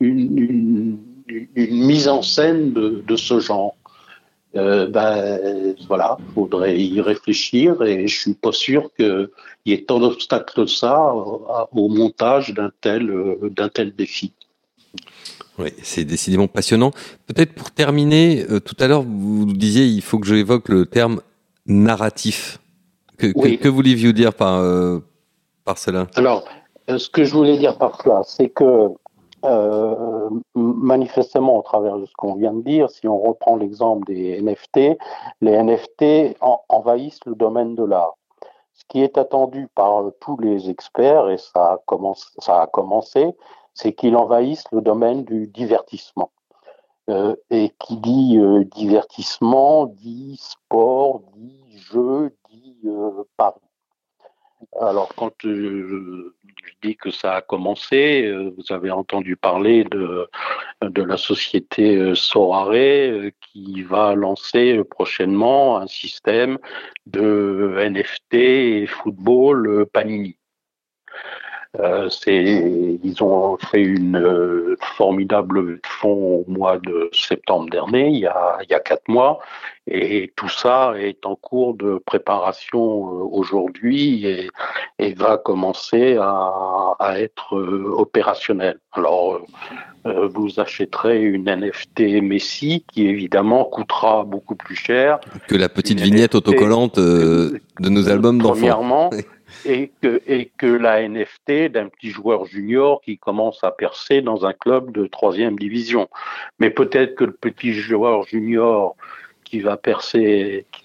une, 0.00 0.98
mise 1.56 2.08
en 2.08 2.22
scène 2.22 2.72
de, 2.72 3.16
ce 3.16 3.38
genre? 3.38 3.76
Euh, 4.56 4.86
ben 4.88 5.74
voilà, 5.86 6.16
faudrait 6.34 6.80
y 6.80 7.00
réfléchir 7.00 7.82
et 7.82 8.08
je 8.08 8.20
suis 8.20 8.34
pas 8.34 8.52
sûr 8.52 8.90
qu'il 8.96 9.28
y 9.66 9.72
ait 9.72 9.84
tant 9.84 10.00
d'obstacles 10.00 10.54
que 10.54 10.66
ça 10.66 11.12
au 11.12 11.88
montage 11.88 12.54
d'un 12.54 12.70
tel 12.80 13.12
d'un 13.42 13.68
tel 13.68 13.94
défi. 13.94 14.32
Oui, 15.58 15.72
c'est 15.82 16.04
décidément 16.04 16.48
passionnant. 16.48 16.90
Peut-être 17.26 17.54
pour 17.54 17.70
terminer, 17.70 18.44
euh, 18.50 18.60
tout 18.60 18.76
à 18.78 18.86
l'heure 18.86 19.02
vous 19.02 19.46
disiez 19.46 19.86
il 19.86 20.02
faut 20.02 20.18
que 20.18 20.26
j'évoque 20.26 20.68
le 20.68 20.86
terme 20.86 21.20
narratif. 21.66 22.58
Que, 23.16 23.28
que, 23.56 23.68
vouliez-vous 23.68 24.12
dire 24.12 24.34
par, 24.34 24.58
euh, 24.58 24.98
par 25.64 25.78
cela? 25.78 26.06
Alors, 26.16 26.44
euh, 26.90 26.98
ce 26.98 27.08
que 27.08 27.24
je 27.24 27.32
voulais 27.32 27.56
dire 27.56 27.78
par 27.78 28.00
cela, 28.02 28.22
c'est 28.24 28.50
que 28.50 28.88
manifestement, 30.54 31.56
au 31.56 31.62
travers 31.62 31.98
de 31.98 32.06
ce 32.06 32.12
qu'on 32.16 32.34
vient 32.34 32.52
de 32.52 32.62
dire, 32.62 32.90
si 32.90 33.06
on 33.06 33.20
reprend 33.20 33.54
l'exemple 33.54 34.04
des 34.12 34.42
NFT, 34.42 34.98
les 35.40 35.62
NFT 35.62 36.36
envahissent 36.68 37.24
le 37.26 37.36
domaine 37.36 37.76
de 37.76 37.84
l'art. 37.84 38.14
Ce 38.74 38.82
qui 38.88 39.02
est 39.02 39.16
attendu 39.16 39.68
par 39.72 40.02
tous 40.20 40.36
les 40.38 40.68
experts, 40.68 41.30
et 41.30 41.38
ça 41.38 41.74
a, 41.74 41.78
commencé, 41.86 42.26
ça 42.38 42.62
a 42.62 42.66
commencé, 42.66 43.36
c'est 43.76 43.92
qu'il 43.92 44.16
envahisse 44.16 44.64
le 44.72 44.80
domaine 44.80 45.24
du 45.24 45.46
divertissement. 45.46 46.32
Euh, 47.08 47.36
et 47.50 47.70
qui 47.78 47.98
dit 47.98 48.36
euh, 48.36 48.64
divertissement, 48.64 49.86
dit 49.86 50.36
sport, 50.40 51.22
dit 51.36 51.78
jeu, 51.92 52.34
dit 52.50 52.76
euh, 52.84 53.22
pari. 53.36 53.60
Alors 54.80 55.14
quand 55.14 55.32
je 55.44 56.32
dis 56.82 56.96
que 56.96 57.10
ça 57.12 57.34
a 57.34 57.42
commencé, 57.42 58.32
vous 58.56 58.74
avez 58.74 58.90
entendu 58.90 59.36
parler 59.36 59.84
de, 59.84 60.28
de 60.82 61.02
la 61.02 61.16
société 61.16 62.14
Sorare 62.14 63.30
qui 63.40 63.82
va 63.82 64.14
lancer 64.14 64.82
prochainement 64.82 65.76
un 65.76 65.86
système 65.86 66.58
de 67.04 67.76
NFT 67.88 68.34
et 68.34 68.86
football 68.86 69.86
Panini. 69.92 70.36
Euh, 71.80 72.08
ils 72.26 73.22
ont 73.22 73.58
fait 73.58 73.82
une 73.82 74.16
euh, 74.16 74.76
formidable 74.96 75.78
fonds 75.84 76.44
au 76.46 76.50
mois 76.50 76.78
de 76.78 77.10
septembre 77.12 77.68
dernier, 77.70 78.08
il 78.08 78.18
y, 78.18 78.26
a, 78.26 78.58
il 78.62 78.70
y 78.70 78.74
a 78.74 78.80
quatre 78.80 79.08
mois, 79.08 79.40
et 79.86 80.32
tout 80.36 80.48
ça 80.48 80.94
est 80.96 81.26
en 81.26 81.36
cours 81.36 81.74
de 81.74 81.98
préparation 81.98 82.80
euh, 82.80 83.28
aujourd'hui 83.30 84.26
et, 84.26 84.50
et, 84.98 85.14
va 85.14 85.36
commencer 85.36 86.16
à, 86.18 86.94
à 86.98 87.20
être 87.20 87.56
opérationnel. 87.56 88.78
Alors, 88.92 89.40
vous 90.04 90.60
achèterez 90.60 91.20
une 91.20 91.50
NFT 91.50 92.22
Messi 92.22 92.84
qui 92.92 93.08
évidemment 93.08 93.64
coûtera 93.64 94.22
beaucoup 94.24 94.54
plus 94.54 94.76
cher 94.76 95.18
que 95.48 95.56
la 95.56 95.68
petite 95.68 95.98
vignette 95.98 96.36
autocollante 96.36 96.96
de 97.00 97.60
nos 97.80 98.08
albums 98.08 98.38
d'enfants. 98.38 98.54
Premièrement 98.54 99.10
et 99.66 99.92
que, 100.02 100.22
et 100.26 100.50
la 100.62 101.08
NFT 101.08 101.72
d'un 101.72 101.88
petit 101.88 102.10
joueur 102.10 102.46
junior 102.46 103.00
qui 103.02 103.18
commence 103.18 103.62
à 103.64 103.70
percer 103.70 104.22
dans 104.22 104.46
un 104.46 104.52
club 104.52 104.92
de 104.92 105.06
troisième 105.06 105.58
division. 105.58 106.08
Mais 106.58 106.70
peut-être 106.70 107.14
que 107.14 107.24
le 107.24 107.32
petit 107.32 107.72
joueur 107.72 108.24
junior 108.24 108.96
qui 109.44 109.62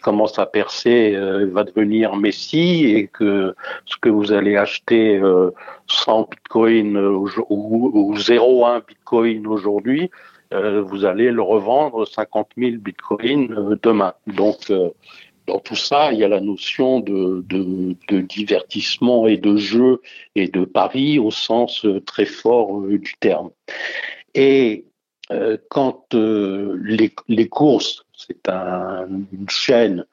commence 0.04 0.38
à 0.38 0.46
percer, 0.46 1.16
euh, 1.16 1.50
va 1.52 1.64
devenir 1.64 2.16
Messi 2.16 2.86
et 2.96 3.08
que 3.08 3.56
ce 3.86 3.98
que 3.98 4.10
vous 4.10 4.32
allez 4.32 4.56
acheter 4.56 5.18
euh, 5.18 5.50
100 5.88 6.30
bitcoin 6.30 6.98
ou, 6.98 7.28
ou 7.50 8.16
0,1 8.16 8.86
bitcoin 8.88 9.48
aujourd'hui, 9.48 10.12
euh, 10.54 10.82
vous 10.82 11.06
allez 11.06 11.32
le 11.32 11.42
revendre 11.42 12.06
50 12.06 12.50
000 12.58 12.78
bitcoins 12.78 13.54
euh, 13.54 13.80
demain. 13.82 14.14
Donc 14.28 14.72
dans 15.48 15.60
tout 15.60 15.76
ça, 15.76 16.12
il 16.12 16.20
y 16.20 16.24
a 16.24 16.28
la 16.28 16.40
notion 16.40 17.00
de, 17.00 17.44
divertissement 18.10 19.28
et 19.28 19.38
de 19.38 19.58
jeu 19.58 20.02
et 20.36 20.48
de 20.48 20.66
pari 20.66 21.20
au 21.20 21.32
sens 21.32 21.86
euh, 21.86 22.00
très 22.02 22.26
fort 22.26 22.80
euh, 22.80 22.98
du 22.98 23.16
terme. 23.20 23.50
Et 24.34 24.86
euh, 25.32 25.58
quand 25.70 26.14
les, 26.14 27.48
courses, 27.50 28.06
c'est 28.14 28.48
une 28.48 29.50
chaîne 29.50 30.06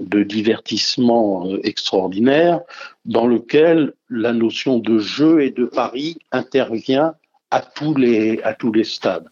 de 0.00 0.22
divertissement 0.22 1.48
extraordinaire 1.62 2.60
dans 3.04 3.26
lequel 3.26 3.92
la 4.10 4.32
notion 4.32 4.78
de 4.78 4.98
jeu 4.98 5.42
et 5.42 5.50
de 5.50 5.66
pari 5.66 6.18
intervient 6.32 7.14
à 7.50 7.60
tous 7.60 7.94
les, 7.94 8.40
à 8.42 8.54
tous 8.54 8.72
les 8.72 8.84
stades. 8.84 9.28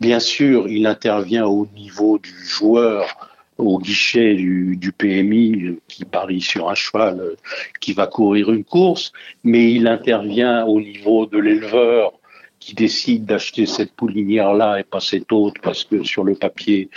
Bien 0.00 0.20
sûr, 0.20 0.68
il 0.68 0.86
intervient 0.86 1.46
au 1.46 1.66
niveau 1.74 2.18
du 2.18 2.46
joueur 2.46 3.33
au 3.58 3.78
guichet 3.78 4.34
du, 4.34 4.92
PMI 4.96 5.64
euh, 5.64 5.80
qui 5.88 6.04
parie 6.04 6.40
sur 6.40 6.68
un 6.68 6.74
cheval 6.74 7.20
euh, 7.20 7.36
qui 7.80 7.92
va 7.92 8.06
courir 8.06 8.50
une 8.50 8.64
course, 8.64 9.12
mais 9.44 9.72
il 9.72 9.86
intervient 9.86 10.64
au 10.64 10.80
niveau 10.80 11.26
de 11.26 11.38
l'éleveur 11.38 12.12
qui 12.58 12.74
décide 12.74 13.26
d'acheter 13.26 13.66
cette 13.66 13.92
poulinière-là 13.92 14.80
et 14.80 14.84
pas 14.84 15.00
cette 15.00 15.30
autre 15.32 15.60
parce 15.62 15.84
que 15.84 16.02
sur 16.02 16.24
le 16.24 16.34
papier 16.34 16.88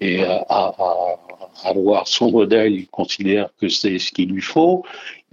et 0.00 0.24
à, 0.24 0.44
à, 0.48 2.02
son 2.06 2.30
modèle, 2.30 2.72
il 2.72 2.88
considère 2.88 3.50
que 3.60 3.68
c'est 3.68 3.98
ce 3.98 4.12
qu'il 4.12 4.30
lui 4.30 4.40
faut, 4.40 4.82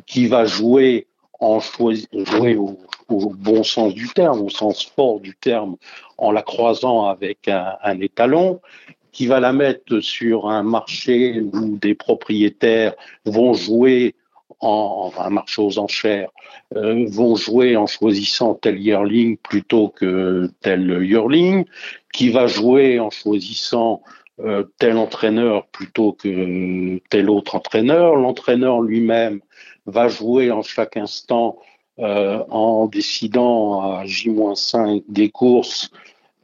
qui 0.05 0.27
va 0.27 0.43
jouer 0.43 1.07
en 1.39 1.59
jouer 1.59 2.57
au, 2.57 2.77
bon 3.07 3.63
sens 3.63 3.93
du 3.93 4.09
terme, 4.09 4.41
au 4.41 4.49
sens 4.49 4.83
fort 4.83 5.19
du 5.21 5.35
terme, 5.35 5.77
en 6.17 6.31
la 6.31 6.41
croisant 6.41 7.05
avec 7.05 7.47
un 7.47 8.01
étalon, 8.01 8.59
qui 9.17 9.25
va 9.25 9.39
la 9.39 9.51
mettre 9.51 9.99
sur 9.99 10.47
un 10.47 10.61
marché 10.61 11.41
où 11.41 11.75
des 11.75 11.95
propriétaires 11.95 12.93
vont 13.25 13.55
jouer 13.55 14.13
en, 14.59 15.11
un 15.17 15.31
marché 15.31 15.59
aux 15.59 15.79
enchères, 15.79 16.29
euh, 16.75 17.03
vont 17.09 17.35
jouer 17.35 17.75
en 17.77 17.87
choisissant 17.87 18.53
tel 18.53 18.79
yearling 18.79 19.37
plutôt 19.37 19.89
que 19.89 20.51
tel 20.61 21.03
yearling, 21.03 21.65
qui 22.13 22.29
va 22.29 22.45
jouer 22.45 22.99
en 22.99 23.09
choisissant 23.09 24.03
euh, 24.39 24.65
tel 24.77 24.97
entraîneur 24.97 25.65
plutôt 25.65 26.11
que 26.13 26.99
tel 27.09 27.31
autre 27.31 27.55
entraîneur. 27.55 28.17
L'entraîneur 28.17 28.81
lui-même 28.81 29.39
va 29.87 30.09
jouer 30.09 30.51
en 30.51 30.61
chaque 30.61 30.95
instant 30.95 31.57
euh, 31.97 32.43
en 32.51 32.85
décidant 32.85 33.81
à 33.81 34.05
J-5 34.05 35.05
des 35.09 35.31
courses 35.31 35.89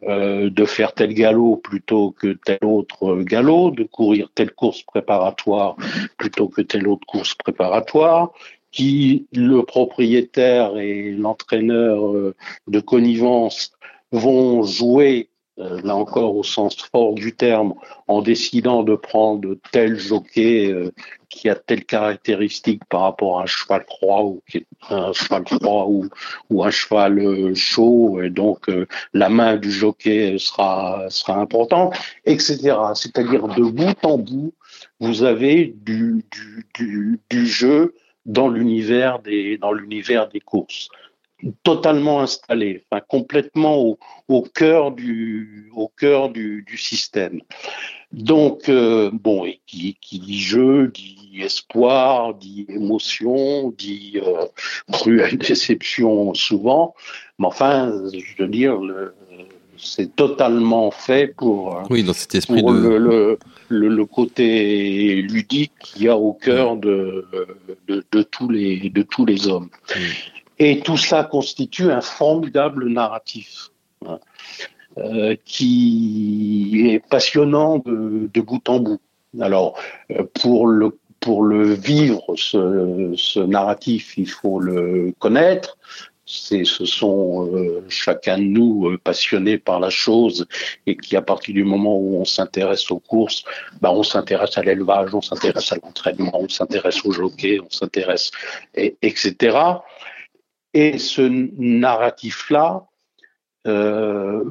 euh, 0.07 0.49
de 0.49 0.65
faire 0.65 0.93
tel 0.93 1.13
galop 1.13 1.57
plutôt 1.57 2.11
que 2.11 2.37
tel 2.45 2.59
autre 2.63 3.21
galop, 3.23 3.71
de 3.71 3.83
courir 3.83 4.29
telle 4.35 4.51
course 4.51 4.83
préparatoire 4.83 5.75
plutôt 6.17 6.47
que 6.47 6.61
telle 6.61 6.87
autre 6.87 7.05
course 7.07 7.35
préparatoire, 7.35 8.31
qui 8.71 9.27
le 9.33 9.63
propriétaire 9.63 10.77
et 10.77 11.11
l'entraîneur 11.11 12.13
euh, 12.13 12.35
de 12.67 12.79
connivence 12.79 13.71
vont 14.11 14.63
jouer 14.63 15.29
euh, 15.63 15.81
là 15.83 15.95
encore 15.95 16.35
au 16.35 16.43
sens 16.43 16.75
fort 16.91 17.13
du 17.13 17.33
terme, 17.35 17.73
en 18.07 18.21
décidant 18.21 18.83
de 18.83 18.95
prendre 18.95 19.55
tel 19.71 19.97
jockey 19.97 20.71
euh, 20.71 20.91
qui 21.29 21.49
a 21.49 21.55
telle 21.55 21.85
caractéristique 21.85 22.83
par 22.89 23.01
rapport 23.01 23.39
à 23.39 23.43
un 23.43 23.45
cheval 23.45 23.85
froid 23.87 24.39
ou 26.49 26.63
un 26.63 26.71
cheval 26.71 27.19
euh, 27.19 27.55
chaud, 27.55 28.21
et 28.21 28.29
donc 28.29 28.69
la 29.13 29.29
main 29.29 29.55
du 29.57 29.71
jockey 29.71 30.37
sera 30.37 31.05
sera 31.09 31.39
importante, 31.39 31.95
etc. 32.25 32.75
C'est-à-dire 32.93 33.47
de 33.47 33.63
bout 33.63 34.05
en 34.05 34.17
bout, 34.17 34.53
vous 34.99 35.23
avez 35.23 35.73
du 35.75 36.25
du, 36.31 36.67
du, 36.75 37.19
du 37.29 37.47
jeu 37.47 37.95
dans 38.25 38.49
l'univers 38.49 39.19
des 39.19 39.57
dans 39.57 39.71
l'univers 39.71 40.27
des 40.29 40.39
courses 40.39 40.89
totalement 41.63 42.21
installé, 42.21 42.83
enfin, 42.89 43.01
complètement 43.07 43.77
au, 43.77 43.99
au 44.27 44.41
cœur 44.41 44.91
du, 44.91 45.69
au 45.75 45.87
cœur 45.87 46.29
du, 46.29 46.63
du 46.67 46.77
système. 46.77 47.41
Donc, 48.11 48.69
euh, 48.69 49.09
bon, 49.11 49.45
et 49.45 49.59
qui, 49.65 49.97
qui, 49.99 50.19
dit 50.19 50.39
jeu, 50.39 50.89
dit 50.89 51.41
espoir, 51.41 52.35
dit 52.35 52.65
émotion, 52.69 53.73
dit 53.77 54.21
euh, 54.23 54.45
cruelle 54.91 55.37
déception 55.37 56.33
souvent. 56.35 56.93
Mais 57.39 57.47
enfin, 57.47 57.91
je 58.13 58.43
veux 58.43 58.49
dire, 58.49 58.79
c'est 59.77 60.15
totalement 60.15 60.91
fait 60.91 61.35
pour, 61.35 61.81
oui, 61.89 62.03
dans 62.03 62.13
cet 62.13 62.35
esprit 62.35 62.61
de... 62.61 62.71
le, 62.71 63.37
le, 63.69 63.87
le, 63.87 64.05
côté 64.05 65.15
ludique 65.23 65.71
qu'il 65.79 66.03
y 66.03 66.07
a 66.07 66.15
au 66.15 66.33
cœur 66.33 66.77
de, 66.77 67.25
de, 67.87 68.05
de, 68.11 68.21
tous, 68.21 68.49
les, 68.49 68.91
de 68.91 69.01
tous 69.01 69.25
les 69.25 69.47
hommes. 69.47 69.69
Et 70.59 70.79
tout 70.79 70.97
ça 70.97 71.23
constitue 71.23 71.91
un 71.91 72.01
formidable 72.01 72.87
narratif 72.87 73.69
hein, 74.05 74.19
euh, 74.97 75.35
qui 75.45 76.87
est 76.89 76.99
passionnant 76.99 77.79
de, 77.79 78.41
bout 78.41 78.69
en 78.69 78.79
bout. 78.79 79.01
Alors, 79.41 79.75
euh, 80.11 80.23
pour 80.39 80.67
le 80.67 80.97
pour 81.19 81.43
le 81.43 81.73
vivre, 81.73 82.21
ce, 82.35 83.39
narratif, 83.39 84.17
il 84.17 84.29
faut 84.29 84.59
le 84.59 85.13
connaître, 85.19 85.77
ce 86.25 86.65
sont 86.65 87.47
euh, 87.47 87.83
chacun 87.87 88.37
de 88.37 88.43
nous 88.43 88.97
passionnés 89.03 89.57
par 89.57 89.79
la 89.79 89.89
chose 89.89 90.45
et 90.85 90.97
qui, 90.97 91.15
à 91.15 91.21
partir 91.21 91.53
du 91.53 91.63
moment 91.63 91.97
où 91.97 92.17
on 92.17 92.25
s'intéresse 92.25 92.91
aux 92.91 92.99
courses, 92.99 93.45
bah, 93.81 93.91
on 93.93 94.03
s'intéresse 94.03 94.57
à 94.57 94.63
l'élevage, 94.63 95.15
on 95.15 95.21
s'intéresse 95.21 95.71
à 95.71 95.77
l'entraînement, 95.81 96.31
on 96.33 96.49
s'intéresse 96.49 97.05
au 97.05 97.11
jockey, 97.11 97.57
on 97.59 97.69
s'intéresse, 97.69 98.29
etc. 98.75 99.57
Et 100.73 100.97
ce 100.97 101.21
narratif-là, 101.21 102.85
euh, 103.67 104.43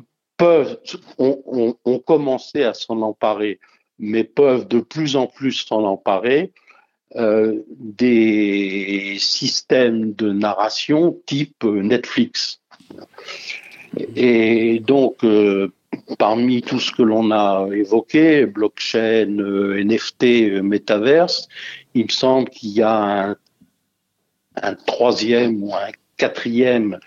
ont, 1.18 1.76
ont 1.84 1.98
commencé 2.00 2.64
à 2.64 2.74
s'en 2.74 3.00
emparer, 3.02 3.60
mais 3.98 4.24
peuvent 4.24 4.66
de 4.66 4.80
plus 4.80 5.16
en 5.16 5.26
plus 5.26 5.52
s'en 5.52 5.84
emparer 5.84 6.52
euh, 7.16 7.62
des 7.68 9.16
systèmes 9.18 10.14
de 10.14 10.32
narration 10.32 11.20
type 11.26 11.62
Netflix. 11.64 12.62
Et 14.16 14.80
donc, 14.80 15.22
euh, 15.22 15.70
parmi 16.18 16.62
tout 16.62 16.80
ce 16.80 16.90
que 16.90 17.02
l'on 17.02 17.30
a 17.30 17.68
évoqué, 17.70 18.46
blockchain, 18.46 19.36
euh, 19.40 19.84
NFT, 19.84 20.62
métaverse, 20.62 21.48
il 21.92 22.04
me 22.04 22.10
semble 22.10 22.48
qu'il 22.48 22.70
y 22.70 22.80
a 22.80 23.36
un, 24.62 24.74
troisième 24.86 25.62
ou 25.62 25.74
un 25.74 25.90
quatrième 26.22 26.98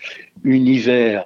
univers 0.44 1.24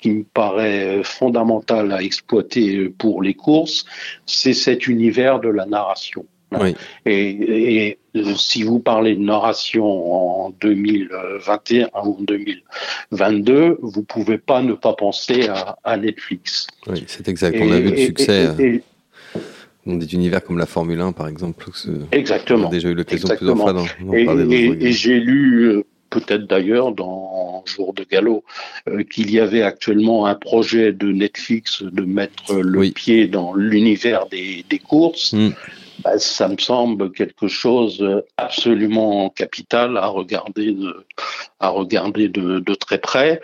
qui 0.00 0.10
me 0.10 0.22
paraît 0.22 1.02
fondamental 1.02 1.92
à 1.92 2.02
exploiter 2.02 2.88
pour 2.90 3.20
les 3.20 3.34
courses, 3.34 3.84
c'est 4.26 4.52
cet 4.52 4.86
univers 4.86 5.40
de 5.40 5.48
la 5.48 5.66
narration. 5.66 6.24
Et, 7.04 7.98
euh, 8.14 8.34
si 8.36 8.62
vous 8.62 8.78
parlez 8.78 9.16
de 9.16 9.20
narration 9.20 10.46
en 10.46 10.50
2021 10.60 11.88
ou 12.04 12.16
2022, 12.20 13.78
vous 13.82 14.02
pouvez 14.02 14.38
pas 14.38 14.62
ne 14.62 14.74
pas 14.74 14.94
penser 14.94 15.48
à, 15.82 15.96
Netflix. 15.96 16.68
Oui, 16.86 17.04
c'est 17.08 17.28
exact. 17.28 17.58
On 17.60 17.72
a 17.72 17.80
vu 17.80 17.90
le 17.90 17.96
succès. 17.96 18.46
Euh, 18.46 18.78
dans 19.86 19.94
des 19.94 20.14
univers 20.14 20.42
comme 20.42 20.58
la 20.58 20.66
Formule 20.66 21.00
1, 21.00 21.12
par 21.12 21.28
exemple. 21.28 21.66
Exactement. 22.12 22.66
On 22.66 22.68
a 22.68 22.72
déjà 22.72 22.88
eu 22.88 22.94
l'occasion 22.94 23.28
plusieurs 23.28 23.56
fois 23.56 23.72
d'en 23.72 23.84
parler. 24.24 24.76
Et, 24.80 24.92
j'ai 24.92 25.20
lu, 25.20 25.64
euh, 25.64 25.84
peut-être 26.20 26.46
d'ailleurs 26.46 26.92
dans 26.92 27.62
Jour 27.66 27.92
de 27.92 28.04
Galop, 28.04 28.44
qu'il 29.10 29.30
y 29.30 29.40
avait 29.40 29.62
actuellement 29.62 30.26
un 30.26 30.34
projet 30.34 30.92
de 30.92 31.12
Netflix 31.12 31.82
de 31.82 32.02
mettre 32.02 32.54
le 32.54 32.90
pied 32.90 33.26
dans 33.26 33.54
l'univers 33.54 34.26
des, 34.26 34.64
courses. 34.78 35.32
Mm. 35.32 35.50
Bah, 36.04 36.18
ça 36.18 36.48
me 36.48 36.58
semble 36.58 37.10
quelque 37.10 37.48
chose 37.48 38.04
absolument 38.36 39.30
capital 39.30 39.96
à 39.96 40.06
regarder 40.06 40.72
de, 40.72 41.06
à 41.60 41.68
regarder 41.70 42.28
de, 42.28 42.60
de 42.60 42.74
très 42.74 42.98
près, 42.98 43.40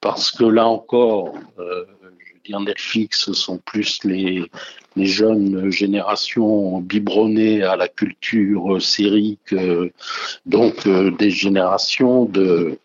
parce 0.00 0.30
que 0.30 0.44
là 0.44 0.66
encore, 0.66 1.34
euh, 1.58 1.84
dire, 2.46 2.60
Netflix 2.60 3.32
sont 3.32 3.58
plus 3.58 4.02
les, 4.04 4.50
jeunes 4.96 5.70
générations 5.70 6.80
biberonnées 6.80 7.62
à 7.62 7.76
la 7.76 7.88
culture 7.88 8.80
sérique, 8.80 9.54
donc 10.46 10.86
euh, 10.86 11.10
des 11.10 11.30
générations 11.30 12.24
de, 12.24 12.78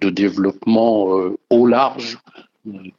développement 0.00 1.18
euh, 1.18 1.36
au 1.50 1.66
large, 1.66 2.18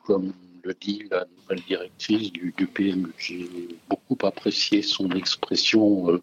comme 0.05 0.33
dit 0.73 1.03
la 1.09 1.25
nouvelle 1.25 1.63
directrice 1.67 2.31
du, 2.31 2.51
PMU. 2.51 3.07
J'ai 3.17 3.47
beaucoup 3.89 4.17
apprécié 4.25 4.81
son 4.81 5.09
expression 5.11 6.11
euh, 6.11 6.21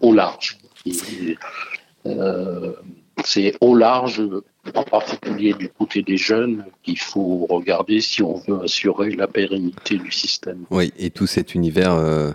au 0.00 0.12
large. 0.12 0.58
Euh, 2.06 2.72
c'est 3.24 3.54
au 3.60 3.74
large, 3.76 4.22
en 4.74 4.82
particulier 4.82 5.54
du 5.54 5.68
côté 5.68 6.02
des 6.02 6.16
jeunes, 6.16 6.64
qu'il 6.82 6.98
faut 6.98 7.46
regarder 7.48 8.00
si 8.00 8.22
on 8.22 8.36
veut 8.46 8.62
assurer 8.64 9.10
la 9.10 9.26
pérennité 9.26 9.98
du 9.98 10.10
système. 10.10 10.64
Oui, 10.70 10.92
et 10.98 11.10
tout 11.10 11.26
cet 11.26 11.54
univers 11.54 11.94
euh, 11.94 12.32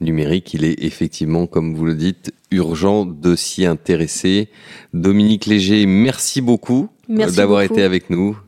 numérique, 0.00 0.54
il 0.54 0.64
est 0.64 0.82
effectivement, 0.84 1.46
comme 1.46 1.74
vous 1.74 1.86
le 1.86 1.94
dites, 1.94 2.32
urgent 2.50 3.06
de 3.06 3.36
s'y 3.36 3.64
intéresser. 3.64 4.48
Dominique 4.92 5.46
Léger, 5.46 5.86
merci 5.86 6.40
beaucoup 6.40 6.88
d'avoir 7.08 7.62
été 7.62 7.82
avec 7.82 8.10
nous. 8.10 8.38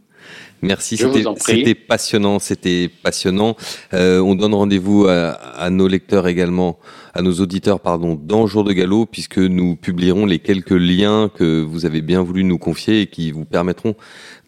Merci, 0.63 0.99
c'était 1.37 1.75
passionnant, 1.75 2.39
c'était 2.39 2.91
passionnant. 3.03 3.57
Euh, 3.95 4.21
on 4.21 4.35
donne 4.35 4.53
rendez-vous 4.53 5.07
à, 5.09 5.71
nos 5.71 5.89
lecteurs 5.89 6.29
également, 6.29 6.79
à 7.15 7.23
nos 7.23 7.33
auditeurs, 7.33 7.81
pardon, 7.81 8.15
dans 8.15 8.47
Jour 8.47 8.65
de 8.65 8.73
Galop, 8.75 9.07
puisque 9.07 9.39
nous 9.39 9.77
publierons 9.77 10.27
les 10.27 10.39
quelques 10.39 10.71
liens 10.71 11.31
que 11.35 11.63
vous 11.63 11.87
avez 11.87 12.03
bien 12.03 12.23
voulu 12.23 12.45
nous 12.45 12.59
confier 12.59 13.01
et 13.01 13.07
qui 13.07 13.31
vous 13.31 13.47
permettront 13.47 13.95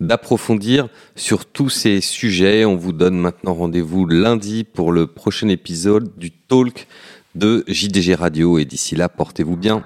d'approfondir 0.01 0.89
sur 1.17 1.47
tous 1.47 1.71
ces 1.71 2.03
sujets. 2.03 2.67
On 2.67 2.77
vous 2.77 2.93
donne 2.93 3.19
maintenant 3.19 3.55
rendez-vous 3.55 4.07
lundi 4.07 4.65
pour 4.65 4.93
le 4.93 5.07
prochain 5.07 5.49
épisode 5.49 6.13
du 6.19 6.31
Talk 6.31 6.89
de 7.35 7.65
JDG 7.69 8.15
Radio. 8.15 8.59
Et 8.59 8.67
d'ici 8.67 8.97
là, 8.97 9.09
portez-vous 9.09 9.57
bien. 9.57 9.83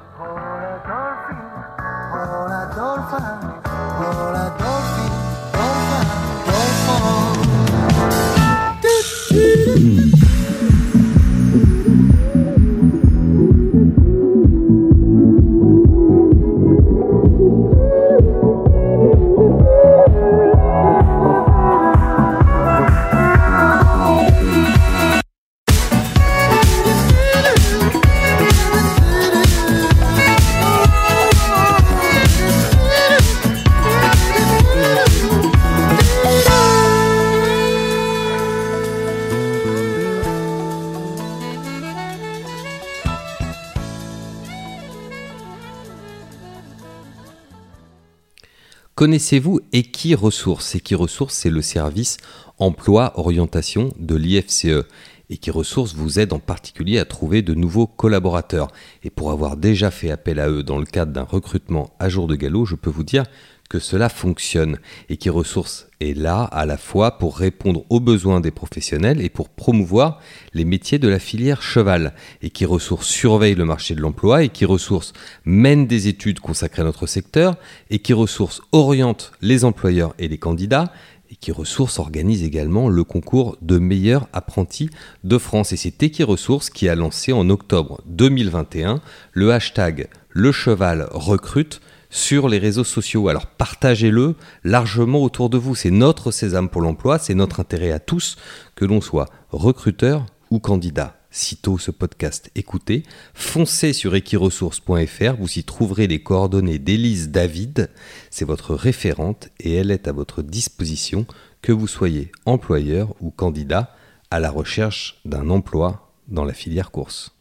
Connaissez-vous 48.97 49.61
Equiresources? 49.74 50.74
Equiresources, 50.74 51.34
c'est 51.34 51.51
le 51.51 51.61
service 51.61 52.16
emploi-orientation 52.57 53.92
de 53.99 54.14
l'IFCE. 54.14 54.86
Equiresources 55.28 55.94
vous 55.94 56.18
aide 56.18 56.32
en 56.32 56.38
particulier 56.38 56.99
à 56.99 57.05
trouver 57.05 57.42
de 57.42 57.53
nouveaux 57.53 57.86
collaborateurs. 57.86 58.68
Et 59.03 59.11
pour 59.11 59.32
avoir 59.32 59.59
déjà 59.59 59.90
fait 59.90 60.11
appel 60.11 60.40
à 60.40 60.49
eux 60.49 60.62
dans 60.62 60.78
le 60.78 60.86
cadre 60.86 61.12
d'un 61.12 61.24
recrutement 61.24 61.94
à 61.99 62.09
jour 62.09 62.26
de 62.26 62.36
galop, 62.36 62.64
je 62.64 62.74
peux 62.74 62.88
vous 62.88 63.05
dire 63.05 63.24
que 63.68 63.78
cela 63.78 64.08
fonctionne 64.08 64.78
et 65.08 65.16
qui 65.16 65.30
ressource 65.30 65.88
est 66.00 66.16
là 66.16 66.42
à 66.44 66.66
la 66.66 66.76
fois 66.76 67.18
pour 67.18 67.38
répondre 67.38 67.84
aux 67.90 68.00
besoins 68.00 68.40
des 68.40 68.50
professionnels 68.50 69.20
et 69.20 69.28
pour 69.28 69.48
promouvoir 69.48 70.20
les 70.52 70.64
métiers 70.64 70.98
de 70.98 71.08
la 71.08 71.18
filière 71.18 71.62
cheval 71.62 72.14
et 72.42 72.50
qui 72.50 72.64
ressource 72.64 73.08
surveille 73.08 73.54
le 73.54 73.64
marché 73.64 73.94
de 73.94 74.00
l'emploi 74.00 74.44
et 74.44 74.48
qui 74.48 74.64
ressource 74.64 75.12
mène 75.44 75.86
des 75.86 76.08
études 76.08 76.40
consacrées 76.40 76.82
à 76.82 76.84
notre 76.84 77.06
secteur 77.06 77.56
et 77.90 77.98
qui 77.98 78.12
ressource 78.12 78.62
oriente 78.72 79.32
les 79.40 79.64
employeurs 79.64 80.14
et 80.18 80.28
les 80.28 80.38
candidats 80.38 80.92
et 81.30 81.36
qui 81.36 81.52
ressource 81.52 81.98
organise 81.98 82.44
également 82.44 82.88
le 82.88 83.04
concours 83.04 83.56
de 83.60 83.78
meilleurs 83.78 84.28
apprentis 84.32 84.90
de 85.24 85.38
France. 85.38 85.72
Et 85.72 85.76
c'est 85.76 86.02
Equiresources 86.02 86.70
qui 86.70 86.88
a 86.88 86.94
lancé 86.94 87.32
en 87.32 87.50
octobre 87.50 88.00
2021 88.06 89.00
le 89.32 89.52
hashtag 89.52 90.08
le 90.30 90.52
cheval 90.52 91.08
recrute 91.12 91.80
sur 92.11 92.48
les 92.48 92.59
réseaux 92.59 92.84
sociaux. 92.84 93.28
Alors 93.28 93.46
partagez-le 93.46 94.34
largement 94.64 95.22
autour 95.22 95.50
de 95.50 95.59
vous. 95.59 95.74
C'est 95.74 95.90
notre 95.90 96.30
sésame 96.30 96.68
pour 96.68 96.82
l'emploi, 96.82 97.18
c'est 97.18 97.34
notre 97.34 97.61
intérêt 97.61 97.92
à 97.92 97.98
tous, 97.98 98.36
que 98.74 98.84
l'on 98.84 99.00
soit 99.00 99.28
recruteur 99.50 100.26
ou 100.50 100.59
candidat. 100.59 101.16
Sitôt 101.30 101.76
ce 101.76 101.90
podcast 101.90 102.50
écoutez, 102.54 103.02
foncez 103.34 103.92
sur 103.92 104.14
equiresources.fr, 104.14 105.34
vous 105.38 105.59
y 105.59 105.64
trouverez 105.64 106.07
les 106.07 106.22
coordonnées 106.22 106.78
d'Élise 106.78 107.28
David, 107.28 107.90
c'est 108.30 108.46
votre 108.46 108.74
référente 108.74 109.50
et 109.61 109.74
elle 109.74 109.90
est 109.90 110.09
à 110.09 110.12
votre 110.12 110.40
disposition, 110.40 111.26
que 111.61 111.72
vous 111.72 111.88
soyez 111.88 112.32
employeur 112.46 113.14
ou 113.20 113.30
candidat 113.30 113.94
à 114.30 114.40
la 114.40 114.50
recherche 114.50 115.20
d'un 115.26 115.50
emploi 115.50 116.11
dans 116.28 116.44
la 116.44 116.54
filière 116.54 116.90
course. 116.90 117.36